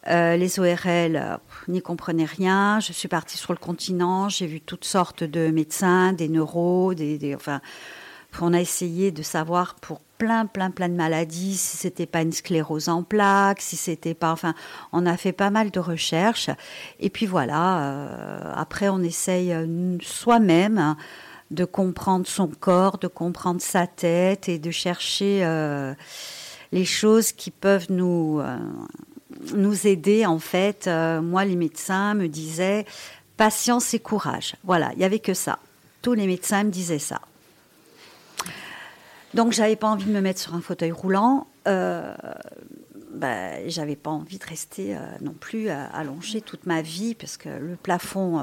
Euh, 0.09 0.37
les 0.37 0.59
ORL 0.59 1.39
n'y 1.69 1.81
comprenaient 1.81 2.25
rien. 2.25 2.81
Je 2.81 2.93
suis 2.93 3.07
partie 3.09 3.39
sur 3.39 3.53
le 3.53 3.59
continent, 3.59 4.29
j'ai 4.29 4.49
vu 4.49 4.61
toutes 4.61 4.85
sortes 4.85 5.23
de 5.23 5.49
médecins, 5.53 6.13
des 6.13 6.29
neuros, 6.29 6.93
des, 6.93 7.19
des 7.19 7.37
enfin, 7.37 7.61
on 8.41 8.55
a 8.55 8.61
essayé 8.61 9.11
de 9.11 9.23
savoir 9.23 9.75
pour 9.75 10.01
plein, 10.23 10.47
plein, 10.47 10.71
plein 10.71 10.89
de 10.89 10.95
maladies, 10.95 11.57
si 11.57 11.77
c'était 11.77 12.07
pas 12.07 12.23
une 12.23 12.31
sclérose 12.31 12.89
en 12.89 13.03
plaques, 13.03 13.61
si 13.61 13.77
c'était 13.77 14.15
pas, 14.15 14.31
enfin, 14.31 14.55
on 14.93 15.05
a 15.05 15.17
fait 15.17 15.33
pas 15.33 15.51
mal 15.51 15.73
de 15.73 15.81
recherches. 15.81 16.49
Et 17.01 17.11
puis 17.11 17.27
voilà, 17.27 17.83
euh, 17.83 18.53
après 18.55 18.89
on 18.89 19.01
essaye 19.01 19.53
euh, 19.53 19.99
soi-même 20.01 20.95
de 21.51 21.65
comprendre 21.65 22.27
son 22.29 22.47
corps, 22.47 22.99
de 22.99 23.09
comprendre 23.09 23.61
sa 23.61 23.89
tête 23.89 24.49
et 24.49 24.61
de 24.61 24.71
chercher 24.71 25.41
euh, 25.45 25.93
les 26.71 26.85
choses 26.85 27.33
qui 27.33 27.51
peuvent 27.51 27.89
nous 27.91 28.41
nous 29.55 29.87
aider. 29.87 30.25
En 30.25 30.39
fait, 30.39 30.89
moi, 30.89 31.45
les 31.45 31.57
médecins 31.57 32.15
me 32.15 32.29
disaient 32.29 32.87
patience 33.37 33.93
et 33.93 33.99
courage. 33.99 34.55
Voilà, 34.65 34.93
il 34.95 35.01
y 35.01 35.05
avait 35.05 35.19
que 35.19 35.35
ça. 35.35 35.59
Tous 36.01 36.15
les 36.15 36.27
médecins 36.27 36.65
me 36.65 36.71
disaient 36.71 36.99
ça. 36.99 37.21
Donc, 39.35 39.53
j'avais 39.53 39.77
pas 39.77 39.89
envie 39.89 40.05
de 40.05 40.13
me 40.13 40.21
mettre 40.21 40.41
sur 40.41 40.55
un 40.55 40.61
fauteuil 40.61 40.93
roulant. 40.93 41.47
Euh, 41.67 42.15
bah, 43.15 43.67
j'avais 43.69 43.95
pas 43.95 44.11
envie 44.11 44.39
de 44.39 44.45
rester 44.45 44.97
euh, 44.97 45.01
non 45.21 45.33
plus 45.33 45.69
euh, 45.69 45.85
allongée 45.93 46.41
toute 46.41 46.67
ma 46.67 46.83
vie 46.83 47.15
parce 47.15 47.37
que 47.37 47.49
le 47.49 47.77
plafond, 47.77 48.43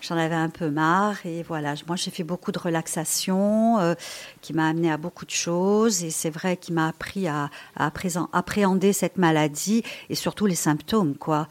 j'en 0.00 0.16
avais 0.16 0.34
un 0.34 0.50
peu 0.50 0.70
marre. 0.70 1.24
Et 1.26 1.42
voilà, 1.42 1.74
moi 1.86 1.96
j'ai 1.96 2.10
fait 2.10 2.24
beaucoup 2.24 2.52
de 2.52 2.58
relaxation 2.58 3.96
qui 4.40 4.52
m'a 4.54 4.68
amené 4.68 4.90
à 4.90 4.96
beaucoup 4.96 5.26
de 5.26 5.30
choses 5.30 6.04
et 6.04 6.10
c'est 6.10 6.30
vrai 6.30 6.56
qui 6.56 6.72
m'a 6.72 6.88
appris 6.88 7.28
à, 7.28 7.50
à 7.76 7.90
appréhender 8.32 8.92
cette 8.92 9.18
maladie 9.18 9.82
et 10.08 10.14
surtout 10.14 10.46
les 10.46 10.54
symptômes, 10.54 11.16
quoi. 11.16 11.48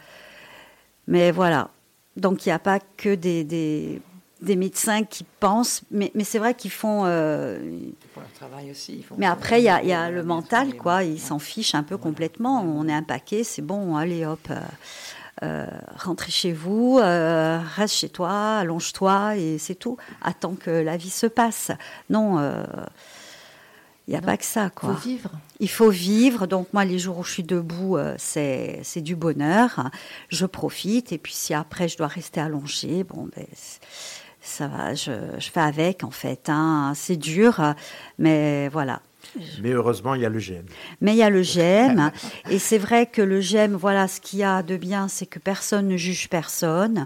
Mais 1.08 1.32
voilà, 1.32 1.70
donc 2.18 2.46
il 2.46 2.50
n'y 2.50 2.54
a 2.54 2.60
pas 2.60 2.80
que 2.80 3.16
des, 3.16 4.02
des 4.42 4.56
médecins 4.56 5.04
qui 5.04 5.26
pensent, 5.40 5.82
mais, 5.92 6.12
mais 6.16 6.24
c'est 6.24 6.40
vrai 6.40 6.54
qu'ils 6.54 6.72
font. 6.72 7.04
euh, 7.06 7.58
Pour 8.14 8.22
leur 8.22 8.32
travail 8.34 8.72
aussi. 8.72 8.98
ils 8.98 9.04
font 9.04 9.16
mais 9.18 9.26
après, 9.26 9.60
il 9.62 9.64
y 9.66 9.70
a, 9.70 9.82
il 9.82 9.90
y 9.90 9.94
a 9.94 10.10
Ils 10.10 10.16
le 10.16 10.24
mental, 10.24 10.76
quoi. 10.76 11.04
Ils 11.04 11.20
s'en 11.20 11.40
fichent 11.40 11.76
un 11.76 11.84
peu 11.84 11.98
complètement. 11.98 12.62
On 12.62 12.88
est 12.88 12.94
un 12.94 13.04
paquet, 13.04 13.44
c'est 13.44 13.62
bon, 13.64 13.96
allez 13.98 14.26
hop, 14.26 14.40
euh, 14.52 14.60
euh, 15.44 15.66
rentrez 15.98 16.32
chez 16.32 16.54
vous, 16.54 17.00
euh, 17.02 17.60
reste 17.76 17.96
chez 17.96 18.10
toi, 18.10 18.58
allonge-toi 18.58 19.38
et 19.38 19.58
c'est 19.58 19.76
tout. 19.76 19.98
Attends 20.22 20.56
que 20.56 20.72
la 20.72 20.98
vie 20.98 21.10
se 21.12 21.28
passe. 21.28 21.72
Non, 22.10 22.40
il 24.08 24.12
n'y 24.12 24.16
a 24.16 24.22
Non, 24.22 24.26
pas 24.28 24.38
que 24.38 24.46
ça, 24.46 24.66
Faut 24.80 24.88
quoi. 24.88 24.94
vivre. 25.04 25.32
Il 25.60 25.70
faut 25.70 25.90
vivre. 25.90 26.48
Donc 26.48 26.72
moi, 26.74 26.86
les 26.86 26.98
jours 26.98 27.18
où 27.20 27.24
je 27.24 27.32
suis 27.34 27.44
debout, 27.44 27.98
c'est 28.18 28.80
c'est 28.84 29.02
du 29.02 29.16
bonheur. 29.16 29.90
Je 30.30 30.46
profite. 30.46 31.12
Et 31.12 31.18
puis 31.18 31.34
si 31.34 31.54
après 31.54 31.88
je 31.90 31.98
dois 31.98 32.08
rester 32.08 32.40
allongée, 32.40 33.04
bon 33.04 33.28
ben 33.36 33.46
ça 34.48 34.68
va. 34.68 34.94
Je, 34.96 35.12
je 35.38 35.50
fais 35.50 35.60
avec 35.62 36.04
en 36.04 36.12
fait. 36.12 36.50
hein. 36.50 36.94
C'est 36.96 37.18
dur, 37.18 37.62
mais 38.18 38.70
voilà. 38.70 39.02
Mais 39.62 39.72
heureusement, 39.72 40.16
il 40.16 40.22
y 40.22 40.26
a 40.26 40.30
le 40.30 40.40
GM. 40.40 40.64
Mais 41.02 41.12
il 41.14 41.18
y 41.18 41.22
a 41.24 41.30
le 41.30 41.44
GEM. 41.44 42.12
et 42.50 42.58
c'est 42.60 42.78
vrai 42.78 43.06
que 43.08 43.22
le 43.22 43.42
GEM, 43.42 43.76
voilà, 43.76 44.08
ce 44.08 44.22
qu'il 44.22 44.40
y 44.40 44.44
a 44.44 44.64
de 44.64 44.78
bien, 44.78 45.10
c'est 45.10 45.26
que 45.26 45.38
personne 45.38 45.88
ne 45.90 45.98
juge 45.98 46.30
personne. 46.30 47.06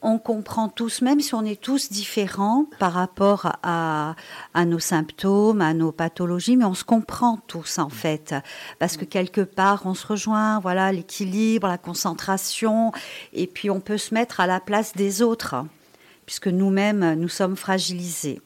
On 0.00 0.18
comprend 0.18 0.68
tous, 0.68 1.02
même 1.02 1.20
si 1.20 1.34
on 1.34 1.44
est 1.44 1.60
tous 1.60 1.90
différents 1.90 2.66
par 2.78 2.92
rapport 2.92 3.52
à, 3.62 4.14
à 4.54 4.64
nos 4.64 4.78
symptômes, 4.78 5.60
à 5.60 5.74
nos 5.74 5.92
pathologies, 5.92 6.56
mais 6.56 6.64
on 6.64 6.72
se 6.74 6.84
comprend 6.84 7.38
tous 7.48 7.78
en 7.78 7.90
fait. 7.90 8.34
Parce 8.78 8.96
que 8.96 9.04
quelque 9.04 9.40
part, 9.42 9.82
on 9.84 9.94
se 9.94 10.06
rejoint, 10.06 10.60
voilà, 10.60 10.92
l'équilibre, 10.92 11.66
la 11.66 11.78
concentration, 11.78 12.92
et 13.34 13.46
puis 13.48 13.70
on 13.70 13.80
peut 13.80 13.98
se 13.98 14.14
mettre 14.14 14.40
à 14.40 14.46
la 14.46 14.60
place 14.60 14.94
des 14.94 15.20
autres, 15.20 15.56
puisque 16.30 16.46
nous-mêmes, 16.46 17.14
nous 17.14 17.28
sommes 17.28 17.56
fragilisés. 17.56 18.40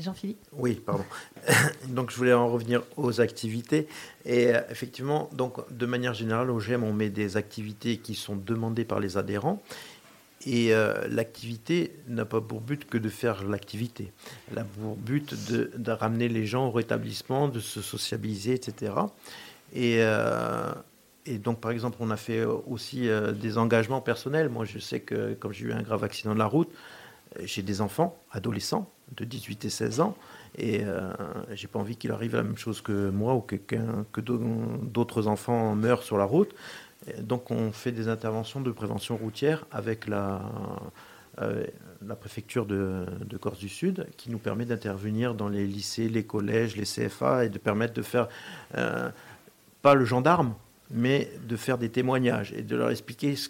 Jean-Philippe 0.00 0.40
Oui, 0.50 0.82
pardon. 0.84 1.04
donc, 1.86 2.10
je 2.10 2.16
voulais 2.16 2.32
en 2.32 2.48
revenir 2.48 2.82
aux 2.96 3.20
activités. 3.20 3.86
Et 4.24 4.52
euh, 4.52 4.60
effectivement, 4.70 5.30
donc, 5.32 5.58
de 5.70 5.86
manière 5.86 6.12
générale, 6.12 6.50
au 6.50 6.58
GEM, 6.58 6.82
on 6.82 6.92
met 6.92 7.10
des 7.10 7.36
activités 7.36 7.98
qui 7.98 8.16
sont 8.16 8.34
demandées 8.34 8.84
par 8.84 8.98
les 8.98 9.18
adhérents. 9.18 9.62
Et 10.46 10.74
euh, 10.74 11.06
l'activité 11.08 11.94
n'a 12.08 12.24
pas 12.24 12.40
pour 12.40 12.60
but 12.60 12.86
que 12.90 12.98
de 12.98 13.08
faire 13.08 13.44
l'activité. 13.44 14.10
Elle 14.50 14.58
a 14.58 14.64
pour 14.64 14.96
but 14.96 15.32
de, 15.48 15.92
ramener 15.92 16.28
les 16.28 16.44
gens 16.44 16.66
au 16.66 16.72
rétablissement, 16.72 17.46
de 17.46 17.60
se 17.60 17.80
sociabiliser, 17.82 18.54
etc. 18.54 18.94
Et, 19.76 20.02
et 21.26 21.38
donc, 21.38 21.60
par 21.60 21.70
exemple, 21.70 21.98
on 22.00 22.10
a 22.10 22.16
fait 22.16 22.44
aussi 22.44 23.08
euh, 23.08 23.32
des 23.32 23.58
engagements 23.58 24.00
personnels. 24.00 24.48
Moi, 24.48 24.64
je 24.64 24.78
sais 24.78 25.00
que 25.00 25.34
comme 25.34 25.52
j'ai 25.52 25.66
eu 25.66 25.72
un 25.72 25.82
grave 25.82 26.04
accident 26.04 26.32
de 26.34 26.38
la 26.38 26.46
route, 26.46 26.70
euh, 27.38 27.42
j'ai 27.44 27.62
des 27.62 27.80
enfants, 27.80 28.16
adolescents, 28.32 28.90
de 29.16 29.24
18 29.24 29.64
et 29.64 29.70
16 29.70 30.00
ans, 30.00 30.16
et 30.56 30.84
euh, 30.84 31.12
j'ai 31.52 31.66
pas 31.66 31.78
envie 31.78 31.96
qu'il 31.96 32.12
arrive 32.12 32.36
la 32.36 32.42
même 32.42 32.56
chose 32.56 32.80
que 32.80 33.10
moi 33.10 33.34
ou 33.34 33.40
que, 33.40 33.56
que 33.56 34.20
d'au- 34.20 34.38
d'autres 34.82 35.26
enfants 35.26 35.74
meurent 35.74 36.02
sur 36.02 36.16
la 36.16 36.24
route. 36.24 36.54
Donc, 37.18 37.50
on 37.50 37.72
fait 37.72 37.92
des 37.92 38.08
interventions 38.08 38.60
de 38.60 38.70
prévention 38.70 39.16
routière 39.16 39.64
avec 39.72 40.06
la, 40.06 40.42
euh, 41.40 41.64
préfecture 42.20 42.66
de, 42.66 43.06
Corse 43.40 43.58
du 43.58 43.68
Sud, 43.68 44.06
qui 44.16 44.30
nous 44.30 44.38
permet 44.38 44.64
d'intervenir 44.64 45.34
dans 45.34 45.48
les 45.48 45.66
lycées, 45.66 46.08
les 46.08 46.24
collèges, 46.24 46.76
les 46.76 46.84
CFA, 46.84 47.46
et 47.46 47.48
de 47.48 47.58
permettre 47.58 47.94
de 47.94 48.02
faire, 48.02 48.28
euh, 48.76 49.10
pas 49.82 49.94
le 49.94 50.04
gendarme, 50.04 50.54
mais 50.90 51.30
de 51.46 51.56
faire 51.56 51.78
des 51.78 51.88
témoignages 51.88 52.52
et 52.52 52.62
de 52.62 52.76
leur 52.76 52.90
expliquer 52.90 53.36
ce 53.36 53.48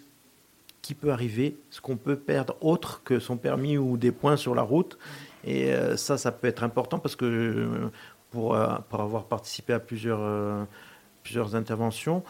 qui 0.81 0.93
peut 0.93 1.11
arriver, 1.11 1.57
ce 1.69 1.81
qu'on 1.81 1.97
peut 1.97 2.15
perdre 2.15 2.55
autre 2.61 3.01
que 3.03 3.19
son 3.19 3.37
permis 3.37 3.77
ou 3.77 3.97
des 3.97 4.11
points 4.11 4.37
sur 4.37 4.55
la 4.55 4.61
route. 4.61 4.97
Et 5.43 5.73
euh, 5.73 5.97
ça, 5.97 6.17
ça 6.17 6.31
peut 6.31 6.47
être 6.47 6.63
important 6.63 6.99
parce 6.99 7.15
que 7.15 7.25
euh, 7.25 7.91
pour, 8.31 8.55
euh, 8.55 8.75
pour 8.89 9.01
avoir 9.01 9.25
participé 9.25 9.73
à 9.73 9.79
plusieurs, 9.79 10.67
plusieurs 11.23 11.55
interventions, 11.55 12.23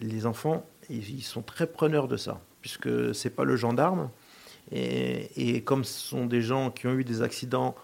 les 0.00 0.26
enfants, 0.26 0.66
ils 0.90 1.22
sont 1.22 1.42
très 1.42 1.66
preneurs 1.66 2.08
de 2.08 2.16
ça, 2.16 2.40
puisque 2.60 3.14
c'est 3.14 3.30
pas 3.30 3.44
le 3.44 3.56
gendarme. 3.56 4.10
Et, 4.72 5.30
et 5.36 5.62
comme 5.62 5.84
ce 5.84 6.00
sont 6.00 6.26
des 6.26 6.42
gens 6.42 6.70
qui 6.70 6.86
ont 6.86 6.94
eu 6.94 7.04
des 7.04 7.22
accidents 7.22 7.74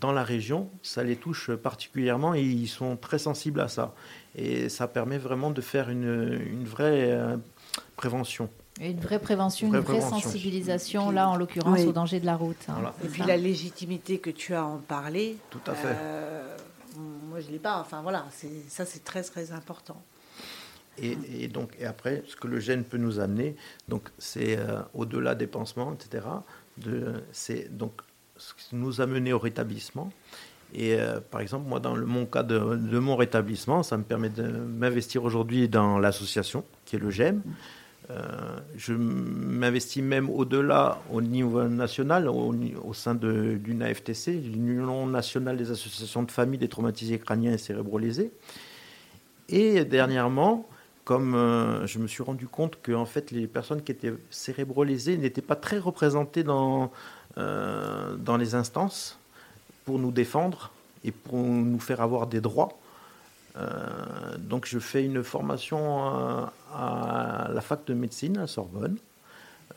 dans 0.00 0.12
la 0.12 0.24
région, 0.24 0.68
ça 0.82 1.04
les 1.04 1.16
touche 1.16 1.52
particulièrement 1.52 2.34
et 2.34 2.42
ils 2.42 2.66
sont 2.66 2.96
très 2.96 3.18
sensibles 3.18 3.60
à 3.60 3.68
ça. 3.68 3.94
Et 4.36 4.68
ça 4.68 4.88
permet 4.88 5.18
vraiment 5.18 5.50
de 5.50 5.60
faire 5.60 5.90
une, 5.90 6.40
une 6.50 6.64
vraie 6.64 7.10
euh, 7.12 7.36
prévention. 7.96 8.48
Une 8.80 8.98
vraie 8.98 9.20
prévention, 9.20 9.68
Vraie 9.68 9.78
une 9.78 9.84
vraie 9.84 9.98
prévention. 10.00 10.28
sensibilisation, 10.30 11.10
là 11.12 11.28
en 11.28 11.36
l'occurrence 11.36 11.78
Oui. 11.80 11.86
au 11.86 11.92
danger 11.92 12.18
de 12.18 12.26
la 12.26 12.34
route. 12.34 12.56
hein. 12.68 12.72
Voilà. 12.74 12.94
Et 13.04 13.06
puis 13.08 13.20
ça. 13.22 13.28
la 13.28 13.36
légitimité 13.36 14.18
que 14.18 14.30
tu 14.30 14.52
as 14.54 14.62
à 14.62 14.64
en 14.64 14.78
parler. 14.78 15.36
Tout 15.50 15.60
à 15.68 15.74
fait. 15.74 15.88
euh, 15.94 16.56
moi, 17.28 17.38
je 17.40 17.50
l'ai 17.52 17.60
pas. 17.60 17.78
Enfin, 17.80 18.02
voilà, 18.02 18.26
ça, 18.68 18.84
c'est 18.84 19.04
très, 19.04 19.22
très 19.22 19.52
important. 19.52 20.02
Et, 20.98 21.16
et 21.40 21.48
donc, 21.48 21.70
et 21.78 21.86
après, 21.86 22.22
ce 22.26 22.34
que 22.36 22.46
le 22.48 22.58
gène 22.60 22.84
peut 22.84 22.98
nous 22.98 23.18
amener, 23.20 23.56
donc 23.88 24.08
c'est 24.18 24.56
euh, 24.58 24.80
au-delà 24.94 25.34
des 25.36 25.46
pansements, 25.48 25.92
etc. 25.92 26.24
De, 26.78 27.22
c'est 27.32 27.76
donc 27.76 27.92
ce 28.36 28.54
qui 28.54 28.74
nous 28.76 29.00
a 29.00 29.06
mené 29.06 29.32
au 29.32 29.38
rétablissement. 29.38 30.10
Et 30.74 30.94
euh, 30.98 31.20
par 31.20 31.40
exemple, 31.40 31.68
moi, 31.68 31.78
dans 31.78 31.94
le, 31.94 32.04
mon 32.04 32.26
cas 32.26 32.42
de, 32.42 32.58
mon 32.98 33.16
rétablissement, 33.16 33.82
ça 33.82 33.96
me 33.96 34.02
permet 34.02 34.28
de 34.28 34.42
m'investir 34.42 35.24
aujourd'hui 35.24 35.68
dans 35.68 35.98
l'association 35.98 36.64
qui 36.84 36.96
est 36.96 36.98
le 36.98 37.10
GEM. 37.10 37.42
Euh, 38.10 38.20
je 38.76 38.92
m'investis 38.92 40.02
même 40.02 40.28
au-delà, 40.28 41.00
au 41.12 41.22
niveau 41.22 41.62
national, 41.64 42.28
au, 42.28 42.92
sein 42.92 43.14
de 43.14 43.58
l'UNAFTC, 43.64 44.32
l'Union 44.32 45.06
nationale 45.06 45.56
des 45.56 45.70
associations 45.70 46.22
de 46.24 46.30
familles 46.30 46.58
des 46.58 46.68
traumatisés 46.68 47.18
crâniens 47.18 47.52
et 47.52 47.58
cérébro-lésés. 47.58 48.32
Et 49.48 49.84
dernièrement, 49.84 50.68
comme 51.04 51.34
euh, 51.34 51.86
je 51.86 51.98
me 51.98 52.08
suis 52.08 52.22
rendu 52.22 52.48
compte 52.48 52.82
que 52.82 52.92
en 52.92 53.06
fait, 53.06 53.30
les 53.30 53.46
personnes 53.46 53.80
qui 53.80 53.92
étaient 53.92 54.12
cérébro-lésées 54.28 55.16
n'étaient 55.18 55.40
pas 55.40 55.56
très 55.56 55.78
représentées 55.78 56.42
dans, 56.42 56.90
dans 57.36 58.36
les 58.36 58.54
instances 58.54 59.18
pour 59.84 59.98
nous 59.98 60.12
défendre 60.12 60.70
et 61.04 61.12
pour 61.12 61.38
nous 61.38 61.80
faire 61.80 62.00
avoir 62.00 62.26
des 62.26 62.40
droits. 62.40 62.78
Euh, 63.56 64.36
donc 64.38 64.66
je 64.66 64.78
fais 64.78 65.04
une 65.04 65.22
formation 65.22 66.04
à, 66.04 66.52
à 66.74 67.50
la 67.52 67.60
fac 67.60 67.84
de 67.86 67.94
médecine 67.94 68.38
à 68.38 68.46
Sorbonne. 68.46 68.98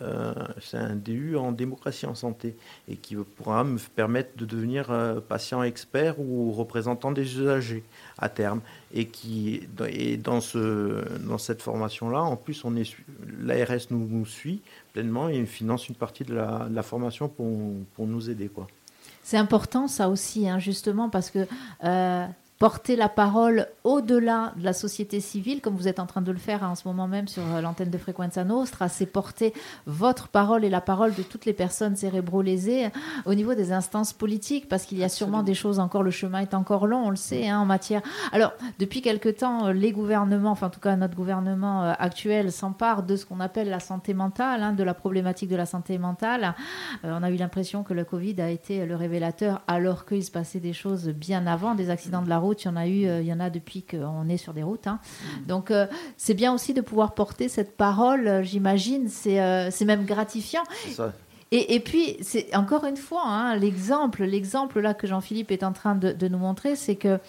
Euh, 0.01 0.33
c'est 0.61 0.77
un 0.77 0.95
DU 0.95 1.37
en 1.37 1.51
démocratie 1.51 2.05
en 2.05 2.13
santé 2.13 2.55
et 2.87 2.97
qui 2.97 3.15
pourra 3.15 3.63
me 3.63 3.79
permettre 3.95 4.37
de 4.37 4.45
devenir 4.45 4.91
euh, 4.91 5.19
patient 5.19 5.63
expert 5.63 6.19
ou 6.19 6.51
représentant 6.51 7.11
des 7.11 7.39
usagers 7.39 7.83
à 8.19 8.29
terme. 8.29 8.61
Et, 8.93 9.07
qui, 9.07 9.67
et 9.89 10.17
dans, 10.17 10.39
ce, 10.39 11.03
dans 11.19 11.37
cette 11.37 11.61
formation-là, 11.61 12.21
en 12.21 12.35
plus, 12.35 12.63
on 12.63 12.75
est, 12.75 12.95
l'ARS 13.41 13.87
nous, 13.89 14.07
nous 14.07 14.25
suit 14.25 14.61
pleinement 14.93 15.29
et 15.29 15.43
finance 15.45 15.89
une 15.89 15.95
partie 15.95 16.23
de 16.23 16.35
la, 16.35 16.67
de 16.69 16.75
la 16.75 16.83
formation 16.83 17.27
pour, 17.27 17.57
pour 17.95 18.07
nous 18.07 18.29
aider. 18.29 18.49
Quoi. 18.49 18.67
C'est 19.27 19.35
important 19.35 19.89
ça 19.89 20.07
aussi, 20.07 20.47
hein, 20.47 20.57
justement, 20.57 21.09
parce 21.09 21.31
que 21.31 21.45
euh, 21.83 22.25
porter 22.59 22.95
la 22.95 23.09
parole 23.09 23.67
au-delà 23.83 24.53
de 24.57 24.63
la 24.63 24.73
société 24.73 25.19
civile, 25.19 25.61
comme 25.61 25.75
vous 25.75 25.87
êtes 25.87 25.99
en 25.99 26.05
train 26.05 26.21
de 26.21 26.31
le 26.31 26.37
faire 26.37 26.63
hein, 26.63 26.69
en 26.69 26.75
ce 26.75 26.87
moment 26.87 27.07
même 27.07 27.27
sur 27.27 27.43
euh, 27.43 27.61
l'antenne 27.61 27.89
de 27.89 27.97
Frequenza 27.97 28.43
Nostra, 28.43 28.89
c'est 28.89 29.05
porter 29.05 29.53
votre 29.85 30.27
parole 30.27 30.65
et 30.65 30.69
la 30.69 30.81
parole 30.81 31.13
de 31.13 31.23
toutes 31.23 31.45
les 31.45 31.53
personnes 31.53 31.95
cérébro-lésées 31.95 32.85
euh, 32.85 32.89
au 33.25 33.33
niveau 33.33 33.53
des 33.53 33.71
instances 33.71 34.13
politiques, 34.13 34.67
parce 34.67 34.85
qu'il 34.85 34.97
y 34.97 35.03
a 35.03 35.09
sûrement 35.09 35.43
des 35.43 35.53
choses 35.53 35.79
encore, 35.79 36.03
le 36.03 36.11
chemin 36.11 36.39
est 36.39 36.53
encore 36.53 36.87
long, 36.87 37.05
on 37.05 37.09
le 37.09 37.15
sait, 37.15 37.47
hein, 37.47 37.59
en 37.59 37.65
matière... 37.65 38.01
Alors, 38.31 38.53
depuis 38.79 39.01
quelque 39.01 39.29
temps, 39.29 39.67
euh, 39.67 39.73
les 39.73 39.91
gouvernements, 39.91 40.51
enfin 40.51 40.67
en 40.67 40.69
tout 40.69 40.79
cas 40.79 40.95
notre 40.95 41.15
gouvernement 41.15 41.83
euh, 41.83 41.93
actuel, 41.97 42.51
s'empare 42.51 43.03
de 43.03 43.15
ce 43.15 43.25
qu'on 43.25 43.39
appelle 43.39 43.69
la 43.69 43.79
santé 43.79 44.13
mentale, 44.13 44.63
hein, 44.63 44.73
de 44.73 44.83
la 44.83 44.93
problématique 44.93 45.49
de 45.49 45.55
la 45.55 45.65
santé 45.65 45.97
mentale. 45.97 46.55
Euh, 47.03 47.17
on 47.19 47.23
a 47.23 47.29
eu 47.29 47.35
l'impression 47.35 47.83
que 47.83 47.93
le 47.93 48.03
Covid 48.03 48.41
a 48.41 48.49
été 48.49 48.85
le 48.85 48.95
révélateur, 48.95 49.61
alors 49.67 50.05
qu'il 50.05 50.23
se 50.23 50.31
passait 50.31 50.59
des 50.59 50.73
choses 50.73 51.09
bien 51.09 51.47
avant, 51.47 51.75
des 51.75 51.89
accidents 51.89 52.21
de 52.21 52.29
la 52.29 52.37
route. 52.37 52.46
Il 52.53 52.67
y 52.67 52.69
en 52.69 52.75
a 52.75 52.87
eu, 52.87 53.05
euh, 53.07 53.21
il 53.21 53.27
y 53.27 53.33
en 53.33 53.39
a 53.39 53.49
depuis 53.49 53.83
qu'on 53.83 54.27
est 54.29 54.37
sur 54.37 54.53
des 54.53 54.63
routes. 54.63 54.87
hein. 54.87 54.99
Donc, 55.47 55.71
euh, 55.71 55.87
c'est 56.17 56.33
bien 56.33 56.53
aussi 56.53 56.73
de 56.73 56.81
pouvoir 56.81 57.13
porter 57.13 57.49
cette 57.49 57.75
parole. 57.77 58.27
euh, 58.27 58.43
J'imagine, 58.43 59.07
c'est 59.09 59.41
euh, 59.41 59.69
même 59.85 60.05
gratifiant. 60.05 60.63
Ça. 60.93 61.13
Et, 61.51 61.75
et 61.75 61.79
puis, 61.79 62.17
c'est 62.21 62.53
encore 62.55 62.83
une 62.85 62.97
fois, 62.97 63.23
hein, 63.25 63.55
l'exemple, 63.55 64.23
l'exemple 64.25 64.81
là 64.81 64.93
que 64.93 65.07
Jean-Philippe 65.07 65.51
est 65.51 65.63
en 65.63 65.71
train 65.71 65.95
de, 65.95 66.11
de 66.11 66.27
nous 66.27 66.37
montrer, 66.37 66.75
c'est 66.75 66.95
que 66.97 67.19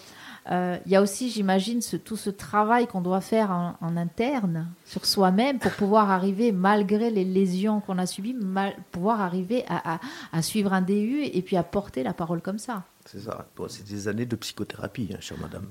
euh, 0.51 0.77
il 0.85 0.91
y 0.91 0.95
a 0.95 1.01
aussi, 1.01 1.29
j'imagine, 1.29 1.81
ce, 1.81 1.95
tout 1.95 2.17
ce 2.17 2.29
travail 2.29 2.87
qu'on 2.87 2.99
doit 3.01 3.21
faire 3.21 3.51
en, 3.51 3.75
en 3.79 3.95
interne 3.95 4.67
sur 4.85 5.05
soi-même 5.05 5.59
pour 5.59 5.71
pouvoir 5.71 6.11
arriver, 6.11 6.51
malgré 6.51 7.11
les 7.11 7.23
lésions 7.23 7.79
qu'on 7.81 7.97
a 7.97 8.05
subies, 8.05 8.33
mal, 8.33 8.73
pouvoir 8.91 9.21
arriver 9.21 9.63
à, 9.69 9.93
à, 9.95 9.99
à 10.33 10.41
suivre 10.41 10.73
un 10.73 10.81
DU 10.81 11.21
et 11.23 11.41
puis 11.41 11.55
à 11.55 11.63
porter 11.63 12.03
la 12.03 12.13
parole 12.13 12.41
comme 12.41 12.57
ça. 12.57 12.83
C'est 13.11 13.19
ça. 13.21 13.47
Bon, 13.55 13.67
c'est 13.67 13.87
des 13.87 14.07
années 14.07 14.25
de 14.25 14.35
psychothérapie, 14.35 15.09
hein, 15.13 15.17
chère 15.19 15.37
madame. 15.39 15.65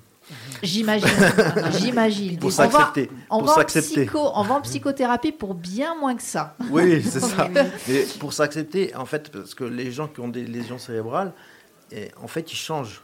J'imagine, 0.63 1.09
j'imagine. 1.79 2.39
Pour 2.39 2.49
On 2.49 2.51
va- 2.51 2.71
s'accepter. 2.71 3.11
On 3.31 3.43
va, 3.43 3.65
psycho, 3.65 4.19
on 4.35 4.43
va 4.43 4.55
en 4.57 4.61
psychothérapie 4.61 5.33
pour 5.33 5.55
bien 5.55 5.95
moins 5.99 6.17
que 6.17 6.23
ça. 6.23 6.57
Oui, 6.71 7.03
c'est 7.03 7.21
ça. 7.21 7.49
Mais 7.89 8.05
pour 8.19 8.33
s'accepter, 8.33 8.95
en 8.97 9.07
fait, 9.07 9.31
parce 9.31 9.55
que 9.55 9.65
les 9.65 9.91
gens 9.93 10.09
qui 10.09 10.21
ont 10.21 10.29
des 10.29 10.45
lésions 10.45 10.79
cérébrales, 10.79 11.33
eh, 11.93 12.11
en 12.23 12.27
fait, 12.29 12.53
ils 12.53 12.57
changent. 12.57 13.03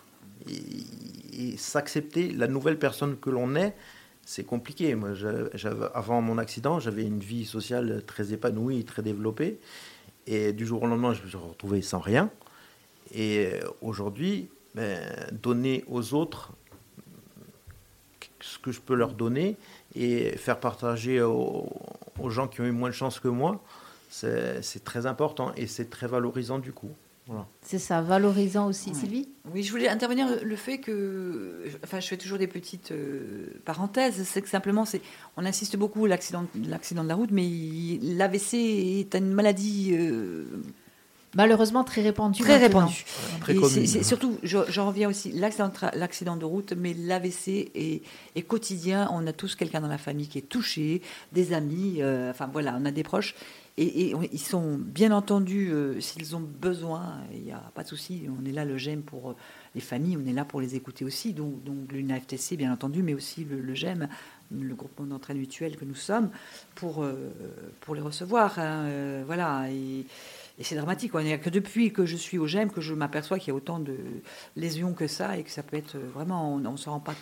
Et, 0.51 1.53
et 1.53 1.57
s'accepter, 1.57 2.31
la 2.33 2.47
nouvelle 2.49 2.79
personne 2.79 3.17
que 3.17 3.31
l'on 3.31 3.55
est, 3.55 3.75
c'est 4.27 4.45
compliqué. 4.45 4.95
Moi, 4.95 5.15
j'avais- 5.15 5.87
avant 5.95 6.21
mon 6.21 6.39
accident, 6.39 6.81
j'avais 6.81 7.05
une 7.05 7.21
vie 7.21 7.45
sociale 7.47 8.03
très 8.07 8.33
épanouie, 8.33 8.85
très 8.85 9.03
développée. 9.03 9.61
Et 10.27 10.53
du 10.53 10.67
jour 10.67 10.83
au 10.83 10.87
lendemain, 10.87 11.15
je 11.15 11.23
me 11.23 11.29
suis 11.29 11.39
retrouvé 11.39 11.81
sans 11.83 12.01
rien. 12.01 12.31
Et 13.13 13.47
euh, 13.47 13.61
aujourd'hui, 13.81 14.49
ben, 14.75 15.01
donner 15.33 15.85
aux 15.89 16.15
autres 16.15 16.53
ce 18.41 18.59
que 18.59 18.73
je 18.73 18.81
peux 18.81 18.95
leur 18.95 19.15
donner 19.15 19.57
et 19.95 20.37
faire 20.37 20.61
partager 20.61 21.23
aux, 21.23 21.69
aux 22.19 22.31
gens 22.31 22.49
qui 22.49 22.61
ont 22.61 22.65
eu 22.65 22.73
moins 22.73 22.91
de 22.91 22.95
chance 22.95 23.21
que 23.21 23.29
moi, 23.29 23.63
c'est 24.11 24.85
très 24.85 25.07
important 25.07 25.53
et 25.57 25.67
c'est 25.67 25.91
très 25.91 26.07
valorisant 26.07 26.59
du 26.59 26.73
coup. 26.73 26.91
Voilà. 27.27 27.47
C'est 27.63 27.79
ça, 27.79 28.03
valorisant 28.03 28.67
aussi. 28.69 28.91
Ouais. 28.91 28.95
Sylvie? 28.95 29.29
Oui, 29.53 29.63
je 29.63 29.71
voulais 29.71 29.89
intervenir 29.89 30.27
le 30.45 30.57
fait 30.57 30.79
que, 30.79 31.65
enfin, 31.83 31.99
je 31.99 32.07
fais 32.07 32.19
toujours 32.19 32.37
des 32.37 32.47
petites 32.47 32.93
euh, 32.93 33.47
parenthèses. 33.65 34.23
C'est 34.25 34.43
que 34.43 34.49
simplement, 34.49 34.85
c'est, 34.85 35.01
on 35.39 35.47
insiste 35.47 35.77
beaucoup 35.77 36.05
l'accident, 36.05 36.45
l'accident 36.69 37.03
de 37.03 37.09
la 37.09 37.15
route, 37.15 37.31
mais 37.31 37.49
l'AVC 38.03 38.55
est 38.55 39.15
une 39.15 39.33
maladie 39.33 39.93
euh, 39.95 40.45
Malheureusement 41.37 41.85
très 41.85 42.03
répandu. 42.03 42.41
très 42.43 42.61
maintenant. 42.61 42.81
répandue. 42.87 43.05
Très 43.41 43.53
Et 43.53 43.57
commune. 43.57 43.71
c'est- 43.71 43.87
c'est 43.87 44.03
surtout, 44.03 44.39
je- 44.43 44.59
j'en 44.69 44.87
reviens 44.89 45.09
aussi, 45.09 45.33
l'accident, 45.33 45.69
de 45.69 45.75
tra- 45.75 45.97
l'accident 45.97 46.37
de 46.37 46.45
route, 46.45 46.73
mais 46.77 46.95
l'AVC 46.95 47.71
est, 47.75 48.03
est 48.37 48.43
quotidien. 48.43 49.09
On 49.13 49.27
a 49.27 49.33
tous 49.33 49.55
quelqu'un 49.57 49.81
dans 49.81 49.89
la 49.89 49.99
famille 49.99 50.29
qui 50.29 50.39
est 50.39 50.49
touché, 50.49 51.03
des 51.33 51.53
amis, 51.53 51.97
euh, 52.01 52.31
enfin 52.31 52.49
voilà, 52.53 52.77
on 52.81 52.85
a 52.85 52.91
des 52.91 53.03
proches. 53.03 53.35
Et, 53.77 54.09
et 54.11 54.15
on- 54.15 54.23
ils 54.23 54.39
sont 54.39 54.79
bien 54.79 55.11
entendu, 55.11 55.71
euh, 55.73 56.01
s'ils 56.01 56.37
ont 56.37 56.41
besoin, 56.61 57.15
il 57.33 57.43
n'y 57.43 57.51
a 57.53 57.59
pas 57.75 57.83
de 57.83 57.89
souci, 57.89 58.23
on 58.41 58.45
est 58.47 58.53
là, 58.53 58.65
le 58.65 58.79
GEM 58.79 59.03
pour 59.03 59.31
euh, 59.31 59.37
les 59.75 59.81
familles, 59.81 60.17
on 60.17 60.29
est 60.31 60.33
là 60.33 60.45
pour 60.45 60.61
les 60.61 60.77
écouter 60.77 61.05
aussi, 61.05 61.33
donc, 61.33 61.65
donc 61.65 61.91
l'UNAFTC 61.91 62.57
bien 62.57 62.73
entendu, 62.73 63.03
mais 63.03 63.15
aussi 63.15 63.43
le, 63.45 63.61
le 63.61 63.75
GEM, 63.75 64.07
le 64.53 64.75
groupement 64.77 65.07
d'entraide 65.07 65.39
mutuelle 65.39 65.77
que 65.77 65.85
nous 65.85 65.97
sommes, 65.97 66.31
pour, 66.77 67.03
euh, 67.03 67.33
pour 67.81 67.97
les 67.97 68.01
recevoir. 68.01 68.61
hein, 68.61 68.85
euh, 68.87 69.23
voilà, 69.27 69.65
et, 69.73 70.07
et 70.59 70.65
c'est 70.65 70.77
dramatique. 70.77 71.15
A 71.15 71.39
que 71.39 71.51
depuis 71.51 71.93
que 71.93 72.07
je 72.07 72.17
suis 72.17 72.39
au 72.39 72.47
GEM 72.47 72.71
que 72.71 72.81
je 72.81 72.95
m'aperçois 72.95 73.39
qu'il 73.39 73.49
y 73.49 73.51
a 73.51 73.55
autant 73.55 73.81
de 73.81 73.97
lésions 74.57 74.93
que 74.93 75.07
ça 75.07 75.37
et 75.37 75.43
que 75.43 75.51
ça 75.51 75.63
peut 75.63 75.77
être 75.77 75.97
euh, 75.97 76.11
vraiment, 76.13 76.55
on 76.55 76.59
ne 76.59 76.77
se 76.77 76.89
rend 76.89 77.01
pas 77.01 77.15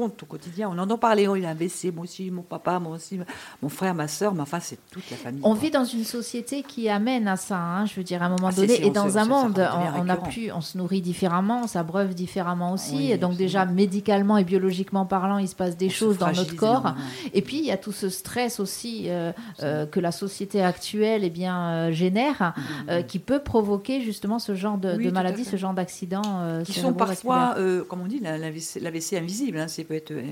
compte 0.00 0.22
au 0.22 0.26
quotidien. 0.26 0.70
On 0.72 0.78
entend 0.78 0.98
parler, 0.98 1.26
oh, 1.28 1.36
il 1.36 1.44
a 1.44 1.48
un 1.48 1.52
AVC, 1.52 1.92
moi 1.94 2.04
aussi, 2.04 2.30
mon 2.30 2.42
papa, 2.42 2.78
moi 2.78 2.96
aussi, 2.96 3.18
mon 3.62 3.68
frère, 3.68 3.94
ma 3.94 4.08
soeur, 4.08 4.34
mais 4.34 4.40
enfin, 4.42 4.60
c'est 4.60 4.78
toute 4.90 5.08
la 5.10 5.16
famille. 5.16 5.40
On 5.44 5.52
quoi. 5.52 5.60
vit 5.60 5.70
dans 5.70 5.84
une 5.84 6.04
société 6.04 6.62
qui 6.62 6.88
amène 6.88 7.28
à 7.28 7.36
ça, 7.36 7.58
hein, 7.58 7.86
je 7.86 7.94
veux 7.94 8.02
dire, 8.04 8.22
à 8.22 8.26
un 8.26 8.30
moment 8.30 8.48
Ah, 8.50 8.54
donné, 8.56 8.84
et 8.86 8.90
dans 8.90 9.18
un 9.18 9.24
monde, 9.24 9.58
on, 9.96 10.02
on 10.02 10.08
a 10.08 10.16
pu, 10.16 10.50
on 10.52 10.60
se 10.60 10.78
nourrit 10.78 11.00
différemment, 11.00 11.62
on 11.64 11.66
s'abreuve 11.66 12.14
différemment 12.14 12.72
aussi, 12.72 12.96
Oui, 12.96 13.12
et 13.12 13.18
donc 13.18 13.32
absolument. 13.32 13.36
déjà 13.38 13.64
médicalement 13.66 14.36
et 14.38 14.44
biologiquement 14.44 15.06
parlant, 15.06 15.38
il 15.38 15.48
se 15.48 15.54
passe 15.54 15.76
des 15.76 15.86
On 15.86 15.90
choses 15.90 16.18
dans 16.18 16.32
notre 16.32 16.56
corps. 16.56 16.80
énormément. 16.80 16.96
Et 17.34 17.42
puis 17.42 17.58
il 17.58 17.64
y 17.66 17.70
a 17.72 17.76
tout 17.76 17.92
ce 17.92 18.08
stress 18.08 18.60
aussi 18.60 19.04
euh, 19.08 19.32
euh, 19.62 19.86
que 19.86 20.00
la 20.00 20.12
société 20.12 20.62
actuelle 20.62 21.24
eh 21.24 21.30
bien 21.30 21.60
euh, 21.70 21.92
génère, 21.92 22.54
euh, 22.88 23.02
qui 23.02 23.18
peut 23.18 23.40
provoquer 23.40 24.00
justement 24.00 24.38
ce 24.38 24.54
genre 24.54 24.78
de. 24.78 24.96
Oui, 24.96 25.04
de 25.06 25.10
maladie, 25.10 25.44
ce 25.44 25.56
genre 25.56 25.74
d'accident. 25.74 26.22
qui 26.64 26.72
sont 26.72 26.92
parfois, 26.92 27.56
comme 27.88 28.00
on 28.02 28.06
dit, 28.06 28.20
la- 28.20 28.38
l'AVC 28.38 28.80
l'AVC 28.80 29.14
invisible. 29.18 29.58
Hein, 29.58 29.66
c'est 29.68 29.84
peut 29.90 29.96
être, 29.96 30.12
euh, 30.12 30.22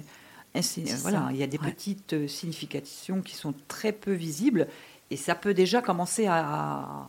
voilà, 1.03 1.19
ça. 1.19 1.29
il 1.33 1.37
y 1.37 1.43
a 1.43 1.47
des 1.49 1.59
Ouais. 1.59 1.71
petites 1.73 2.13
euh, 2.13 2.29
significations 2.29 3.23
qui 3.23 3.35
sont 3.35 3.55
très 3.67 3.91
peu 3.93 4.13
visibles, 4.13 4.69
et 5.11 5.17
ça 5.17 5.35
peut 5.35 5.53
déjà 5.53 5.83
commencer 5.83 6.27
à, 6.27 7.09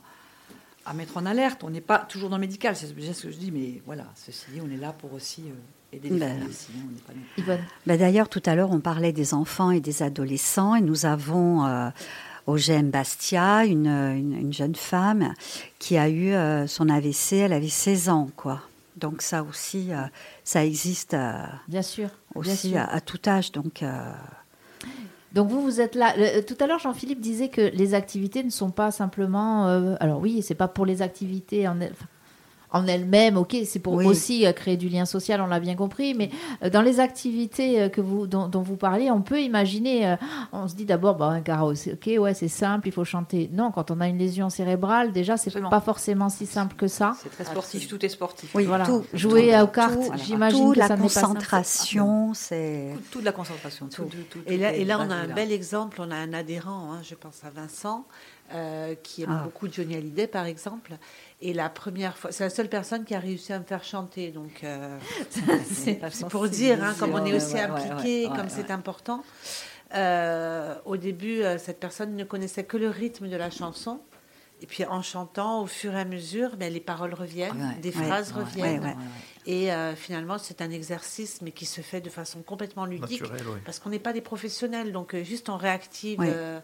à 0.85 0.93
mettre 0.93 1.17
en 1.17 1.25
alerte. 1.27 1.63
On 1.63 1.69
n'est 1.69 1.79
pas 1.81 1.99
toujours 1.99 2.29
dans 2.29 2.37
le 2.37 2.41
médical, 2.41 2.75
c'est 2.75 2.93
déjà 2.95 3.13
ce 3.13 3.23
que 3.27 3.31
je 3.31 3.37
dis, 3.37 3.51
mais 3.51 3.81
voilà, 3.85 4.05
ceci 4.15 4.45
dit, 4.51 4.61
on 4.65 4.71
est 4.71 4.77
là 4.77 4.93
pour 4.93 5.13
aussi 5.13 5.43
euh, 5.43 5.95
aider 5.95 6.09
les 6.09 6.19
Ben. 6.19 6.39
familles. 6.39 6.55
on 7.37 7.41
pas 7.85 7.97
D'ailleurs, 7.97 8.29
tout 8.29 8.41
à 8.45 8.55
l'heure, 8.55 8.71
on 8.71 8.79
parlait 8.79 9.13
des 9.13 9.33
enfants 9.35 9.69
et 9.71 9.79
des 9.79 10.01
adolescents, 10.01 10.73
et 10.75 10.81
nous 10.81 11.05
avons 11.05 11.65
euh, 11.65 11.89
au 12.47 12.57
Bastia 12.85 13.63
une, 13.65 13.85
une- 13.87 14.33
une 14.39 14.53
jeune 14.53 14.75
femme 14.75 15.33
qui 15.77 15.97
a 15.97 16.09
eu 16.09 16.31
euh, 16.31 16.65
son 16.65 16.89
AVC, 16.89 17.33
elle 17.33 17.53
avait 17.53 17.69
16 17.69 18.09
ans, 18.09 18.29
quoi. 18.35 18.61
Donc 18.99 19.21
ça 19.21 19.43
aussi, 19.43 19.93
euh, 19.93 20.01
ça 20.43 20.65
existe 20.65 21.13
euh, 21.13 21.33
Bien 21.67 21.81
sûr. 21.81 22.09
bien 22.35 22.41
aussi 22.53 22.69
sûr. 22.69 22.77
à, 22.79 22.83
à 22.85 23.01
tout 23.01 23.19
âge. 23.27 23.51
Donc 23.51 23.81
euh, 23.83 24.11
Donc 25.33 25.49
vous, 25.49 25.61
vous 25.61 25.79
êtes 25.81 25.95
là. 25.95 26.13
Le- 26.17 26.41
tout 26.41 26.57
à 26.59 26.67
l'heure, 26.67 26.79
Jean-Philippe 26.79 27.21
disait 27.21 27.49
que 27.49 27.61
les 27.61 27.93
activités 27.93 28.43
ne 28.43 28.49
sont 28.49 28.71
pas 28.71 28.91
simplement. 28.91 29.65
alors 29.99 30.19
oui, 30.19 30.41
c'est 30.41 30.55
pas 30.55 30.67
pour 30.67 30.85
les 30.85 31.01
activités 31.01 31.67
en, 31.67 31.77
enfin, 31.81 32.05
en 32.71 32.85
elles-mêmes, 32.87 33.35
ok, 33.37 33.55
c'est 33.65 33.79
pour 33.79 33.93
Oui. 33.95 34.05
aussi 34.05 34.45
euh, 34.45 34.51
créer 34.53 34.77
du 34.77 34.89
lien 34.89 35.05
social, 35.05 35.41
on 35.41 35.47
l'a 35.47 35.59
bien 35.59 35.75
compris, 35.75 36.13
mais 36.13 36.29
euh, 36.63 36.69
dans 36.69 36.81
les 36.81 36.99
activités 36.99 37.81
euh, 37.81 37.89
que 37.89 37.99
vous, 38.01 38.27
dont, 38.27 38.47
dont 38.47 38.61
vous 38.61 38.75
parliez, 38.75 39.09
on 39.11 39.21
peut 39.21 39.41
imaginer, 39.41 40.15
on 40.53 40.67
se 40.67 40.75
dit 40.75 40.85
d'abord, 40.85 41.15
bah, 41.15 41.27
un 41.27 41.41
carreau, 41.41 41.73
c'est 41.75 41.93
ok, 41.93 42.21
ouais, 42.21 42.33
c'est 42.33 42.47
simple, 42.47 42.87
il 42.87 42.91
faut 42.91 43.03
chanter. 43.05 43.49
Non, 43.53 43.71
quand 43.71 43.89
on 43.91 43.99
a 44.01 44.07
une 44.07 44.17
lésion 44.17 44.49
cérébrale, 44.49 45.11
déjà, 45.11 45.35
c'est 45.37 45.49
Absolument. 45.49 45.69
pas 45.69 45.81
forcément 45.81 46.29
si 46.29 46.45
simple 46.45 46.75
que 46.75 46.87
ça. 46.87 47.13
C'est 47.21 47.29
très 47.29 47.45
sportif, 47.45 47.87
tout 47.87 48.05
est 48.05 48.09
sportif. 48.09 48.51
oui, 48.53 48.65
Voilà. 48.65 48.85
tout, 48.85 49.03
Jouer 49.13 49.53
tout, 49.57 49.63
aux 49.63 49.67
cartes, 49.67 49.93
tout, 49.95 50.11
j'imagine 50.25 50.65
tout, 50.67 50.73
que 50.73 50.79
la 50.79 50.87
ça 50.87 50.95
n'est 50.95 51.03
pas 51.03 51.09
simple. 51.09 51.27
concentration, 51.37 52.33
c'est 52.33 52.89
Tout, 52.95 53.01
toute 53.11 53.23
la 53.23 53.31
concentration. 53.31 53.87
tout- 53.87 54.03
tout- 54.03 54.17
tout- 54.29 54.39
Et 54.45 54.57
là, 54.57 54.73
et 54.73 54.85
là, 54.85 54.97
on 54.99 55.09
a 55.09 55.15
un 55.15 55.27
là. 55.27 55.33
bel 55.33 55.51
exemple. 55.51 55.99
On 56.01 56.11
a 56.11 56.15
un 56.15 56.33
adhérent, 56.33 56.93
hein, 56.93 56.99
je 57.03 57.15
pense 57.15 57.41
à 57.43 57.49
Vincent, 57.49 58.05
euh, 58.53 58.95
qui 59.03 59.23
aime 59.23 59.29
Ah. 59.31 59.43
beaucoup 59.43 59.67
Johnny 59.71 59.95
Hallyday, 59.95 60.27
par 60.27 60.45
exemple. 60.45 60.93
Et 61.41 61.53
la 61.53 61.69
première 61.69 62.17
fois, 62.17 62.31
c'est 62.33 62.43
la 62.43 62.49
seule 62.49 62.67
personne 62.67 63.05
qui 63.05 63.15
a 63.15 63.19
réussi 63.19 63.53
à 63.53 63.59
me 63.59 63.63
faire 63.63 63.83
chanter. 63.83 64.31
Donc, 64.31 64.63
euh, 64.63 64.97
c'est 65.71 65.99
pour 66.29 66.49
dire, 66.49 66.83
hein, 66.83 66.93
comme 66.99 67.13
on 67.13 67.25
est 67.25 67.33
aussi 67.33 67.53
Ouais, 67.53 67.61
impliqué, 67.61 68.23
ouais, 68.25 68.29
ouais, 68.29 68.35
comme 68.35 68.47
ouais. 68.47 68.53
c'est 68.53 68.71
important. 68.71 69.23
Euh, 69.95 70.75
au 70.85 70.97
début, 70.97 71.41
euh, 71.41 71.57
cette 71.57 71.79
personne 71.79 72.15
ne 72.15 72.23
connaissait 72.23 72.63
que 72.63 72.77
le 72.77 72.89
rythme 72.89 73.27
de 73.29 73.35
la 73.35 73.49
chanson. 73.49 74.01
Et 74.61 74.65
puis 74.67 74.83
en 74.83 75.01
chantant, 75.01 75.61
au 75.61 75.67
fur 75.67 75.95
et 75.95 76.01
à 76.01 76.05
mesure, 76.05 76.57
ben, 76.57 76.71
les 76.71 76.81
paroles 76.81 77.13
reviennent, 77.13 77.55
Ouais, 77.75 77.81
des 77.81 77.93
phrases 77.93 78.33
Ouais, 78.33 78.43
reviennent. 78.43 78.81
ouais, 78.83 78.87
ouais. 78.89 78.95
Et 79.45 79.71
euh, 79.71 79.95
finalement, 79.95 80.37
c'est 80.37 80.61
un 80.61 80.69
exercice, 80.69 81.41
mais 81.41 81.51
qui 81.51 81.65
se 81.65 81.79
fait 81.79 82.01
de 82.01 82.09
façon 82.09 82.41
complètement 82.41 82.85
ludique. 82.85 83.21
Naturel. 83.21 83.61
Parce 83.63 83.79
qu'on 83.79 83.89
n'est 83.89 83.99
pas 83.99 84.11
des 84.11 84.19
professionnels, 84.19 84.91
donc 84.91 85.15
euh, 85.15 85.23
juste 85.23 85.47
on 85.47 85.55
réactive 85.55 86.19
euh, 86.21 86.59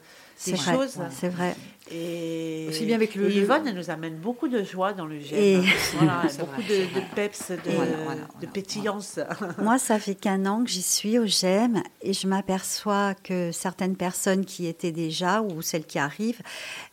des 0.46 0.54
vrai, 0.54 0.74
choses. 0.76 0.98
c'est 1.12 1.30
vrai. 1.30 1.56
Et, 1.92 2.66
Aussi 2.68 2.86
bien 2.86 2.96
avec 2.96 3.14
le- 3.14 3.30
et 3.30 3.38
Yvonne, 3.38 3.68
elle 3.68 3.76
nous 3.76 3.92
amène 3.92 4.16
beaucoup 4.16 4.48
de 4.48 4.64
joie 4.64 4.94
dans 4.94 5.06
le 5.06 5.20
gène. 5.20 5.38
Et- 5.40 5.62
Voilà, 5.98 6.24
beaucoup 6.40 6.62
vrai, 6.62 6.64
de, 6.64 7.16
peps, 7.16 7.52
de, 7.52 7.58
Voilà, 7.76 7.92
voilà, 8.04 8.22
de 8.22 8.28
voilà. 8.34 8.52
pétillance. 8.52 9.20
Moi, 9.60 9.78
ça 9.78 10.00
fait 10.00 10.16
qu'un 10.16 10.48
an 10.48 10.64
que 10.64 10.70
j'y 10.72 10.82
suis 10.82 11.20
au 11.20 11.28
GEM 11.28 11.84
et 12.02 12.14
je 12.14 12.28
m'aperçois 12.28 13.14
que 13.14 13.52
certaines 13.52 13.96
personnes 13.96 14.46
qui 14.46 14.66
étaient 14.66 14.92
déjà 14.92 15.42
ou 15.44 15.62
celles 15.62 15.86
qui 15.86 16.00
arrivent, 16.00 16.42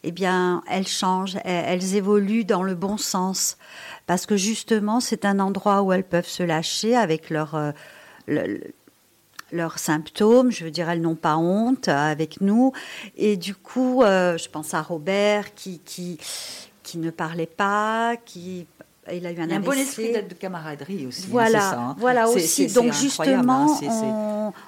eh 0.04 0.12
bien, 0.12 0.62
elles 0.68 0.86
changent, 0.88 1.38
elles, 1.44 1.64
elles 1.82 1.94
évoluent 1.96 2.44
dans 2.44 2.62
le 2.62 2.74
bon 2.74 2.98
sens. 2.98 3.56
Parce 4.06 4.26
que 4.26 4.36
justement, 4.36 5.00
c'est 5.00 5.24
un 5.24 5.38
endroit 5.40 5.80
où 5.82 5.92
elles 5.92 6.04
peuvent 6.04 6.28
se 6.28 6.42
lâcher 6.42 6.94
avec 6.96 7.30
leur, 7.30 7.54
euh, 7.54 7.72
le- 8.26 8.46
le- 8.46 8.74
leurs 9.52 9.78
symptômes. 9.78 10.50
Je 10.50 10.64
veux 10.64 10.70
dire, 10.70 10.90
elles 10.90 11.00
n'ont 11.00 11.14
pas 11.14 11.36
honte 11.36 11.88
euh, 11.88 12.10
avec 12.10 12.40
nous. 12.40 12.72
Et 13.16 13.36
du 13.36 13.54
coup, 13.54 14.02
euh, 14.02 14.36
je 14.38 14.48
pense 14.48 14.74
à 14.74 14.82
Robert 14.82 15.54
qui, 15.54 15.78
qui, 15.80 16.18
qui 16.82 16.98
ne 16.98 17.10
parlait 17.10 17.46
pas, 17.46 18.16
qui. 18.24 18.66
Il 19.12 19.26
a 19.26 19.32
eu 19.32 19.40
un 19.40 19.46
Il 19.46 19.52
a 19.52 19.56
un 19.56 19.60
bon 19.60 19.72
esprit 19.72 20.12
de 20.12 20.34
camaraderie 20.34 21.06
aussi. 21.08 21.22
hein, 21.24 21.28
Voilà, 21.30 21.60
ça, 21.60 21.78
hein. 21.80 21.96
voilà 21.98 22.28
aussi. 22.28 22.68
Donc 22.68 22.92
justement, 22.92 23.66
hein, 23.72 23.76
c'est- 23.80 23.88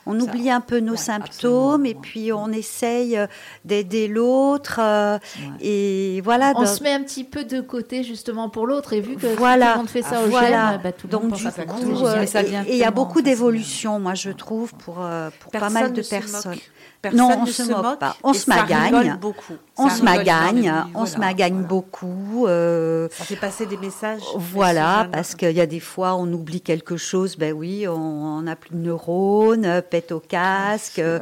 on, 0.06 0.18
oublie 0.20 0.50
un 0.50 0.60
peu 0.60 0.80
nos 0.80 0.92
ouais, 0.92 0.98
symptômes 0.98 1.86
et 1.86 1.94
puis 1.94 2.32
on 2.32 2.48
essaye 2.50 3.16
euh, 3.16 3.28
d'aider 3.64 4.08
l'autre. 4.08 4.80
euh, 4.82 5.18
Ouais. 5.38 5.66
Et 5.66 6.20
voilà. 6.22 6.52
On 6.56 6.60
donc- 6.64 6.68
se 6.68 6.82
met 6.82 6.90
un 6.92 7.02
petit 7.04 7.22
peu 7.22 7.44
de 7.44 7.60
côté 7.60 8.02
justement 8.02 8.48
pour 8.48 8.66
l'autre 8.66 8.92
et 8.92 9.00
vu 9.00 9.14
que 9.14 9.26
Voilà. 9.36 9.66
tout 9.66 9.72
le 9.72 9.78
monde 9.78 9.88
fait 9.90 10.02
ça 10.02 10.16
Ah, 10.16 10.24
au 10.24 10.28
voilà. 10.28 10.78
Bah, 10.78 10.90
tout 10.90 11.06
le 11.06 11.12
Donc 11.12 11.22
monde 11.24 11.34
du 11.34 11.44
coup, 11.44 12.04
euh, 12.06 12.24
et 12.66 12.72
il 12.72 12.76
y 12.78 12.82
a 12.84 12.90
beaucoup 12.90 13.22
d'évolutions, 13.22 14.00
moi 14.00 14.14
je 14.14 14.30
trouve, 14.30 14.74
pour, 14.74 14.96
euh, 15.00 15.30
pour 15.38 15.52
pas 15.52 15.70
mal 15.70 15.92
de 15.92 16.02
personnes. 16.02 16.56
Personne 17.04 17.18
Non, 17.18 17.36
on 17.38 17.42
ne 17.42 17.50
se 17.50 17.64
se 17.64 17.70
moque 17.70 17.82
moque 17.84 17.98
pas. 17.98 18.16
On 18.22 18.32
se 18.32 18.48
magagne. 18.48 19.18
beaucoup. 19.20 19.52
on 19.76 19.90
se 19.90 20.02
magagne, 20.02 20.72
on 20.94 21.04
se 21.04 21.16
voilà, 21.16 21.26
magagne 21.26 21.52
voilà. 21.54 21.68
beaucoup. 21.68 22.46
euh, 22.46 23.08
Ça 23.12 23.24
fait 23.24 23.36
passer 23.36 23.66
des 23.66 23.76
messages. 23.76 24.22
Voilà, 24.36 25.04
Des 25.04 25.10
parce 25.10 25.34
qu'il 25.34 25.50
y 25.52 25.60
a 25.60 25.66
des 25.66 25.80
fois, 25.80 26.14
on 26.14 26.32
oublie 26.32 26.62
quelque 26.62 26.96
chose, 26.96 27.36
ben 27.36 27.52
oui, 27.52 27.86
on 27.86 28.40
n'a 28.40 28.56
plus 28.56 28.70
de 28.70 28.78
neurones, 28.78 29.66
euh, 29.66 29.82
pète 29.82 30.12
au 30.12 30.20
casque, 30.20 30.98
euh, 30.98 31.18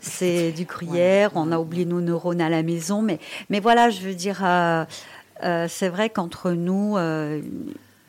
c'est 0.00 0.52
du 0.56 0.66
gruyère, 0.66 1.32
on 1.34 1.50
a 1.50 1.58
oublié 1.58 1.84
nos 1.84 2.00
neurones 2.00 2.40
à 2.40 2.48
la 2.48 2.62
maison. 2.62 3.02
Mais, 3.02 3.18
mais 3.50 3.58
voilà, 3.58 3.90
je 3.90 4.02
veux 4.02 4.14
dire, 4.14 4.40
euh, 4.44 4.84
euh, 5.42 5.66
c'est 5.68 5.88
vrai 5.88 6.10
qu'entre 6.10 6.52
nous, 6.52 6.96
euh, 6.96 7.40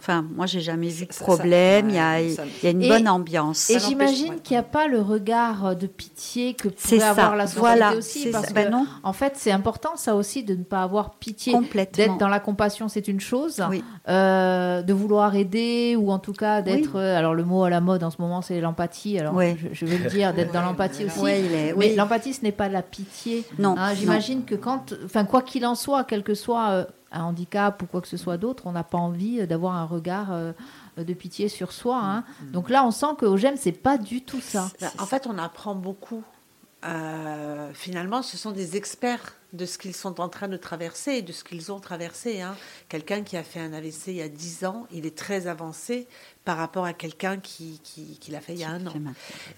enfin, 0.08 0.24
moi, 0.36 0.46
j'ai 0.46 0.62
jamais 0.62 0.90
vu 0.90 1.06
de 1.08 1.12
Ça- 1.14 1.20
ça- 1.20 1.26
problème, 1.26 1.90
il 1.90 1.96
y, 1.96 2.00
a, 2.00 2.12
ouais, 2.14 2.28
il 2.30 2.36
ça- 2.36 2.44
y 2.64 2.68
a 2.68 2.70
une 2.70 2.84
Et- 2.84 2.88
bonne 2.88 3.08
ambiance. 3.08 3.70
Et 3.72 3.80
j'imagine 3.80 4.40
qu'il 4.42 4.54
n'y 4.56 4.60
a 4.60 4.64
pas 4.64 4.88
le 4.88 5.02
regard 5.02 5.76
de 5.76 5.88
pitié 5.88 6.54
que 6.54 6.68
pourrait 6.70 7.02
avoir 7.02 7.32
ça, 7.32 7.36
la 7.36 7.48
société 7.48 7.60
voilà, 7.60 7.96
aussi. 7.96 8.20
c'est 8.24 8.30
Parce 8.32 8.44
ça. 8.46 8.50
que, 8.52 8.56
Ben 8.56 8.70
non. 8.72 8.86
en 9.04 9.14
fait, 9.14 9.34
c'est 9.36 9.52
important 9.52 9.96
ça 9.96 10.16
aussi 10.16 10.44
de 10.44 10.54
ne 10.56 10.64
pas 10.64 10.84
avoir 10.84 11.16
pitié. 11.16 11.54
Complètement. 11.54 12.06
D'être 12.06 12.18
dans 12.18 12.28
la 12.28 12.40
compassion, 12.40 12.88
c'est 12.88 13.08
une 13.08 13.20
chose. 13.20 13.64
Oui. 13.70 13.84
Euh, 14.08 14.82
de 14.84 14.94
vouloir 14.94 15.36
aider 15.36 15.96
ou 16.00 16.12
en 16.12 16.20
tout 16.20 16.34
cas 16.34 16.62
d'être. 16.62 16.92
Oui. 16.96 17.02
euh, 17.02 17.18
alors 17.18 17.34
le 17.34 17.44
mot 17.44 17.64
à 17.64 17.70
la 17.70 17.82
mode 17.82 18.04
en 18.04 18.12
ce 18.12 18.22
moment, 18.22 18.42
c'est 18.42 18.62
l'empathie. 18.62 19.18
Alors 19.20 19.34
Oui. 19.34 19.56
je, 19.58 19.68
je 19.74 19.86
vais 19.86 19.98
le 19.98 20.10
dire, 20.10 20.34
d'être 20.34 20.52
dans 20.54 20.62
l'empathie 20.62 21.06
aussi. 21.06 21.26
Est- 21.26 21.74
Mais 21.78 21.96
l'empathie, 21.96 22.34
ce 22.34 22.44
n'est 22.44 22.52
pas 22.52 22.70
la 22.70 22.82
pitié. 22.84 23.44
Non, 23.58 23.76
Hein, 23.78 23.90
non. 23.90 23.96
J'imagine 23.96 24.46
que 24.46 24.56
quand, 24.56 24.94
enfin 25.04 25.26
quoi 25.26 25.42
qu'il 25.42 25.66
en 25.66 25.76
soit, 25.76 26.04
quel 26.04 26.22
que 26.24 26.36
soit 26.36 26.70
euh, 26.70 26.86
un 27.16 27.24
handicap 27.24 27.82
ou 27.82 27.86
quoi 27.88 28.02
que 28.02 28.08
ce 28.08 28.18
soit 28.18 28.38
d'autre, 28.38 28.64
on 28.68 28.74
n'a 28.74 28.84
pas 28.84 28.98
envie 28.98 29.42
euh, 29.42 29.46
d'avoir 29.48 29.76
un 29.76 29.86
regard 29.86 30.32
euh, 30.32 30.52
de 30.98 31.14
pitié 31.14 31.50
sur 31.50 31.72
soi. 31.72 32.00
hein. 32.04 32.24
Mm. 32.42 32.52
Donc 32.52 32.70
là, 32.70 32.86
on 32.86 32.92
sent 32.92 33.16
que 33.18 33.26
OGEM, 33.26 33.56
c'est 33.58 33.72
pas 33.72 33.98
du 33.98 34.22
tout 34.22 34.42
ça. 34.42 34.70
En 35.00 35.06
fait, 35.06 35.28
on 35.28 35.38
apprend 35.38 35.76
beaucoup. 35.76 36.24
Euh, 36.86 37.72
finalement, 37.74 38.22
ce 38.22 38.38
sont 38.38 38.52
des 38.52 38.78
experts 38.78 39.34
de 39.54 39.66
ce 39.66 39.78
qu'ils 39.80 39.96
sont 39.96 40.20
en 40.22 40.30
train 40.30 40.48
de 40.48 40.58
traverser 40.58 41.14
et 41.14 41.22
de 41.24 41.32
ce 41.32 41.44
qu'ils 41.44 41.72
ont 41.72 41.80
traversé. 41.80 42.42
hein. 42.42 42.56
Quelqu'un 42.90 43.24
qui 43.24 43.38
a 43.38 43.44
fait 43.44 43.60
un 43.60 43.74
AVC 43.74 44.08
il 44.10 44.16
y 44.18 44.22
a 44.22 44.30
10 44.30 44.66
ans, 44.66 44.86
il 44.92 45.06
est 45.08 45.18
très 45.18 45.48
avancé 45.48 46.08
par 46.44 46.58
rapport 46.58 46.86
à 46.86 46.94
quelqu'un 46.94 47.38
qui, 47.40 47.80
qui, 47.84 48.20
qui 48.20 48.32
l'a 48.32 48.42
fait 48.42 48.54
il 48.54 48.60
y 48.60 48.64
a 48.66 48.70
un 48.70 48.86
an. 48.86 48.94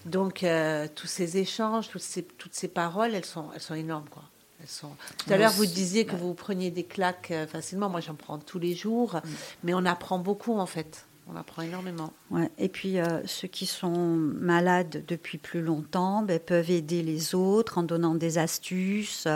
Donc, 0.06 0.42
euh, 0.42 0.86
tous 0.94 1.08
ces 1.08 1.36
échanges, 1.36 1.88
toutes 1.90 2.00
ces, 2.00 2.22
toutes 2.22 2.54
ces 2.54 2.68
paroles, 2.68 3.14
elles 3.14 3.26
sont, 3.26 3.46
elles 3.54 3.60
sont 3.60 3.74
énormes. 3.74 4.08
Quoi. 4.10 4.22
Elles 4.60 4.68
sont... 4.68 4.90
Tout 5.18 5.32
à 5.32 5.36
l'heure, 5.36 5.52
vous 5.52 5.66
disiez 5.66 6.04
que 6.04 6.16
vous 6.16 6.34
preniez 6.34 6.70
des 6.70 6.84
claques 6.84 7.30
euh, 7.30 7.46
facilement. 7.46 7.88
Moi, 7.88 8.00
j'en 8.00 8.14
prends 8.14 8.38
tous 8.38 8.58
les 8.58 8.74
jours. 8.74 9.20
Mais 9.62 9.74
on 9.74 9.84
apprend 9.84 10.18
beaucoup, 10.18 10.58
en 10.58 10.66
fait. 10.66 11.06
On 11.30 11.36
apprend 11.36 11.62
énormément. 11.62 12.12
Ouais. 12.30 12.50
Et 12.58 12.68
puis, 12.68 12.98
euh, 12.98 13.20
ceux 13.24 13.48
qui 13.48 13.64
sont 13.64 13.96
malades 14.16 15.02
depuis 15.08 15.38
plus 15.38 15.62
longtemps 15.62 16.22
ben, 16.22 16.38
peuvent 16.38 16.70
aider 16.70 17.02
les 17.02 17.34
autres 17.34 17.78
en 17.78 17.82
donnant 17.82 18.14
des 18.14 18.36
astuces, 18.36 19.26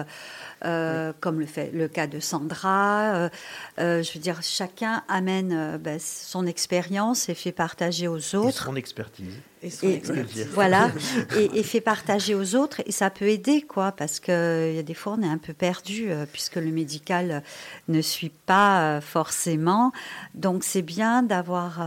euh, 0.64 1.12
comme 1.20 1.40
le, 1.40 1.46
fait, 1.46 1.70
le 1.72 1.88
cas 1.88 2.06
de 2.06 2.20
Sandra. 2.20 3.30
Euh, 3.78 4.02
je 4.02 4.12
veux 4.12 4.20
dire, 4.20 4.40
chacun 4.42 5.02
amène 5.08 5.78
ben, 5.78 5.98
son 5.98 6.46
expérience 6.46 7.30
et 7.30 7.34
fait 7.34 7.52
partager 7.52 8.08
aux 8.08 8.18
Et 8.18 8.36
autres. 8.36 8.64
son 8.64 8.76
expertise. 8.76 9.32
Et 9.64 9.70
son 9.70 9.86
Et, 9.88 9.94
expertise. 9.94 10.48
voilà, 10.52 10.90
et, 11.38 11.58
et 11.60 11.62
fait 11.62 11.80
partager 11.80 12.34
aux 12.34 12.56
autres, 12.56 12.82
et 12.84 12.90
ça 12.92 13.10
peut 13.10 13.28
aider, 13.28 13.62
quoi, 13.62 13.92
parce 13.92 14.18
qu'il 14.18 14.34
y 14.74 14.78
a 14.78 14.82
des 14.82 14.94
fois, 14.94 15.16
on 15.18 15.22
est 15.22 15.28
un 15.28 15.38
peu 15.38 15.52
perdu, 15.54 16.08
puisque 16.32 16.56
le 16.56 16.72
médical 16.72 17.42
ne 17.88 18.02
suit 18.02 18.32
pas 18.44 19.00
forcément. 19.00 19.92
Donc, 20.34 20.64
c'est 20.64 20.82
bien 20.82 21.22
d'avoir. 21.22 21.80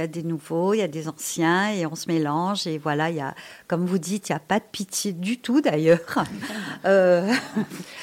Il 0.00 0.04
y 0.04 0.04
a 0.04 0.06
des 0.06 0.22
nouveaux, 0.22 0.72
il 0.72 0.78
y 0.78 0.82
a 0.82 0.88
des 0.88 1.08
anciens, 1.08 1.70
et 1.72 1.84
on 1.84 1.94
se 1.94 2.08
mélange, 2.08 2.66
et 2.66 2.78
voilà, 2.78 3.10
il 3.10 3.16
y 3.16 3.20
a, 3.20 3.34
comme 3.68 3.84
vous 3.84 3.98
dites, 3.98 4.30
il 4.30 4.32
n'y 4.32 4.36
a 4.36 4.40
pas 4.40 4.58
de 4.58 4.64
pitié 4.72 5.12
du 5.12 5.38
tout, 5.38 5.60
d'ailleurs. 5.60 6.00
Euh, 6.86 7.30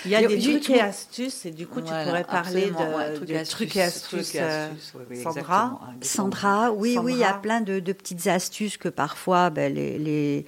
Il 0.05 0.11
y 0.11 0.15
a 0.15 0.21
des 0.27 0.39
trucs 0.39 0.69
et 0.69 0.79
astuces, 0.79 1.45
et 1.47 1.51
du 1.51 1.65
coup, 1.65 1.81
tu 1.81 1.87
pourrais 1.87 2.23
parler 2.23 2.65
ouais, 2.71 3.13
de, 3.19 3.49
trucs 3.49 3.75
et 3.75 3.81
astuces. 3.81 4.33
euh, 4.35 4.69
oui, 4.95 5.05
oui, 5.09 5.23
Sandra. 5.23 5.79
Sandra, 6.01 6.71
oui, 6.71 6.99
oui, 7.01 7.13
il 7.13 7.19
y 7.19 7.23
a 7.23 7.33
plein 7.33 7.61
de, 7.61 7.79
de 7.79 7.93
petites 7.93 8.27
astuces 8.27 8.77
que 8.77 8.89
parfois 8.89 9.49
ben, 9.49 9.73
les, 9.73 9.97
les- 9.97 10.45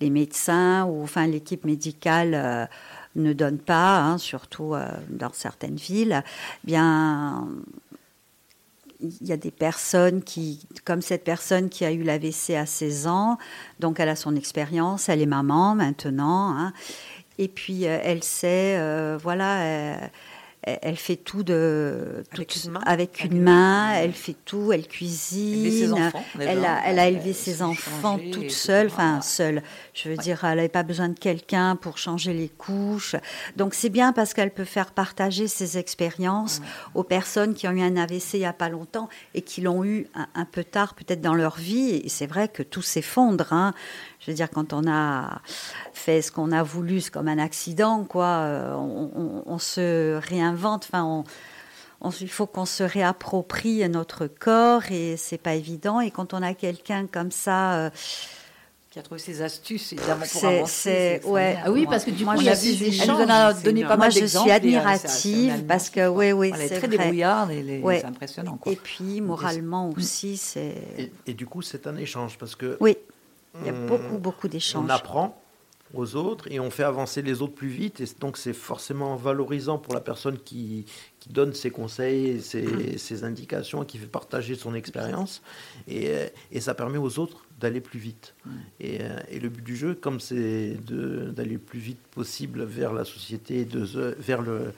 les 0.00 0.10
médecins 0.10 0.84
ou 0.84 1.02
enfin 1.02 1.26
l'équipe 1.26 1.64
médicale 1.64 2.34
euh, 2.34 2.66
ne 3.16 3.32
donne 3.32 3.58
pas, 3.58 3.98
hein, 3.98 4.18
surtout 4.18 4.74
euh, 4.74 4.86
dans 5.10 5.32
certaines 5.32 5.76
villes. 5.76 6.22
Bien, 6.62 7.48
il 9.02 9.26
y 9.26 9.32
a 9.32 9.36
des 9.36 9.50
personnes 9.50 10.22
qui, 10.22 10.66
comme 10.84 11.02
cette 11.02 11.24
personne 11.24 11.68
qui 11.68 11.84
a 11.84 11.92
eu 11.92 12.02
l'AVC 12.02 12.50
à 12.56 12.66
16 12.66 13.06
ans, 13.06 13.38
donc 13.80 14.00
elle 14.00 14.08
a 14.08 14.16
son 14.16 14.36
expérience, 14.36 15.08
elle 15.08 15.20
est 15.20 15.26
maman 15.26 15.74
maintenant, 15.74 16.56
hein, 16.56 16.72
et 17.38 17.48
puis 17.48 17.86
euh, 17.86 17.98
elle 18.02 18.22
sait, 18.22 18.76
euh, 18.78 19.18
voilà. 19.20 19.62
euh, 19.62 19.96
elle- 20.62 20.78
elle 20.82 20.96
fait 20.96 21.16
tout 21.16 21.42
de 21.42 22.22
Avec 22.32 22.64
une 22.64 22.70
main 22.72 22.80
avec 22.86 23.24
une 23.24 23.40
main, 23.42 23.92
elle 23.94 24.12
fait 24.12 24.36
tout, 24.44 24.72
elle 24.72 24.86
cuisine, 24.86 25.70
ses 25.70 25.92
enfants, 25.92 26.24
elle 26.40 26.64
a, 26.64 26.80
elle 26.86 26.98
a 26.98 27.08
élevé 27.08 27.32
se 27.32 27.42
ses 27.44 27.62
enfants 27.62 28.18
toute 28.32 28.50
seule, 28.50 28.86
enfin 28.86 29.20
seule. 29.20 29.62
Je 29.94 30.08
veux 30.08 30.16
dire, 30.16 30.44
elle 30.44 30.56
n'avait 30.56 30.68
pas 30.68 30.82
besoin 30.82 31.08
de 31.08 31.18
quelqu'un 31.18 31.76
pour 31.76 31.98
changer 31.98 32.32
les 32.32 32.48
couches. 32.48 33.16
Donc 33.56 33.74
c'est 33.74 33.88
bien 33.88 34.12
parce 34.12 34.34
qu'elle 34.34 34.50
peut 34.52 34.64
faire 34.64 34.92
partager 34.92 35.48
ses 35.48 35.78
expériences 35.78 36.60
aux 36.94 37.02
personnes 37.04 37.54
qui 37.54 37.66
ont 37.68 37.72
eu 37.72 37.82
un 37.82 37.96
AVC 37.96 38.34
il 38.34 38.40
n'y 38.40 38.46
a 38.46 38.52
pas 38.52 38.68
longtemps 38.68 39.08
et 39.34 39.42
qui 39.42 39.60
l'ont 39.60 39.84
eu 39.84 40.06
un, 40.14 40.26
un 40.34 40.44
peu 40.44 40.64
tard 40.64 40.94
peut-être 40.94 41.20
dans 41.20 41.34
leur 41.34 41.56
vie. 41.56 42.00
Et 42.04 42.08
c'est 42.08 42.26
vrai 42.26 42.48
que 42.48 42.62
tout 42.62 42.82
s'effondre. 42.82 43.52
hein. 43.52 43.74
Je 44.24 44.30
veux 44.30 44.36
dire, 44.36 44.48
quand 44.50 44.72
on 44.72 44.88
a 44.88 45.40
fait 45.92 46.22
ce 46.22 46.30
qu'on 46.30 46.52
a 46.52 46.62
voulu, 46.62 47.00
c'est 47.00 47.10
comme 47.10 47.26
un 47.28 47.38
accident, 47.38 48.04
quoi. 48.04 48.26
euh, 48.26 48.74
On, 48.74 49.10
on- 49.16 49.42
on 49.46 49.58
se 49.58 50.14
réinvente. 50.28 50.84
Enfin, 50.88 51.04
on, 51.04 51.24
on- 52.00 52.10
il 52.10 52.30
faut 52.30 52.46
qu'on 52.46 52.64
se 52.64 52.84
réapproprie 52.84 53.88
notre 53.88 54.28
corps 54.28 54.82
et 54.92 55.16
c'est 55.16 55.38
pas 55.38 55.54
évident. 55.54 56.00
Et 56.00 56.12
quand 56.12 56.34
on 56.34 56.42
a 56.42 56.54
quelqu'un 56.54 57.06
comme 57.08 57.32
ça, 57.32 57.74
euh, 57.74 57.90
Qui 58.92 58.98
a 58.98 59.02
trouvé 59.02 59.18
ses 59.20 59.40
astuces, 59.42 59.94
évidemment, 59.94 60.20
pour 60.20 60.40
C'est- 60.40 60.56
avancer. 60.58 61.20
c'est- 61.22 61.26
ouais. 61.28 61.56
Ah 61.64 61.72
oui, 61.72 61.86
parce 61.88 62.04
que 62.04 62.10
du 62.10 62.24
Moi, 62.26 62.34
coup, 62.34 62.42
il 62.42 62.46
y 62.46 62.50
a 62.50 62.54
ces 62.54 62.74
vu- 62.74 62.84
Elle 62.84 62.90
nous 62.90 63.20
échanges. 63.22 63.30
a 63.30 63.52
donné 63.54 63.80
pas 63.82 63.88
Moi, 63.88 63.96
mal 63.96 64.12
je 64.12 64.18
d'exemples. 64.20 64.50
suis 64.50 64.50
et, 64.50 64.76
euh, 64.76 64.80
c'est- 64.92 65.08
c'est 65.08 65.28
admirative 65.48 65.64
parce 65.66 65.88
que, 65.90 66.08
oui, 66.08 66.30
oui, 66.32 66.52
Elle 66.54 66.60
est 66.60 66.68
c'est 66.68 66.78
très 66.78 66.86
vrai. 66.88 66.98
débrouillarde 66.98 67.50
et 67.52 67.80
Ouais. 67.82 68.00
c'est 68.00 68.06
impressionnant. 68.06 68.56
Quoi. 68.58 68.70
et 68.72 68.76
puis 68.76 69.20
moralement 69.22 69.88
aussi, 69.96 70.36
c'est. 70.36 70.76
Et, 70.98 71.12
et 71.26 71.32
du 71.34 71.46
coup, 71.46 71.62
c'est 71.62 71.86
un 71.86 71.96
échange 71.96 72.36
parce 72.38 72.54
que 72.54 72.76
Oui, 72.80 72.98
il 73.60 73.66
y 73.66 73.70
a 73.70 73.72
on- 73.72 73.86
beaucoup, 73.86 74.18
beaucoup 74.18 74.46
on 74.46 74.50
d'échanges. 74.50 74.90
apprend 74.90 75.38
aux 75.94 76.16
autres 76.16 76.50
et 76.50 76.58
on 76.58 76.70
fait 76.70 76.84
avancer 76.84 77.20
les 77.20 77.42
autres 77.42 77.54
plus 77.54 77.68
vite. 77.68 78.00
Et 78.00 78.06
donc, 78.18 78.38
c'est 78.38 78.54
forcément 78.54 79.14
valorisant 79.14 79.76
pour 79.76 79.92
la 79.92 80.00
personne 80.00 80.38
qui, 80.38 80.86
qui 81.20 81.28
donne 81.28 81.52
ses 81.52 81.70
conseils, 81.70 82.40
ses, 82.40 82.96
ses 82.96 83.24
indications, 83.24 83.84
qui 83.84 83.98
fait 83.98 84.06
partager 84.06 84.54
son 84.54 84.74
expérience. 84.74 85.42
Et, 85.86 86.08
euh, 86.08 86.28
et 86.50 86.60
ça 86.60 86.74
permet 86.74 86.96
aux 86.96 87.18
autres 87.18 87.44
d'aller 87.60 87.82
plus 87.82 87.98
vite. 88.00 88.34
Et, 88.80 89.02
euh, 89.02 89.18
et 89.28 89.38
le 89.38 89.50
but 89.50 89.62
du 89.62 89.76
jeu, 89.76 89.94
comme 89.94 90.18
c'est 90.18 90.78
d'aller 90.86 91.52
le 91.52 91.58
plus 91.58 91.78
vite 91.78 92.00
possible 92.12 92.64
vers 92.64 92.94
la 92.94 93.04
société, 93.04 93.66
de, 93.66 93.84
vers 94.18 94.40
le, 94.40 94.72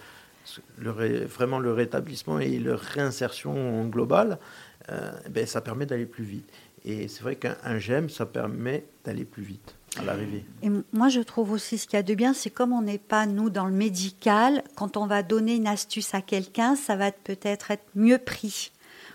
le 0.79 0.91
ré- 0.91 1.25
vraiment 1.27 1.61
le 1.61 1.73
rétablissement 1.73 2.41
et 2.41 2.59
leur 2.59 2.81
réinsertion 2.81 3.87
globale, 3.87 4.39
euh, 4.91 5.13
ben, 5.31 5.47
ça 5.47 5.61
permet 5.63 5.87
d'aller 5.87 6.05
plus 6.07 6.25
vite. 6.25 6.45
Et 6.85 7.09
c'est 7.09 7.23
vrai 7.23 7.37
qu'un 7.37 7.57
un 7.65 7.79
GEM, 7.79 8.11
ça 8.11 8.27
permet 8.27 8.85
d'aller 9.05 9.25
plus 9.25 9.43
vite 9.43 9.77
à 9.99 10.05
l'arrivée. 10.05 10.45
Et 10.63 10.69
moi, 10.93 11.09
je 11.09 11.21
trouve 11.21 11.53
aussi 11.53 11.79
ce 11.79 11.87
qu'il 11.87 11.97
y 11.97 12.01
a 12.01 12.03
de 12.03 12.15
bien, 12.15 12.35
c'est 12.35 12.51
comme 12.51 12.73
on 12.73 12.83
n'est 12.83 12.99
pas, 12.99 13.27
nous, 13.27 13.49
dans 13.49 13.67
le 13.67 13.73
médical, 13.73 14.63
quand 14.75 14.97
on 14.97 15.07
va 15.07 15.23
donner 15.23 15.55
une 15.55 15.67
astuce 15.67 16.15
à 16.15 16.21
quelqu'un, 16.21 16.77
ça 16.77 16.97
va 16.97 17.13
peut-être 17.13 17.71
être 17.71 17.85
mieux 17.95 18.19
pris. 18.19 18.73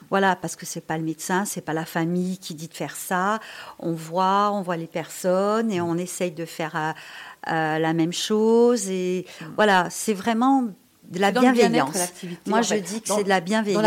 Voilà, 0.09 0.35
parce 0.35 0.55
que 0.55 0.65
c'est 0.65 0.81
pas 0.81 0.97
le 0.97 1.03
médecin, 1.03 1.45
c'est 1.45 1.61
pas 1.61 1.73
la 1.73 1.85
famille 1.85 2.39
qui 2.39 2.55
dit 2.55 2.67
de 2.67 2.73
faire 2.73 2.95
ça. 2.95 3.39
On 3.77 3.93
voit, 3.93 4.51
on 4.51 4.61
voit 4.61 4.77
les 4.77 4.87
personnes 4.87 5.71
et 5.71 5.81
on 5.81 5.95
essaye 5.95 6.31
de 6.31 6.45
faire 6.45 6.75
euh, 6.75 6.91
euh, 7.51 7.77
la 7.77 7.93
même 7.93 8.13
chose. 8.13 8.89
Et 8.89 9.27
voilà, 9.55 9.87
c'est 9.91 10.15
vraiment 10.15 10.69
de 11.09 11.19
la 11.19 11.31
bienveillance. 11.41 11.89
Moi, 12.47 12.61
je 12.61 12.69
fait. 12.75 12.81
dis 12.81 13.01
que 13.01 13.07
c'est 13.17 13.23
de 13.23 13.29
la 13.29 13.41
bienveillance. 13.41 13.83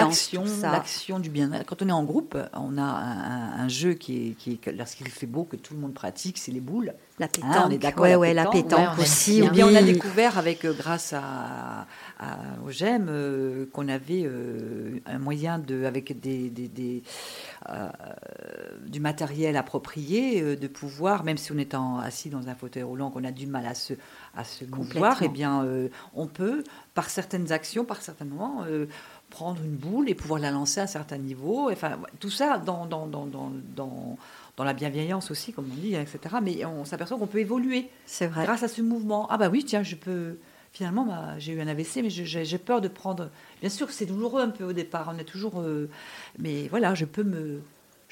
L'action, 0.72 1.18
du 1.20 1.30
bien-être. 1.30 1.64
Quand 1.66 1.80
on 1.82 1.88
est 1.88 1.92
en 1.92 2.04
groupe, 2.04 2.36
on 2.54 2.76
a 2.78 2.82
un, 2.82 3.18
un- 3.60 3.64
un 3.64 3.68
jeu 3.68 3.94
qui 3.94 4.28
est, 4.28 4.34
qui 4.34 4.52
est- 4.64 4.72
lorsqu'il 4.72 5.08
fait 5.08 5.26
beau, 5.26 5.44
que 5.44 5.56
tout 5.56 5.74
le 5.74 5.80
monde 5.80 5.94
pratique, 5.94 6.38
c'est 6.38 6.52
les 6.52 6.60
boules. 6.60 6.92
La 7.22 7.26
Hein, 7.26 7.30
pétanque, 7.32 7.64
on 7.66 7.70
est 7.70 7.78
d'accord. 7.78 8.02
ouais, 8.02 8.16
ouais, 8.16 8.34
la 8.34 8.46
pétanque, 8.46 8.96
ouais, 8.98 9.02
aussi. 9.04 9.36
bien. 9.42 9.50
Eh 9.52 9.54
bien, 9.54 9.66
on 9.68 9.74
a 9.76 9.82
découvert 9.82 10.38
avec, 10.38 10.64
euh, 10.64 10.72
grâce 10.76 11.12
à, 11.12 11.86
à- 12.18 12.36
au 12.66 12.70
GEM, 12.72 13.06
euh, 13.08 13.66
qu'on 13.72 13.86
avait 13.86 14.24
euh, 14.26 14.98
un 15.06 15.18
moyen 15.20 15.60
de, 15.60 15.84
avec 15.84 16.18
des, 16.20 16.50
des- 16.50 16.66
des, 16.66 17.04
euh, 17.68 17.86
du 18.88 18.98
matériel 18.98 19.56
approprié, 19.56 20.42
euh, 20.42 20.56
de 20.56 20.66
pouvoir, 20.66 21.22
même 21.22 21.36
si 21.36 21.52
on 21.52 21.58
est 21.58 21.76
en- 21.76 21.98
assis 21.98 22.28
dans 22.28 22.48
un 22.48 22.56
fauteuil 22.56 22.82
roulant, 22.82 23.10
qu'on 23.10 23.22
a 23.22 23.30
du 23.30 23.46
mal 23.46 23.66
à 23.66 23.74
se, 23.74 23.94
à 24.36 24.42
se 24.42 24.64
mouvoir, 24.64 25.12
Complètement. 25.18 25.18
eh 25.22 25.28
bien, 25.28 25.64
euh, 25.64 25.88
on 26.16 26.26
peut, 26.26 26.64
par 26.94 27.08
certaines 27.08 27.52
actions, 27.52 27.84
par 27.84 28.02
certains 28.02 28.24
moments, 28.24 28.64
euh, 28.68 28.86
prendre 29.32 29.62
une 29.62 29.76
boule 29.76 30.10
et 30.10 30.14
pouvoir 30.14 30.38
la 30.38 30.50
lancer 30.50 30.80
à 30.80 30.84
un 30.84 30.86
certain 30.86 31.16
niveau. 31.16 31.70
Enfin, 31.70 31.98
tout 32.20 32.30
ça 32.30 32.58
dans, 32.58 32.84
dans, 32.86 33.06
dans, 33.06 33.26
dans, 33.26 33.50
dans, 33.74 34.18
dans 34.56 34.64
la 34.64 34.74
bienveillance 34.74 35.30
aussi, 35.30 35.52
comme 35.52 35.70
on 35.72 35.80
dit, 35.80 35.94
etc. 35.94 36.36
Mais 36.42 36.64
on 36.66 36.84
s'aperçoit 36.84 37.18
qu'on 37.18 37.26
peut 37.26 37.40
évoluer 37.40 37.88
C'est 38.06 38.26
vrai. 38.26 38.44
grâce 38.44 38.62
à 38.62 38.68
ce 38.68 38.82
mouvement. 38.82 39.26
Ah 39.30 39.38
bah 39.38 39.48
oui, 39.50 39.64
tiens, 39.64 39.82
je 39.82 39.96
peux, 39.96 40.36
finalement, 40.72 41.06
bah, 41.06 41.38
j'ai 41.38 41.52
eu 41.52 41.60
un 41.62 41.66
AVC, 41.66 42.02
mais 42.02 42.10
j'ai 42.10 42.58
peur 42.58 42.82
de 42.82 42.88
prendre. 42.88 43.30
Bien 43.60 43.70
sûr, 43.70 43.90
c'est 43.90 44.06
douloureux 44.06 44.42
un 44.42 44.50
peu 44.50 44.64
au 44.64 44.72
départ. 44.74 45.10
On 45.14 45.18
est 45.18 45.24
toujours, 45.24 45.60
euh, 45.60 45.88
mais 46.38 46.68
voilà, 46.68 46.94
je 46.94 47.06
peux 47.06 47.24
me, 47.24 47.62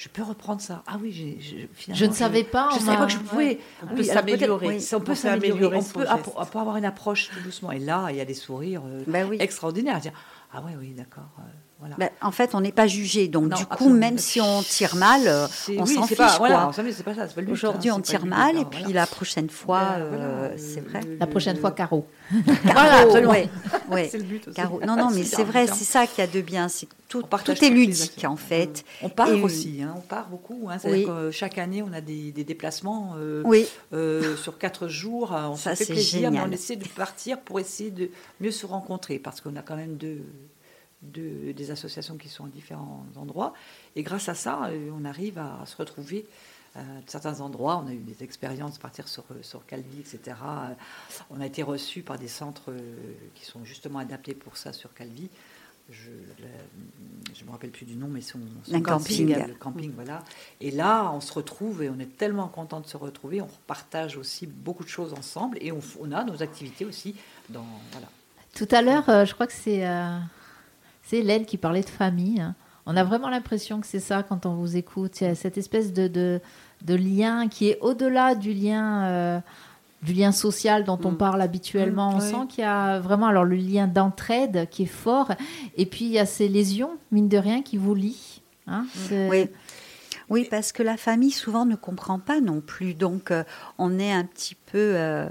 je 0.01 0.09
peux 0.09 0.23
reprendre 0.23 0.63
ça. 0.63 0.83
Ah 0.87 0.97
oui, 1.03 1.13
j'ai, 1.13 1.69
finalement, 1.75 2.01
je 2.01 2.07
ne 2.07 2.13
savais 2.15 2.45
pas. 2.45 2.71
Je 2.73 2.81
ne 2.81 2.87
savais 2.87 2.97
pas 2.97 3.07
que 3.07 3.13
je 3.13 3.19
pouvais. 3.19 3.59
On 3.83 3.95
peut 3.95 4.03
s'améliorer. 4.03 4.79
on 4.95 5.01
peut 5.01 5.15
s'améliorer. 5.15 5.77
On 5.77 5.83
peut, 5.83 6.59
avoir 6.59 6.79
une 6.79 6.87
approche 6.87 7.29
tout 7.29 7.41
doucement. 7.45 7.73
Et 7.73 7.79
là, 7.79 8.07
il 8.09 8.17
y 8.17 8.21
a 8.23 8.25
des 8.25 8.33
sourires 8.33 8.81
euh, 8.87 9.03
bah 9.07 9.19
extraordinaires. 9.39 10.01
Ah 10.53 10.63
oui, 10.65 10.73
oui, 10.77 10.95
d'accord. 10.95 11.31
Euh, 11.83 11.87
ben, 11.99 12.11
en 12.21 12.31
fait, 12.31 12.55
on 12.55 12.61
n'est 12.61 12.73
pas 12.73 12.87
jugé. 12.87 13.29
Donc, 13.29 13.55
du 13.55 13.65
coup, 13.67 13.89
même 13.89 14.19
si 14.19 14.41
on 14.41 14.63
tire 14.63 14.97
mal, 14.97 15.23
euh, 15.27 15.47
on 15.79 15.87
s'en 15.87 16.07
fiche. 16.07 16.19
Aujourd'hui, 17.51 17.91
on 17.91 18.01
tire 18.01 18.27
mal, 18.27 18.57
et 18.59 18.65
puis 18.65 18.93
la 18.93 19.07
prochaine 19.07 19.49
fois, 19.49 19.95
euh, 19.97 20.55
c'est 20.57 20.81
vrai. 20.81 21.01
La 21.19 21.27
prochaine 21.27 21.57
fois, 21.57 21.71
Caro. 21.71 22.07
voilà, 22.65 23.01
absolument. 23.01 23.33
C'est 24.11 24.19
le 24.19 24.25
but 24.25 24.49
aussi. 24.49 24.57
Caro. 24.57 24.81
Non, 24.87 24.97
non, 24.97 25.11
mais 25.11 25.25
c'est 25.25 25.45
vrai, 25.45 25.67
c'est 25.67 25.85
ça 25.85 26.07
qu'il 26.07 26.25
y 26.25 26.27
a 26.27 26.31
de 26.31 26.41
bien. 26.41 26.69
C'est 26.69 26.89
tout, 27.09 27.23
tout 27.23 27.65
est 27.65 27.71
ludique, 27.71 28.25
en 28.25 28.37
fait. 28.37 28.85
On 29.03 29.09
part 29.09 29.29
aussi, 29.43 29.83
hein, 29.83 29.95
on 29.97 30.01
part 30.01 30.29
beaucoup. 30.29 30.69
Hein. 30.71 30.77
Oui. 30.85 31.05
Que 31.05 31.31
chaque 31.31 31.59
année, 31.59 31.83
on 31.83 31.93
a 31.93 32.01
des, 32.01 32.31
déplacements 32.33 33.15
euh, 33.19 33.43
oui. 33.45 33.67
sur 34.37 34.59
quatre 34.59 34.89
jours. 34.89 35.33
On 35.33 35.57
ça, 35.57 35.75
se 35.75 35.85
fait 35.85 35.93
plaisir, 35.93 36.21
génial. 36.21 36.33
mais 36.33 36.41
on 36.49 36.53
essaie 36.53 36.77
de 36.77 36.87
partir 36.89 37.41
pour 37.41 37.59
essayer 37.59 37.91
de 37.91 38.11
mieux 38.41 38.53
se 38.53 38.67
rencontrer, 38.67 39.19
parce 39.19 39.41
qu'on 39.41 39.57
a 39.57 39.63
quand 39.63 39.77
même 39.77 39.97
deux 39.97 40.23
de, 41.03 41.53
des 41.53 41.71
associations 41.71 42.17
qui 42.17 42.29
sont 42.29 42.45
à 42.45 42.49
différents 42.49 43.05
endroits. 43.17 43.55
Et 43.97 44.03
grâce 44.03 44.29
à 44.29 44.35
ça, 44.35 44.67
euh, 44.67 44.91
on 44.99 45.05
arrive 45.05 45.39
à 45.39 45.65
se 45.67 45.77
retrouver 45.77 46.27
à 46.75 46.81
euh, 46.81 46.83
certains 47.07 47.41
endroits. 47.41 47.83
On 47.85 47.89
a 47.89 47.93
eu 47.93 47.99
des 47.99 48.23
expériences, 48.23 48.79
partir 48.79 49.09
sur, 49.09 49.25
euh, 49.31 49.43
sur 49.43 49.65
Calvi, 49.67 50.01
etc. 50.01 50.37
On 51.31 51.41
a 51.41 51.47
été 51.47 51.63
reçus 51.63 52.03
par 52.03 52.19
des 52.19 52.29
centres 52.29 52.73
qui 53.35 53.45
sont 53.45 53.65
justement 53.65 53.99
adaptés 53.99 54.35
pour 54.35 54.57
ça 54.57 54.73
sur 54.73 54.93
Calvi. 54.95 55.29
Je 55.91 56.11
ne 56.11 57.47
me 57.47 57.51
rappelle 57.51 57.71
plus 57.71 57.85
du 57.85 57.97
nom, 57.97 58.07
mais 58.07 58.21
son, 58.21 58.39
son 58.63 58.81
camping, 58.81 59.35
Le 59.35 59.55
camping, 59.55 59.91
voilà. 59.93 60.23
Et 60.61 60.71
là, 60.71 61.11
on 61.13 61.21
se 61.21 61.33
retrouve 61.33 61.83
et 61.83 61.91
on 61.91 61.99
est 61.99 62.17
tellement 62.17 62.47
content 62.47 62.79
de 62.79 62.87
se 62.87 62.97
retrouver. 62.97 63.41
On 63.41 63.49
partage 63.67 64.17
aussi 64.17 64.47
beaucoup 64.47 64.85
de 64.85 64.89
choses 64.89 65.13
ensemble 65.15 65.59
et 65.61 65.73
on, 65.73 65.81
on 66.01 66.13
a 66.13 66.23
nos 66.23 66.45
activités 66.45 66.85
aussi 66.85 67.17
dans 67.49 67.67
voilà. 67.91 68.07
Tout 68.55 68.69
à 68.71 68.83
l'heure, 68.83 69.27
je 69.27 69.35
crois 69.35 69.49
que 69.49 69.53
c'est 69.53 69.85
c'est 71.11 71.19
Hélène 71.19 71.45
qui 71.45 71.57
parlait 71.57 71.83
de 71.83 71.89
famille. 71.89 72.41
Hein. 72.41 72.55
On 72.87 72.97
a 72.97 73.03
vraiment 73.03 73.29
l'impression 73.29 73.81
que 73.81 73.87
c'est 73.89 74.01
ça 74.01 74.23
quand 74.23 74.47
on 74.47 74.55
vous 74.55 74.77
écoute. 74.77 75.21
Il 75.21 75.25
y 75.25 75.27
a 75.27 75.35
cette 75.35 75.59
espèce 75.59 75.93
de, 75.93 76.07
de, 76.07 76.95
lien 76.95 77.49
qui 77.49 77.69
est 77.69 77.79
au-delà 77.81 78.37
du 78.37 78.53
lien. 78.53 79.05
Euh, 79.07 79.41
du 80.03 80.15
lien 80.15 80.33
social 80.33 80.85
dont 80.85 80.99
on 81.05 81.11
mm. 81.11 81.19
parle 81.19 81.43
habituellement. 81.43 82.13
Mm, 82.13 82.15
on 82.15 82.21
sent 82.21 82.47
qu'il 82.49 82.65
y 82.65 82.67
a 82.67 83.01
vraiment 83.01 83.27
alors 83.27 83.45
le 83.45 83.57
lien 83.57 83.87
d'entraide 83.87 84.67
qui 84.71 84.85
est 84.85 84.87
fort, 84.87 85.31
et 85.77 85.85
puis 85.85 86.07
il 86.07 86.13
y 86.13 86.19
a 86.19 86.25
ces 86.25 86.49
lésions, 86.49 86.97
mine 87.13 87.29
de 87.29 87.37
rien, 87.37 87.61
qui 87.61 87.77
vous 87.77 87.95
lient. 87.95 88.41
Hein. 88.67 88.87
oui. 89.11 89.49
Oui, 90.31 90.47
parce 90.49 90.73
que 90.73 90.83
la 90.83 90.97
famille 90.97 91.33
souvent 91.33 91.67
ne 91.67 91.75
comprend 91.75 92.19
pas 92.19 92.41
non 92.41 92.63
plus. 92.63 92.95
Donc, 92.95 93.31
euh, 93.31 93.43
on 93.77 93.99
est 93.99 94.13
un 94.13 94.25
petit 94.25 94.55
peu 94.55 94.93
euh, 94.95 95.29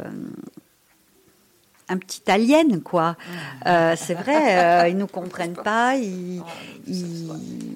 un 1.90 1.98
petit 1.98 2.22
alien, 2.28 2.82
quoi. 2.82 3.18
Euh, 3.66 3.96
c'est 3.98 4.14
vrai, 4.14 4.58
euh, 4.58 4.88
ils 4.90 4.98
nous 4.98 5.08
comprennent 5.08 5.58
pas, 5.58 5.96
ils, 5.96 6.42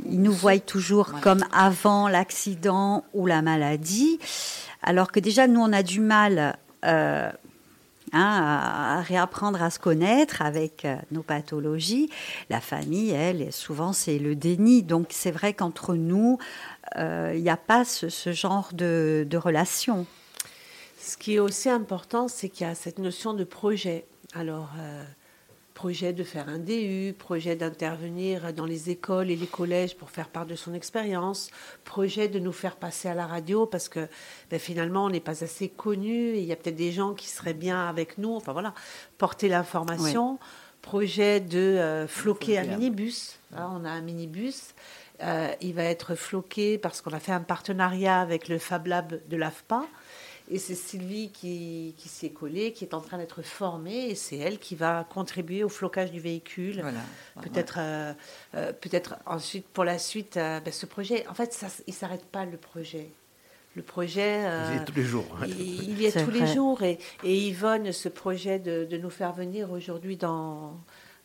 nous 0.08 0.32
voient 0.32 0.60
toujours 0.60 1.20
comme 1.22 1.44
avant 1.52 2.08
l'accident 2.08 3.04
ou 3.14 3.26
la 3.26 3.42
maladie, 3.42 4.20
alors 4.84 5.12
que 5.12 5.20
déjà 5.20 5.48
nous 5.48 5.60
on 5.60 5.74
a 5.74 5.84
du 5.84 6.00
mal. 6.00 6.58
Euh, 6.86 7.30
hein, 8.12 9.00
à, 9.00 9.02
réapprendre 9.02 9.64
à 9.64 9.72
se 9.72 9.80
connaître 9.80 10.42
avec 10.42 10.86
nos 11.12 11.24
pathologies. 11.24 12.10
La 12.50 12.60
famille, 12.60 13.10
elle, 13.10 13.52
souvent 13.52 13.94
c'est 13.94 14.20
le 14.20 14.36
déni. 14.36 14.84
Donc 14.84 15.08
c'est 15.10 15.32
vrai 15.32 15.54
qu'entre 15.54 15.96
nous, 15.96 16.38
il 16.96 17.42
n'y 17.42 17.50
a 17.50 17.58
pas 17.58 17.86
ce, 17.86 18.32
genre 18.34 18.70
de, 18.74 19.26
de 19.28 19.38
relation. 19.38 20.06
Ce 21.06 21.18
qui 21.18 21.36
est 21.36 21.40
aussi 21.40 21.70
important, 21.70 22.30
c'est 22.30 22.48
qu'il 22.48 22.66
y 22.66 22.70
a 22.70 22.76
cette 22.76 22.98
notion 22.98 23.34
de 23.34 23.44
projet. 23.44 24.06
Alors, 24.34 24.70
euh, 24.80 25.04
projet 25.74 26.14
de 26.14 26.24
faire 26.24 26.48
un 26.48 26.60
DU, 26.60 27.14
projet 27.20 27.58
d'intervenir 27.58 28.54
dans 28.54 28.66
les 28.66 28.90
écoles 28.90 29.30
et 29.30 29.36
les 29.36 29.48
collèges 29.48 29.98
pour 29.98 30.12
faire 30.12 30.30
part 30.30 30.46
de 30.46 30.56
son 30.56 30.74
expérience, 30.74 31.50
projet 31.84 32.30
de 32.30 32.40
nous 32.40 32.54
faire 32.54 32.78
passer 32.78 33.10
à 33.10 33.16
la 33.16 33.28
radio 33.28 33.66
parce 33.66 33.90
que 33.90 34.08
ben, 34.50 34.60
finalement 34.60 35.04
on 35.04 35.10
n'est 35.10 35.20
pas 35.20 35.44
assez 35.44 35.68
connu 35.68 36.36
et 36.36 36.40
il 36.40 36.46
y 36.46 36.54
a 36.54 36.56
peut-être 36.56 36.78
des 36.78 36.94
gens 36.94 37.14
qui 37.14 37.28
seraient 37.28 37.54
bien 37.54 37.86
avec 37.90 38.18
nous. 38.18 38.34
Enfin 38.34 38.54
voilà, 38.54 38.74
porter 39.18 39.50
l'information. 39.50 40.40
Projet 40.82 41.42
de 41.42 41.60
euh, 41.60 42.08
floquer 42.08 42.60
un 42.60 42.64
minibus. 42.64 43.40
on 43.52 43.84
a 43.84 43.90
un 43.90 44.02
minibus. 44.02 44.74
Euh, 45.22 45.54
il 45.60 45.74
va 45.74 45.84
être 45.84 46.16
floqué 46.16 46.78
parce 46.78 47.02
qu'on 47.02 47.12
a 47.12 47.20
fait 47.20 47.34
un 47.34 47.42
partenariat 47.42 48.22
avec 48.22 48.48
le 48.48 48.58
Fab 48.58 48.88
Lab 48.88 49.20
de 49.28 49.38
l'AFPA. 49.38 49.84
Et 50.54 50.60
c'est 50.60 50.76
Sylvie 50.76 51.32
qui, 51.32 51.96
qui 51.98 52.08
s'y 52.08 52.28
est 52.28 52.30
collée, 52.30 52.74
qui 52.74 52.86
est 52.86 52.94
en 52.94 53.02
train 53.02 53.18
d'être 53.18 53.42
formée, 53.42 54.12
et 54.12 54.14
c'est 54.14 54.38
elle 54.38 54.60
qui 54.60 54.76
va 54.76 55.04
contribuer 55.04 55.64
au 55.64 55.70
flocage 55.70 56.12
du 56.12 56.20
véhicule. 56.20 56.84
Peut-être, 57.42 57.78
euh, 57.80 58.14
euh, 58.54 58.72
peut-être 58.72 59.16
ensuite 59.26 59.66
pour 59.66 59.84
la 59.84 59.98
suite, 59.98 60.38
euh, 60.38 60.60
ben, 60.60 60.72
ce 60.72 60.86
projet. 60.86 61.26
En 61.28 61.34
fait, 61.34 61.54
ça, 61.54 61.70
il 61.88 61.94
s'arrête 61.96 62.26
pas 62.26 62.46
le 62.46 62.58
projet. 62.58 63.10
Le 63.76 63.82
projet. 63.82 64.44
il 64.68 64.76
y 64.76 64.78
est 64.78 64.86
tous 64.86 64.96
les 64.96 65.04
jours. 65.04 65.26
Il, 65.48 66.00
y 66.00 66.06
est, 66.06 66.24
tous 66.24 66.30
les 66.30 66.46
jours, 66.46 66.84
et, 66.84 67.00
et 67.24 67.36
Yvonne, 67.36 67.92
ce 67.92 68.08
projet 68.08 68.60
de, 68.60 68.86
de 68.86 68.98
nous 68.98 69.10
faire 69.10 69.34
venir 69.34 69.72
aujourd'hui 69.72 70.18
dans 70.18 70.80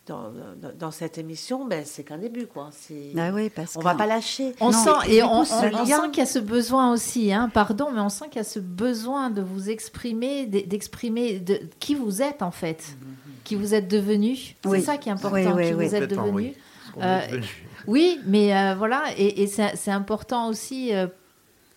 dans, 0.09 0.91
cette 0.91 1.19
émission, 1.19 1.67
ben, 1.67 1.85
c'est 1.85 2.05
qu'un 2.05 2.19
début. 2.19 2.47
Quoi. 2.47 2.71
Ah 3.17 3.31
oui, 3.33 3.51
parce 3.51 3.77
on 3.77 3.81
ne 3.81 3.85
va 3.85 3.95
pas 3.95 4.07
lâcher. 4.07 4.55
On 4.61 4.73
sent, 4.73 4.91
et 5.09 5.23
on, 5.23 5.45
sent 5.45 5.71
qu'il 6.13 6.19
y 6.19 6.23
a 6.23 6.27
ce 6.27 6.39
besoin 6.39 6.93
aussi, 6.93 7.33
hein, 7.33 7.51
pardon, 7.53 7.91
mais 7.93 8.01
on 8.01 8.09
sent 8.09 8.27
qu'il 8.27 8.37
y 8.37 8.41
a 8.41 8.45
ce 8.45 8.59
besoin 8.61 9.31
de 9.31 9.43
vous 9.43 9.71
exprimer, 9.71 10.47
d'exprimer 10.47 11.39
de, 11.39 11.61
qui 11.79 11.95
vous 11.95 12.23
êtes 12.23 12.43
en 12.43 12.51
fait, 12.51 12.97
qui 13.45 13.55
vous 13.55 13.75
êtes 13.75 13.89
devenu. 13.89 14.37
C'est 14.65 14.81
ça 14.81 14.97
qui 14.97 15.09
est 15.09 15.13
important, 15.13 15.57
qui 15.57 15.73
vous 15.73 15.95
êtes 15.95 16.11
devenu. 16.11 16.55
Euh, 17.01 17.41
oui, 17.87 18.21
mais 18.27 18.57
euh, 18.57 18.75
voilà, 18.75 19.05
et, 19.17 19.47
c'est 19.47 19.91
important 19.91 20.49
aussi, 20.49 20.95
euh, 20.95 21.07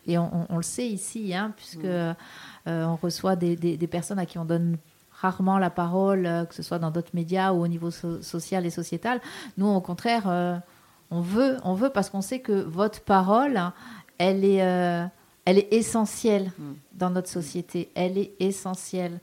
et 0.07 0.17
on, 0.17 0.47
le 0.55 0.63
sait 0.63 0.87
ici, 0.87 1.33
hein, 1.33 1.53
puisque 1.55 1.85
mm. 1.85 2.15
on 2.65 2.95
reçoit 2.95 3.35
des, 3.35 3.55
des, 3.55 3.87
personnes 3.87 4.19
à 4.19 4.25
qui 4.25 4.37
on 4.37 4.45
donne 4.45 4.77
rarement 5.21 5.59
la 5.59 5.69
parole, 5.69 6.25
euh, 6.25 6.45
que 6.45 6.55
ce 6.55 6.63
soit 6.63 6.79
dans 6.79 6.91
d'autres 6.91 7.11
médias 7.13 7.51
ou 7.51 7.63
au 7.63 7.67
niveau 7.67 7.91
social 7.91 8.65
et 8.65 8.71
sociétal. 8.71 9.21
Nous, 9.57 9.67
au 9.67 9.81
contraire, 9.81 10.23
euh, 10.27 10.57
on 11.11 11.21
veut, 11.21 11.57
on 11.63 11.75
veut 11.75 11.89
parce 11.89 12.09
qu'on 12.09 12.21
sait 12.21 12.39
que 12.39 12.53
votre 12.53 13.01
parole, 13.01 13.61
elle 14.17 14.43
est, 14.43 14.63
euh, 14.63 15.05
elle 15.45 15.59
est 15.59 15.71
essentielle 15.71 16.51
mm. 16.57 16.73
dans 16.93 17.09
notre 17.11 17.29
société. 17.29 17.91
Elle 17.95 18.17
est 18.17 18.31
essentielle. 18.39 19.19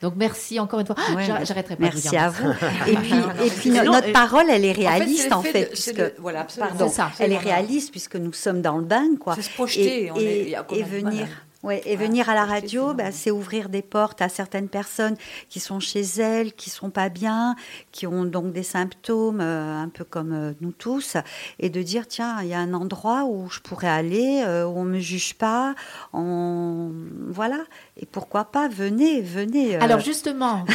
Donc 0.00 0.14
merci 0.16 0.58
encore 0.58 0.80
une 0.80 0.86
fois. 0.86 0.96
J'arrêterai 1.44 1.76
pas. 1.76 1.84
Merci 1.84 2.16
à 2.16 2.28
vous. 2.28 2.50
et 2.88 2.96
puis, 2.96 3.14
et 3.44 3.50
puis 3.50 3.70
notre 3.70 4.10
parole, 4.12 4.46
elle 4.50 4.64
est 4.64 4.72
réaliste 4.72 5.32
en 5.32 5.42
fait, 5.42 5.66
puisque 5.66 6.02
voilà, 6.18 6.44
pardon, 6.58 6.88
ça, 6.88 7.12
elle 7.20 7.32
est 7.32 7.38
réaliste 7.38 7.92
puisque 7.92 8.16
nous 8.16 8.32
sommes 8.32 8.62
dans 8.62 8.78
le 8.78 8.84
bain, 8.84 9.14
quoi. 9.20 9.36
Se 9.36 9.50
projeter. 9.50 10.10
Et, 10.16 10.56
et 10.72 10.82
venir. 10.82 11.28
Et 11.70 11.94
venir 11.94 12.28
à 12.28 12.34
la 12.34 12.44
radio, 12.44 12.92
bah, 12.92 13.12
c'est 13.12 13.30
ouvrir 13.30 13.68
des 13.68 13.82
portes 13.82 14.20
à 14.20 14.28
certaines 14.28 14.68
personnes 14.68 15.14
qui 15.48 15.60
sont 15.60 15.78
chez 15.78 16.00
elles, 16.00 16.54
qui 16.54 16.70
sont 16.70 16.90
pas 16.90 17.08
bien, 17.08 17.54
qui 17.92 18.08
ont 18.08 18.24
donc 18.24 18.52
des 18.52 18.64
symptômes, 18.64 19.40
euh, 19.40 19.80
un 19.80 19.88
peu 19.88 20.02
comme 20.02 20.32
euh, 20.32 20.52
nous 20.60 20.72
tous, 20.72 21.16
et 21.60 21.70
de 21.70 21.80
dire 21.82 22.08
tiens, 22.08 22.42
il 22.42 22.48
y 22.48 22.54
a 22.54 22.58
un 22.58 22.74
endroit 22.74 23.26
où 23.26 23.48
je 23.48 23.60
pourrais 23.60 23.88
aller, 23.88 24.42
euh, 24.44 24.66
où 24.66 24.76
on 24.76 24.84
me 24.84 24.98
juge 24.98 25.34
pas, 25.34 25.76
on... 26.12 26.90
voilà. 27.28 27.60
Et 27.96 28.06
pourquoi 28.06 28.46
pas, 28.46 28.66
venez, 28.66 29.20
venez. 29.20 29.76
Alors 29.76 30.00
justement. 30.00 30.64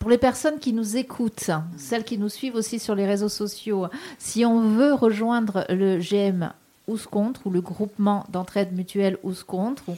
Pour 0.00 0.10
les 0.10 0.18
personnes 0.18 0.60
qui 0.60 0.72
nous 0.72 0.96
écoutent, 0.96 1.50
celles 1.76 2.04
qui 2.04 2.16
nous 2.16 2.28
suivent 2.28 2.54
aussi 2.54 2.78
sur 2.78 2.94
les 2.94 3.06
réseaux 3.06 3.30
sociaux, 3.30 3.86
si 4.18 4.44
on 4.44 4.60
veut 4.60 4.92
rejoindre 4.92 5.64
le 5.68 5.98
GM 5.98 6.52
ou 6.86 6.96
se 6.96 7.06
contre, 7.06 7.46
ou 7.46 7.50
le 7.50 7.60
groupement 7.60 8.24
d'entraide 8.28 8.72
mutuelle 8.72 9.18
ou 9.22 9.34
se 9.34 9.44
contre 9.44 9.88
ou... 9.88 9.96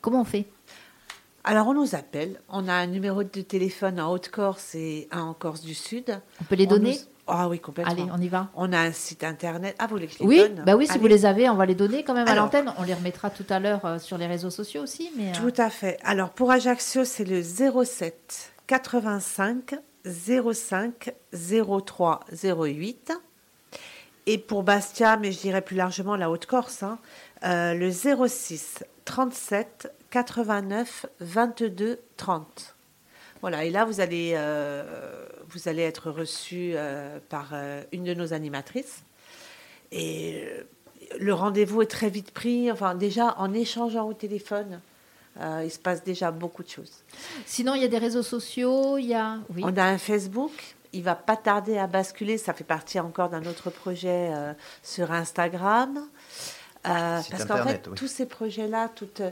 Comment 0.00 0.20
on 0.20 0.24
fait? 0.24 0.46
Alors 1.44 1.68
on 1.68 1.74
nous 1.74 1.94
appelle, 1.94 2.40
on 2.48 2.68
a 2.68 2.72
un 2.72 2.86
numéro 2.86 3.22
de 3.22 3.40
téléphone 3.42 4.00
en 4.00 4.10
Haute-Corse 4.10 4.74
et 4.74 5.08
un 5.10 5.22
en 5.22 5.34
Corse 5.34 5.60
du 5.60 5.74
Sud. 5.74 6.20
On 6.40 6.44
peut 6.44 6.54
les 6.56 6.66
donner? 6.66 6.98
Ah 7.26 7.48
oui, 7.48 7.58
complètement. 7.58 7.92
Allez, 7.92 8.04
on 8.12 8.20
y 8.20 8.28
va. 8.28 8.50
On 8.54 8.72
a 8.72 8.78
un 8.78 8.92
site 8.92 9.24
internet. 9.24 9.74
Ah, 9.78 9.86
vous 9.86 9.96
les, 9.96 10.08
oui, 10.20 10.38
donne? 10.38 10.62
bah 10.66 10.76
oui, 10.76 10.86
si 10.86 10.98
vous 10.98 11.06
les 11.06 11.24
avez, 11.24 11.48
on 11.48 11.54
va 11.54 11.64
les 11.64 11.74
donner 11.74 12.02
quand 12.02 12.12
même 12.12 12.28
à 12.28 12.34
l'antenne. 12.34 12.72
On 12.78 12.82
les 12.82 12.92
remettra 12.94 13.30
tout 13.30 13.46
à 13.48 13.60
l'heure 13.60 13.84
euh, 13.84 13.98
sur 13.98 14.18
les 14.18 14.26
réseaux 14.26 14.50
sociaux 14.50 14.82
aussi. 14.82 15.10
Mais, 15.16 15.30
euh, 15.30 15.32
Tout 15.40 15.60
à 15.60 15.70
fait. 15.70 15.98
Alors 16.04 16.30
pour 16.30 16.50
Ajaccio, 16.50 17.04
c'est 17.04 17.24
le 17.24 17.42
07 17.42 18.52
85 18.66 19.76
05 20.06 21.14
03 21.32 22.20
08. 22.32 23.12
Et 24.26 24.38
pour 24.38 24.62
Bastia, 24.62 25.16
mais 25.16 25.32
je 25.32 25.40
dirais 25.40 25.62
plus 25.62 25.76
largement 25.76 26.16
la 26.16 26.30
Haute-Corse, 26.30 26.82
hein, 26.82 26.98
euh, 27.44 27.74
le 27.74 27.90
06 27.90 28.84
37 29.04 29.92
89 30.10 31.06
22 31.20 32.00
30. 32.16 32.74
Voilà, 33.42 33.64
et 33.64 33.70
là, 33.70 33.84
vous 33.84 34.00
allez, 34.00 34.32
euh, 34.36 35.26
vous 35.50 35.68
allez 35.68 35.82
être 35.82 36.10
reçu 36.10 36.72
euh, 36.74 37.18
par 37.28 37.50
euh, 37.52 37.82
une 37.92 38.04
de 38.04 38.14
nos 38.14 38.32
animatrices. 38.32 39.02
Et 39.92 40.48
le 41.18 41.34
rendez-vous 41.34 41.82
est 41.82 41.90
très 41.90 42.08
vite 42.08 42.30
pris. 42.30 42.72
Enfin, 42.72 42.94
déjà, 42.94 43.34
en 43.38 43.52
échangeant 43.52 44.08
au 44.08 44.14
téléphone, 44.14 44.80
euh, 45.40 45.62
il 45.64 45.70
se 45.70 45.78
passe 45.78 46.04
déjà 46.04 46.30
beaucoup 46.30 46.62
de 46.62 46.68
choses. 46.68 47.02
Sinon, 47.44 47.74
il 47.74 47.82
y 47.82 47.84
a 47.84 47.88
des 47.88 47.98
réseaux 47.98 48.22
sociaux, 48.22 48.98
il 48.98 49.06
y 49.06 49.14
a. 49.14 49.38
Oui. 49.54 49.62
On 49.64 49.76
a 49.76 49.84
un 49.84 49.98
Facebook. 49.98 50.52
Il 50.94 51.02
va 51.02 51.14
pas 51.14 51.36
tarder 51.36 51.76
à 51.76 51.86
basculer. 51.86 52.38
Ça 52.38 52.52
fait 52.54 52.64
partie 52.64 52.98
encore 53.00 53.28
d'un 53.28 53.44
autre 53.46 53.68
projet 53.70 54.30
euh, 54.32 54.52
sur 54.82 55.12
Instagram. 55.12 55.98
Euh, 56.86 57.20
parce 57.30 57.44
qu'en 57.46 57.64
fait, 57.64 57.86
oui. 57.88 57.94
tous 57.96 58.08
ces 58.08 58.26
projets-là, 58.26 58.90
toutes, 58.94 59.22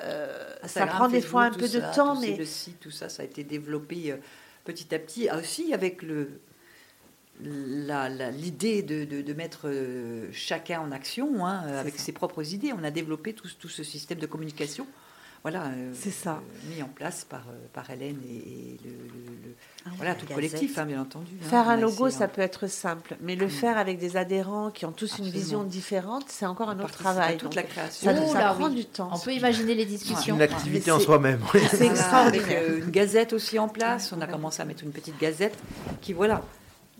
euh, 0.00 0.54
ça 0.66 0.86
prend 0.86 1.08
des 1.08 1.20
fois 1.22 1.44
un 1.44 1.50
peu 1.50 1.68
de 1.68 1.80
temps, 1.94 2.20
mais 2.20 2.36
le 2.36 2.44
site, 2.44 2.80
tout 2.80 2.90
ça, 2.90 3.08
ça 3.08 3.22
a 3.22 3.24
été 3.24 3.44
développé 3.44 4.12
euh, 4.12 4.16
petit 4.64 4.94
à 4.94 4.98
petit. 4.98 5.28
Ah, 5.28 5.38
aussi 5.38 5.72
avec 5.72 6.02
le 6.02 6.40
la- 7.40 8.08
la- 8.08 8.30
l'idée 8.30 8.82
de, 8.82 9.04
de- 9.04 9.22
de 9.22 9.32
mettre 9.32 9.70
chacun 10.32 10.80
en 10.80 10.90
action 10.92 11.46
hein, 11.46 11.60
avec 11.78 11.96
ça. 11.96 12.02
ses 12.04 12.12
propres 12.12 12.52
idées. 12.52 12.72
On 12.78 12.82
a 12.84 12.90
développé 12.90 13.32
tout, 13.32 13.48
tout 13.58 13.68
ce 13.68 13.84
système 13.84 14.18
de 14.18 14.26
communication. 14.26 14.86
Voilà, 15.42 15.66
euh, 15.66 15.92
C'est 15.94 16.10
ça. 16.10 16.40
euh, 16.42 16.74
mis 16.74 16.82
en 16.82 16.88
place 16.88 17.24
par, 17.24 17.42
euh, 17.48 17.66
par 17.72 17.88
Hélène 17.90 18.18
et, 18.28 18.34
et 18.36 18.80
le, 18.84 18.90
le- 18.90 18.96
le- 19.48 19.54
Ah 19.86 19.90
voilà, 19.96 20.14
tout 20.14 20.26
le 20.28 20.34
collectif, 20.34 20.76
hein, 20.78 20.84
bien 20.84 21.00
entendu. 21.00 21.32
hein. 21.40 21.48
Faire 21.48 21.68
un 21.68 21.76
logo, 21.76 22.10
ça 22.10 22.26
peut 22.28 22.40
être 22.42 22.66
simple, 22.66 23.16
mais 23.20 23.36
le 23.36 23.48
faire 23.48 23.78
avec 23.78 23.98
des 23.98 24.16
adhérents 24.16 24.70
qui 24.70 24.84
ont 24.84 24.92
tous 24.92 25.18
une 25.18 25.28
vision 25.30 25.62
différente, 25.62 26.24
c'est 26.28 26.44
encore 26.44 26.70
un 26.70 26.78
On 26.80 26.84
autre 26.84 26.92
travail. 26.98 27.36
toute 27.36 27.44
Donc, 27.44 27.54
la 27.54 27.62
création. 27.62 28.10
ça, 28.12 28.20
Oh 28.22 28.32
ça 28.32 28.38
là, 28.40 28.52
prend 28.54 28.68
oui. 28.68 28.74
du 28.74 28.84
temps. 28.84 29.10
On 29.14 29.18
peut 29.18 29.32
imaginer 29.32 29.74
les 29.74 29.84
C'est 29.84 29.88
discussions. 29.90 30.34
une 30.34 30.42
activité 30.42 30.90
en 30.90 30.98
soi-même. 31.00 31.40
oui. 31.54 31.60
C'est 31.70 31.86
extraordinaire. 31.86 32.46
avec 32.46 32.56
euh, 32.70 32.78
une 32.84 32.90
gazette 32.90 33.32
aussi 33.32 33.58
en 33.58 33.68
place. 33.68 34.12
On 34.12 34.20
a 34.20 34.26
commencé 34.26 34.60
à 34.60 34.64
mettre 34.64 34.82
une 34.84 34.92
petite 34.92 35.18
gazette 35.18 35.56
qui, 36.00 36.12
voilà, 36.12 36.42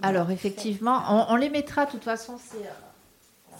Alors, 0.01 0.31
effectivement, 0.31 1.03
on, 1.11 1.33
on 1.35 1.37
les 1.37 1.51
mettra, 1.51 1.87
de 1.87 1.91
toute 1.91 2.05
façon, 2.05 2.39
c'est. 2.39 2.59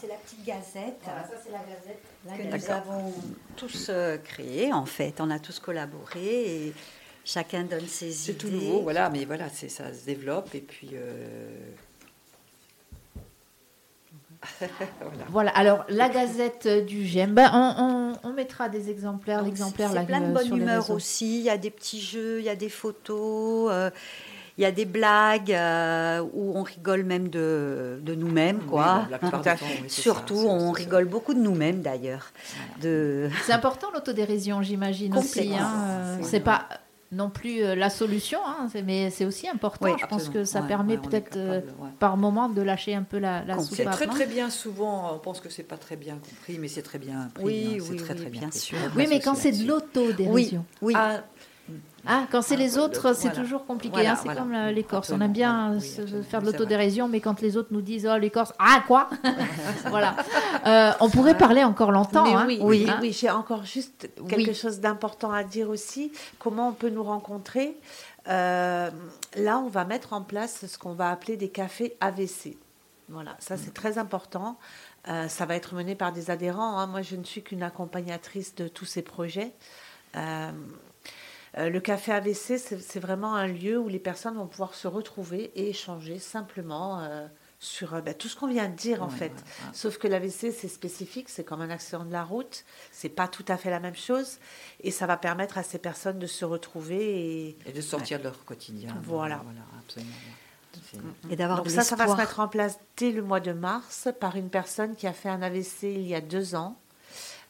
C'est 0.01 0.07
la 0.09 0.15
petite 0.15 0.45
gazette 0.45 1.01
voilà, 1.05 1.23
ça, 1.25 1.35
c'est 1.45 1.51
la 1.53 1.59
gazette. 1.59 2.03
La 2.27 2.37
que 2.37 2.57
nous 2.57 2.71
avons 2.73 3.13
tous 3.57 3.87
euh, 3.91 4.17
créée, 4.19 4.73
en 4.73 4.87
fait. 4.87 5.21
On 5.21 5.31
a 5.31 5.39
tous 5.39 5.59
collaboré 5.61 6.67
et 6.67 6.75
chacun 7.25 7.65
donne 7.65 7.87
ses 7.87 8.11
c'est 8.13 8.33
idées. 8.33 8.39
tout 8.39 8.49
nouveau, 8.51 8.83
voilà, 8.83 9.11
mais 9.11 9.25
voilà, 9.25 9.49
c'est 9.49 9.69
ça 9.69 9.93
se 9.93 10.05
développe 10.05 10.55
et 10.55 10.61
puis 10.61 10.91
euh, 10.95 11.71
voilà. 14.61 15.25
Voilà, 15.31 15.51
alors 15.51 15.85
la 15.89 16.09
gazette 16.09 16.69
du 16.87 17.05
GEM, 17.05 17.35
ben, 17.35 17.51
on, 17.53 17.83
on- 18.25 18.29
on 18.31 18.33
mettra 18.33 18.69
des 18.69 18.89
exemplaires, 18.91 19.43
l'exemplaire 19.43 19.89
C'est 19.91 19.95
là, 19.97 20.03
plein 20.05 20.21
de 20.21 20.27
euh, 20.27 20.33
bonne 20.33 20.47
sur 20.47 20.57
humeur 20.57 20.91
aussi. 20.91 21.39
Il 21.41 21.45
y 21.45 21.51
a 21.51 21.59
des 21.59 21.71
petits 21.71 22.01
jeux, 22.01 22.39
il 22.41 22.45
y 22.45 22.49
a 22.49 22.57
des 22.57 22.69
photos, 22.69 23.69
euh, 23.73 23.91
il 24.59 24.63
y 24.63 24.65
a 24.65 24.73
des 24.73 24.85
blagues 24.85 25.53
euh, 25.53 26.21
où 26.35 26.53
on 26.57 26.63
rigole 26.65 27.05
même 27.05 27.29
de, 27.29 28.01
de 28.03 28.15
nous-mêmes, 28.17 28.59
quoi. 28.61 29.07
la 29.09 29.19
temps, 29.19 29.41
oui, 29.45 29.85
c'est 29.87 30.01
Surtout, 30.03 30.35
ça, 30.37 30.49
on 30.49 30.73
rigole 30.73 31.05
beaucoup 31.07 31.33
de 31.33 31.39
nous-mêmes 31.39 31.81
d'ailleurs. 31.81 32.33
De... 32.83 33.31
C'est 33.47 33.53
important 33.53 33.87
l'autodérision, 33.95 34.61
j'imagine 34.63 35.17
aussi. 35.17 35.55
Hein, 35.55 36.19
C'est 36.23 36.41
pas 36.41 36.67
non 37.11 37.31
plus 37.31 37.63
euh, 37.63 37.75
la 37.75 37.89
solution, 37.89 38.39
hein, 38.47 38.69
mais 38.85 39.09
c'est 39.11 39.25
aussi 39.25 39.49
important. 39.49 39.87
Oui, 39.87 39.93
je 39.99 40.05
pense 40.07 40.29
que 40.29 40.45
ça 40.45 40.61
Ouais, 40.61 40.69
permet 40.69 40.97
ouais, 40.99 41.09
peut-être 41.09 41.37
euh, 41.39 41.61
ouais. 41.79 41.89
par 41.99 42.19
moment 42.19 42.51
de 42.51 42.61
lâcher 42.61 42.95
un 42.95 43.03
peu 43.05 43.19
la, 43.19 43.45
la 43.45 43.55
Complètement. 43.55 43.77
C'est 43.77 43.85
très 43.85 44.05
hein. 44.07 44.09
très 44.13 44.27
bien 44.27 44.51
souvent, 44.51 45.15
on 45.15 45.19
pense 45.19 45.41
que 45.41 45.49
c'est 45.49 45.63
pas 45.63 45.79
très 45.79 45.97
bien 45.97 46.17
compris, 46.17 46.59
mais 46.59 46.69
c'est 46.69 46.83
très 46.83 46.99
bien 46.99 47.31
pris. 47.33 47.45
Oui, 47.45 47.79
hein, 47.81 47.85
oui, 47.91 47.97
très, 47.97 48.13
oui, 48.13 48.21
très 48.21 48.29
bien 48.31 48.49
pris. 48.49 48.59
sûr. 48.59 48.77
On 48.93 48.99
Oui, 48.99 49.07
mais 49.09 49.21
quand 49.21 49.35
c'est 49.37 49.53
de 49.53 49.67
l'autodérision. 49.67 50.65
Oui, 50.83 50.93
Ah, 50.97 51.21
Ah, 52.11 52.27
quand 52.31 52.41
c'est 52.43 52.55
Ah, 52.55 52.59
les 52.59 52.71
le- 52.71 52.79
autres, 52.81 53.15
c'est 53.15 53.29
voilà. 53.29 53.43
toujours 53.43 53.67
compliqué. 53.67 53.93
Voilà, 53.95 54.13
hein, 54.13 54.17
c'est 54.17 54.25
voilà. 54.25 54.41
comme 54.41 54.55
euh, 54.55 54.71
les 54.73 54.83
Corses. 54.83 55.11
On 55.11 55.21
aime 55.21 55.33
bien 55.33 55.67
voilà. 55.73 55.81
Oui, 55.81 55.87
se- 55.89 56.01
absolument. 56.03 56.25
faire 56.29 56.41
de 56.41 56.47
l'autodérision, 56.47 57.07
mais 57.09 57.21
quand 57.21 57.41
les 57.43 57.57
autres 57.57 57.69
nous 57.71 57.83
disent 57.83 58.09
Oh, 58.11 58.17
les 58.19 58.31
Corses, 58.31 58.53
ah, 58.59 58.83
quoi 58.87 59.11
Voilà. 59.91 60.17
Euh, 60.67 60.93
on 61.01 61.11
pourrait 61.11 61.37
parler 61.37 61.63
encore 61.65 61.93
longtemps. 61.93 62.25
Mais 62.25 62.35
hein. 62.35 62.45
oui, 62.49 62.59
Oui. 62.63 62.83
oui, 62.85 62.91
Hein 62.91 62.99
oui, 63.03 63.13
j'ai 63.13 63.31
encore 63.31 63.65
juste 63.65 64.09
quelque 64.29 64.49
Oui. 64.49 64.55
chose 64.55 64.81
d'important 64.81 65.31
à 65.33 65.45
dire 65.45 65.69
aussi. 65.71 66.13
Comment 66.39 66.69
on 66.71 66.73
peut 66.73 66.91
nous 66.91 67.05
rencontrer 67.05 67.77
Euh, 68.29 68.91
Là, 69.37 69.59
on 69.59 69.69
va 69.69 69.85
mettre 69.85 70.13
en 70.15 70.23
place 70.23 70.65
ce 70.67 70.79
qu'on 70.79 70.93
va 70.95 71.11
appeler 71.11 71.37
des 71.37 71.49
cafés 71.51 71.97
AVC. 72.01 72.57
Voilà, 73.11 73.37
ça 73.39 73.57
c'est 73.57 73.73
très 73.73 73.97
important. 73.99 74.57
Euh, 75.09 75.29
ça 75.29 75.47
va 75.47 75.55
être 75.55 75.75
mené 75.75 75.95
par 75.95 76.13
des 76.13 76.31
adhérents. 76.31 76.79
hein. 76.79 76.87
Moi, 76.87 77.01
je 77.03 77.17
ne 77.17 77.25
suis 77.25 77.43
qu'une 77.43 77.63
accompagnatrice 77.63 78.55
de 78.55 78.69
tous 78.69 78.85
ces 78.85 79.01
projets. 79.03 79.53
Euh, 81.57 81.71
le 81.71 81.81
café 81.81 82.13
AVC, 82.13 82.59
c'est 82.59 83.01
vraiment 83.01 83.35
un 83.35 83.47
lieu 83.47 83.79
où 83.79 83.89
les 83.89 83.99
personnes 83.99 84.37
vont 84.37 84.47
pouvoir 84.47 84.75
se 84.75 84.87
retrouver 84.89 85.51
et 85.55 85.71
échanger 85.71 86.19
simplement 86.19 87.01
euh, 87.01 87.27
sur 87.59 87.95
euh, 87.95 88.01
ben, 88.03 88.13
tout 88.15 88.29
ce 88.29 88.37
qu'on 88.37 88.49
vient 88.49 88.69
de 88.69 88.77
dire 88.77 89.03
en 89.03 89.09
fait. 89.09 89.27
ouais, 89.27 89.31
ouais. 89.33 89.71
Sauf 89.73 89.99
que 89.99 90.07
l'AVC, 90.09 90.53
c'est 90.53 90.69
spécifique, 90.69 91.29
c'est 91.29 91.45
comme 91.45 91.61
un 91.63 91.71
accident 91.71 92.05
de 92.05 92.13
la 92.13 92.23
route, 92.23 92.65
c'est 92.93 93.09
pas 93.09 93.29
tout 93.29 93.45
à 93.49 93.57
fait 93.57 93.71
la 93.71 93.81
même 93.81 93.97
chose, 93.97 94.39
et 94.83 94.91
ça 94.91 95.07
va 95.07 95.17
permettre 95.17 95.57
à 95.59 95.63
ces 95.63 95.79
personnes 95.79 96.19
de 96.19 96.27
se 96.27 96.45
retrouver. 96.45 96.99
Et, 97.49 97.59
Et 97.67 97.73
de 97.73 97.81
sortir 97.81 98.19
de 98.19 98.25
leur 98.25 98.45
quotidien. 98.45 98.95
Voilà. 99.03 99.41
voilà 99.45 99.61
absolument. 99.79 100.11
ouais. 100.13 100.33
C'est- 100.93 101.33
et 101.33 101.35
d'avoir 101.37 101.59
Donc 101.63 101.71
ça, 101.71 101.83
ça 101.83 101.97
va 101.97 102.07
se 102.07 102.17
mettre 102.17 102.39
en 102.41 102.47
place 102.47 102.79
dès 102.99 103.11
le 103.11 103.23
mois 103.23 103.41
de 103.41 103.53
mars 103.53 104.09
par 104.21 104.37
une 104.37 104.49
personne 104.51 104.95
qui 104.95 105.07
a 105.09 105.13
fait 105.13 105.29
un 105.29 105.43
AVC 105.43 105.85
il 105.95 106.07
y 106.07 106.15
a 106.15 106.21
deux 106.21 106.55
ans, 106.55 106.79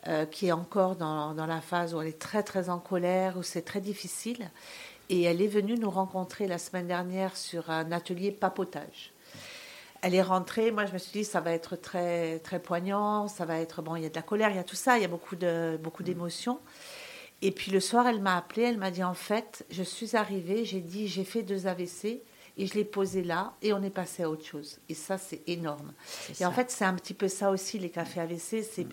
euh, 0.08 0.24
qui 0.24 0.46
est 0.46 0.52
encore 0.52 0.96
dans, 0.96 1.34
dans 1.34 1.46
la 1.46 1.60
phase 1.60 1.94
où 1.94 2.00
elle 2.00 2.08
est 2.08 2.18
très 2.18 2.42
très 2.42 2.70
en 2.70 2.78
colère, 2.78 3.36
où 3.36 3.42
c'est 3.42 3.62
très 3.62 3.80
difficile, 3.80 4.50
et 5.10 5.22
elle 5.22 5.42
est 5.42 5.48
venue 5.48 5.76
nous 5.76 5.90
rencontrer 5.90 6.46
la 6.46 6.58
semaine 6.58 6.86
dernière 6.86 7.36
sur 7.36 7.70
un 7.70 7.92
atelier 7.92 8.32
papotage. 8.32 9.12
Elle 10.00 10.14
est 10.14 10.22
rentrée, 10.22 10.70
moi 10.70 10.86
je 10.86 10.92
me 10.92 10.98
suis 10.98 11.12
dit 11.12 11.24
ça 11.24 11.40
va 11.40 11.52
être 11.52 11.76
très 11.76 12.38
très 12.38 12.58
poignant, 12.58 13.28
ça 13.28 13.44
va 13.44 13.58
être 13.58 13.82
bon, 13.82 13.96
il 13.96 14.02
y 14.02 14.06
a 14.06 14.08
de 14.08 14.14
la 14.14 14.22
colère, 14.22 14.50
il 14.50 14.56
y 14.56 14.60
a 14.60 14.64
tout 14.64 14.76
ça, 14.76 14.96
il 14.96 15.02
y 15.02 15.04
a 15.04 15.08
beaucoup 15.08 15.36
de 15.36 15.78
beaucoup 15.82 16.02
d'émotions. 16.02 16.60
Et 17.42 17.50
puis 17.50 17.70
le 17.70 17.80
soir, 17.80 18.06
elle 18.06 18.20
m'a 18.20 18.36
appelé, 18.36 18.62
elle 18.62 18.78
m'a 18.78 18.90
dit 18.90 19.04
en 19.04 19.14
fait, 19.14 19.64
je 19.70 19.82
suis 19.82 20.16
arrivée, 20.16 20.64
j'ai 20.64 20.80
dit 20.80 21.08
j'ai 21.08 21.24
fait 21.24 21.42
deux 21.42 21.66
AVC 21.66 22.22
et 22.56 22.66
je 22.66 22.74
l'ai 22.74 22.84
posé 22.84 23.22
là 23.22 23.54
et 23.62 23.72
on 23.72 23.82
est 23.82 23.90
passé 23.90 24.22
à 24.22 24.30
autre 24.30 24.44
chose. 24.44 24.78
Et 24.88 24.94
ça 24.94 25.18
c'est 25.18 25.42
énorme. 25.46 25.92
Et 26.40 26.46
en 26.46 26.52
fait, 26.52 26.70
c'est 26.70 26.84
un 26.84 26.94
petit 26.94 27.14
peu 27.14 27.28
ça 27.28 27.50
aussi 27.50 27.78
les 27.78 27.90
cafés 27.90 28.20
AVC, 28.20 28.62
c'est 28.62 28.86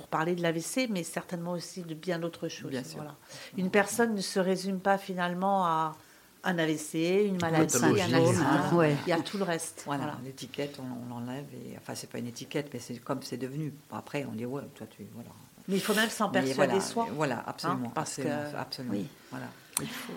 pour 0.00 0.08
parler 0.08 0.34
de 0.34 0.40
l'AVC, 0.42 0.88
mais 0.88 1.02
certainement 1.02 1.52
aussi 1.52 1.82
de 1.82 1.92
bien 1.94 2.18
d'autres 2.18 2.48
choses. 2.48 2.70
Bien 2.70 2.82
sûr. 2.82 2.96
Voilà. 2.96 3.14
Une 3.58 3.70
personne 3.70 4.14
ne 4.14 4.20
se 4.22 4.40
résume 4.40 4.80
pas 4.80 4.96
finalement 4.96 5.66
à 5.66 5.94
un 6.42 6.58
AVC, 6.58 7.26
une 7.26 7.38
maladie, 7.38 7.76
un. 7.84 8.74
Ouais. 8.74 8.96
Il 9.06 9.10
y 9.10 9.12
a 9.12 9.20
tout 9.20 9.36
le 9.36 9.44
reste. 9.44 9.82
Voilà, 9.84 10.04
Voilà. 10.04 10.18
l'étiquette, 10.24 10.78
on, 10.80 11.14
on 11.14 11.20
l'enlève. 11.20 11.44
Et, 11.52 11.76
enfin, 11.76 11.94
c'est 11.94 12.08
pas 12.08 12.16
une 12.18 12.28
étiquette, 12.28 12.70
mais 12.72 12.78
c'est 12.80 12.96
comme 12.98 13.22
c'est 13.22 13.36
devenu. 13.36 13.74
Après, 13.92 14.24
on 14.24 14.32
dit, 14.34 14.46
ouais, 14.46 14.62
toi, 14.74 14.86
tu. 14.88 15.06
Voilà. 15.12 15.28
Mais 15.68 15.76
il 15.76 15.80
faut 15.82 15.92
même 15.94 16.08
s'en 16.08 16.30
persuader 16.30 16.54
voilà, 16.54 16.80
soi. 16.80 17.06
Voilà, 17.12 17.44
absolument. 17.46 17.88
Hein, 17.88 17.92
parce 17.94 18.18
absolument, 18.18 18.50
que- 18.52 18.56
absolument. 18.56 18.94
Oui. 18.94 19.06
Voilà. 19.30 19.46
Il 19.82 19.88
faut. 19.88 20.12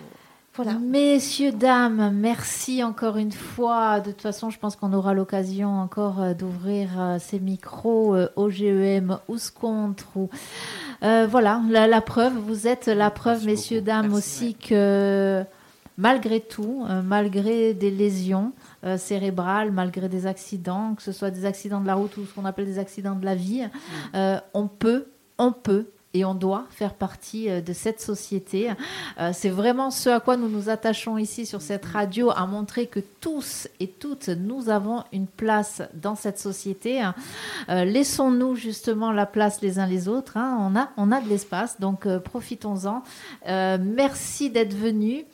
Voilà. 0.56 0.74
Messieurs, 0.74 1.50
dames, 1.50 2.12
merci 2.14 2.84
encore 2.84 3.16
une 3.16 3.32
fois. 3.32 3.98
De 3.98 4.12
toute 4.12 4.22
façon, 4.22 4.50
je 4.50 4.58
pense 4.60 4.76
qu'on 4.76 4.92
aura 4.92 5.12
l'occasion 5.12 5.80
encore 5.80 6.22
euh, 6.22 6.32
d'ouvrir 6.32 6.90
euh, 6.96 7.18
ces 7.18 7.40
micros 7.40 8.14
euh, 8.14 8.28
au 8.36 8.50
GEM 8.50 9.18
ou 9.26 9.36
ce 9.36 9.50
contre. 9.50 10.16
Ou... 10.16 10.30
Euh, 11.02 11.26
voilà, 11.28 11.60
la, 11.68 11.88
la 11.88 12.00
preuve, 12.00 12.34
vous 12.34 12.68
êtes 12.68 12.86
la 12.86 13.10
preuve, 13.10 13.38
Merci 13.38 13.46
messieurs, 13.46 13.80
beaucoup. 13.80 13.86
dames, 13.86 14.10
Merci, 14.12 14.16
aussi 14.18 14.54
que 14.54 15.44
malgré 15.98 16.40
tout, 16.40 16.84
malgré 17.04 17.74
des 17.74 17.90
lésions 17.90 18.52
euh, 18.84 18.96
cérébrales, 18.96 19.72
malgré 19.72 20.08
des 20.08 20.26
accidents, 20.26 20.94
que 20.94 21.02
ce 21.02 21.10
soit 21.12 21.30
des 21.30 21.46
accidents 21.46 21.80
de 21.80 21.86
la 21.86 21.94
route 21.94 22.16
ou 22.16 22.24
ce 22.26 22.32
qu'on 22.32 22.44
appelle 22.44 22.66
des 22.66 22.78
accidents 22.78 23.14
de 23.16 23.24
la 23.24 23.34
vie, 23.34 23.64
euh, 24.14 24.38
on 24.54 24.68
peut, 24.68 25.06
on 25.38 25.50
peut 25.52 25.86
et 26.14 26.24
on 26.24 26.34
doit 26.34 26.64
faire 26.70 26.94
partie 26.94 27.50
euh, 27.50 27.60
de 27.60 27.72
cette 27.72 28.00
société. 28.00 28.70
Euh, 29.20 29.30
c'est 29.34 29.50
vraiment 29.50 29.90
ce 29.90 30.08
à 30.08 30.20
quoi 30.20 30.36
nous 30.36 30.48
nous 30.48 30.68
attachons 30.70 31.18
ici 31.18 31.44
sur 31.44 31.60
cette 31.60 31.84
radio, 31.84 32.30
à 32.30 32.46
montrer 32.46 32.86
que 32.86 33.00
tous 33.20 33.68
et 33.80 33.88
toutes, 33.88 34.28
nous 34.28 34.68
avons 34.70 35.02
une 35.12 35.26
place 35.26 35.82
dans 35.92 36.14
cette 36.14 36.38
société. 36.38 37.02
Euh, 37.68 37.84
Laissons-nous 37.84 38.54
justement 38.54 39.10
la 39.12 39.26
place 39.26 39.60
les 39.60 39.78
uns 39.78 39.86
les 39.86 40.08
autres. 40.08 40.36
hein. 40.36 40.56
On, 40.60 40.78
a, 40.78 40.90
on 40.96 41.10
a 41.10 41.20
de 41.20 41.28
l'espace, 41.28 41.80
donc 41.80 42.06
profitons-en. 42.18 43.02
Merci 43.46 44.50
d'être 44.50 44.74
venus. 44.74 45.24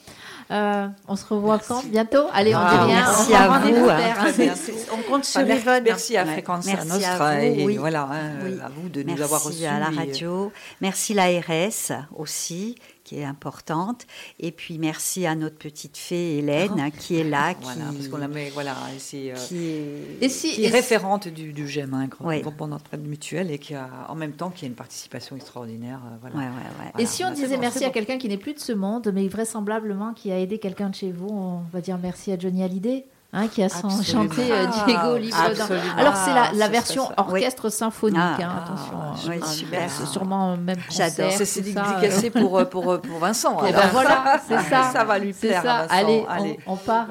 Euh, 0.50 0.88
on 1.06 1.14
se 1.16 1.24
revoit 1.26 1.58
quand 1.60 1.84
Bientôt 1.86 2.26
Allez, 2.32 2.54
on 2.54 2.58
Ah, 2.58 2.70
dit 2.72 2.92
rien. 2.92 3.00
merci 3.02 3.32
on 3.32 3.34
à 3.36 3.58
vous, 3.60 3.88
hein. 3.88 4.54
on 4.92 5.02
compte 5.10 5.24
sur 5.24 5.38
Enfin, 5.40 5.46
merci, 5.46 5.62
Yvonne. 5.62 5.82
merci 5.84 6.16
à 6.16 6.24
Ouais. 6.24 6.32
Fréquence 6.32 6.66
Merci 6.66 6.80
à 6.90 6.94
Nostra 6.94 7.34
vous, 7.36 7.42
et 7.44 7.64
oui. 7.66 7.76
voilà, 7.76 8.08
hein, 8.10 8.32
Oui. 8.44 8.58
à 8.64 8.68
vous 8.68 8.88
de 8.88 9.00
nous 9.02 9.06
Merci 9.08 9.22
avoir 9.22 9.42
reçus. 9.44 9.64
à 9.64 9.78
la 9.78 9.90
et- 9.92 9.96
radio. 9.96 10.52
Merci 10.80 11.14
l'ARS 11.14 12.02
aussi, 12.16 12.74
qui 13.10 13.18
est 13.18 13.24
importante. 13.24 14.06
Et 14.38 14.52
puis 14.52 14.78
merci 14.78 15.26
à 15.26 15.34
notre 15.34 15.56
petite 15.56 15.96
fée 15.96 16.38
Hélène 16.38 16.78
hein, 16.78 16.90
qui 16.90 17.16
est 17.16 17.24
là, 17.24 17.54
qui, 17.54 17.64
Voilà, 17.64 17.86
parce 17.92 18.06
qu'on 18.06 18.18
la 18.18 18.28
met, 18.28 18.50
voilà, 18.50 18.76
ici, 18.96 19.32
euh, 19.32 19.34
qui 19.34 19.56
est- 19.66 20.18
Et 20.20 20.28
si, 20.28 20.52
qui 20.52 20.62
est 20.62 20.66
et 20.66 20.68
si- 20.68 20.72
référente 20.72 21.26
du, 21.26 21.52
du 21.52 21.66
GEM, 21.66 21.92
hein, 21.92 22.06
grand 22.06 22.28
Oui. 22.28 22.40
d'entraide 22.42 23.04
mutuelle, 23.04 23.50
et 23.50 23.58
qui 23.58 23.74
a, 23.74 23.88
en 24.08 24.14
même 24.14 24.32
temps, 24.34 24.50
qui 24.50 24.64
a 24.64 24.68
une 24.68 24.74
participation 24.74 25.34
extraordinaire. 25.34 26.00
euh, 26.06 26.16
voilà. 26.20 26.36
Ouais, 26.36 26.42
ouais, 26.44 26.84
ouais. 26.96 27.02
Et 27.02 27.06
si 27.06 27.24
on 27.24 27.28
bah, 27.30 27.34
disait 27.34 27.56
bon, 27.56 27.62
merci 27.62 27.84
à 27.84 27.90
quelqu'un 27.90 28.16
qui 28.18 28.28
n'est 28.28 28.36
plus 28.38 28.54
de 28.54 28.60
ce 28.60 28.72
monde, 28.72 29.10
mais 29.12 29.26
vraisemblablement 29.26 30.12
qui 30.14 30.30
a 30.30 30.38
aidé 30.38 30.58
quelqu'un 30.58 30.90
de 30.90 30.94
chez 30.94 31.10
vous, 31.10 31.28
on 31.30 31.62
va 31.72 31.80
dire 31.80 31.98
merci 32.00 32.30
à 32.30 32.38
Johnny 32.38 32.62
Hallyday, 32.62 33.06
hein, 33.32 33.48
qui 33.48 33.62
a 33.62 33.66
Absolument. 33.66 34.02
chanté 34.02 34.52
euh, 34.52 34.66
Diego 34.86 35.16
Libre 35.16 35.36
d'un- 35.36 35.44
Absolument. 35.62 35.96
Alors 35.98 36.16
c'est 36.16 36.34
la, 36.34 36.44
Ah, 36.48 36.52
la 36.54 36.68
version 36.68 37.06
ça. 37.08 37.14
orchestre 37.18 37.68
symphonique, 37.68 38.18
Ah, 38.20 38.36
hein, 38.40 38.48
ah, 38.56 38.64
attention. 38.64 39.30
oui, 39.30 39.40
euh, 39.42 39.46
super. 39.46 39.90
C'est 39.90 40.06
sûrement 40.06 40.56
même 40.56 40.76
J'adore. 40.90 41.30
concert, 41.30 41.46
C'est 41.46 41.60
euh. 41.60 41.64
dédicacé 41.64 42.30
pour, 42.30 42.58
euh, 42.58 42.64
pour, 42.64 42.90
euh, 42.92 42.98
pour 42.98 43.18
Vincent. 43.18 43.56
Eh 43.64 43.68
alors. 43.68 43.82
ben 43.82 43.88
voilà, 43.92 44.40
c'est 44.48 44.60
ça. 44.68 44.90
Ça 44.92 45.04
va 45.04 45.18
lui 45.18 45.32
plaire. 45.32 45.62
ça. 45.62 45.74
à 45.74 45.82
Vincent. 45.86 45.94
Allez, 45.98 46.26
Allez. 46.28 46.58
On, 46.66 46.72
on 46.72 46.76
part. 46.76 47.06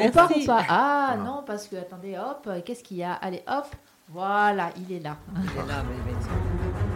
On 0.00 0.10
part 0.10 0.30
ou 0.34 0.44
pas? 0.46 0.62
Ah 0.68 1.14
non, 1.22 1.42
parce 1.46 1.66
que 1.66 1.76
attendez, 1.76 2.16
hop, 2.16 2.44
euh, 2.46 2.60
qu'est-ce 2.64 2.82
qu'il 2.82 2.96
y 2.98 3.04
a? 3.04 3.12
Allez, 3.14 3.42
hop, 3.46 3.66
voilà, 4.08 4.70
il 4.76 4.96
est 4.96 5.00
là. 5.00 5.16
Il 5.36 5.42
est 5.60 5.66
là, 5.66 5.82
mais- 5.86 6.91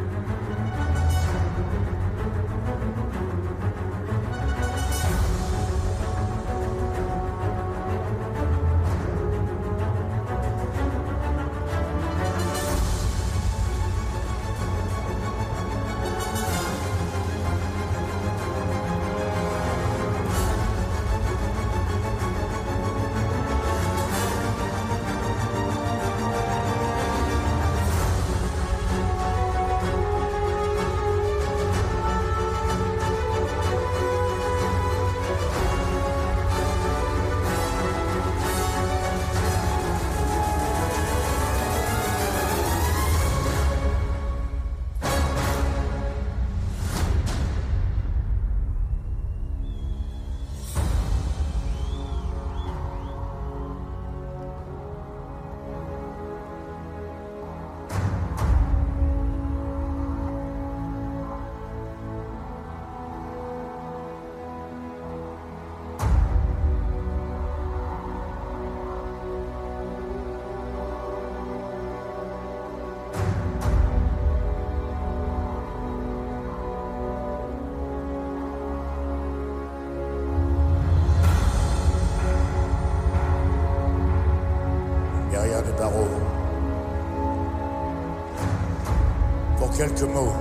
quelques 89.76 90.02
mots, 90.02 90.35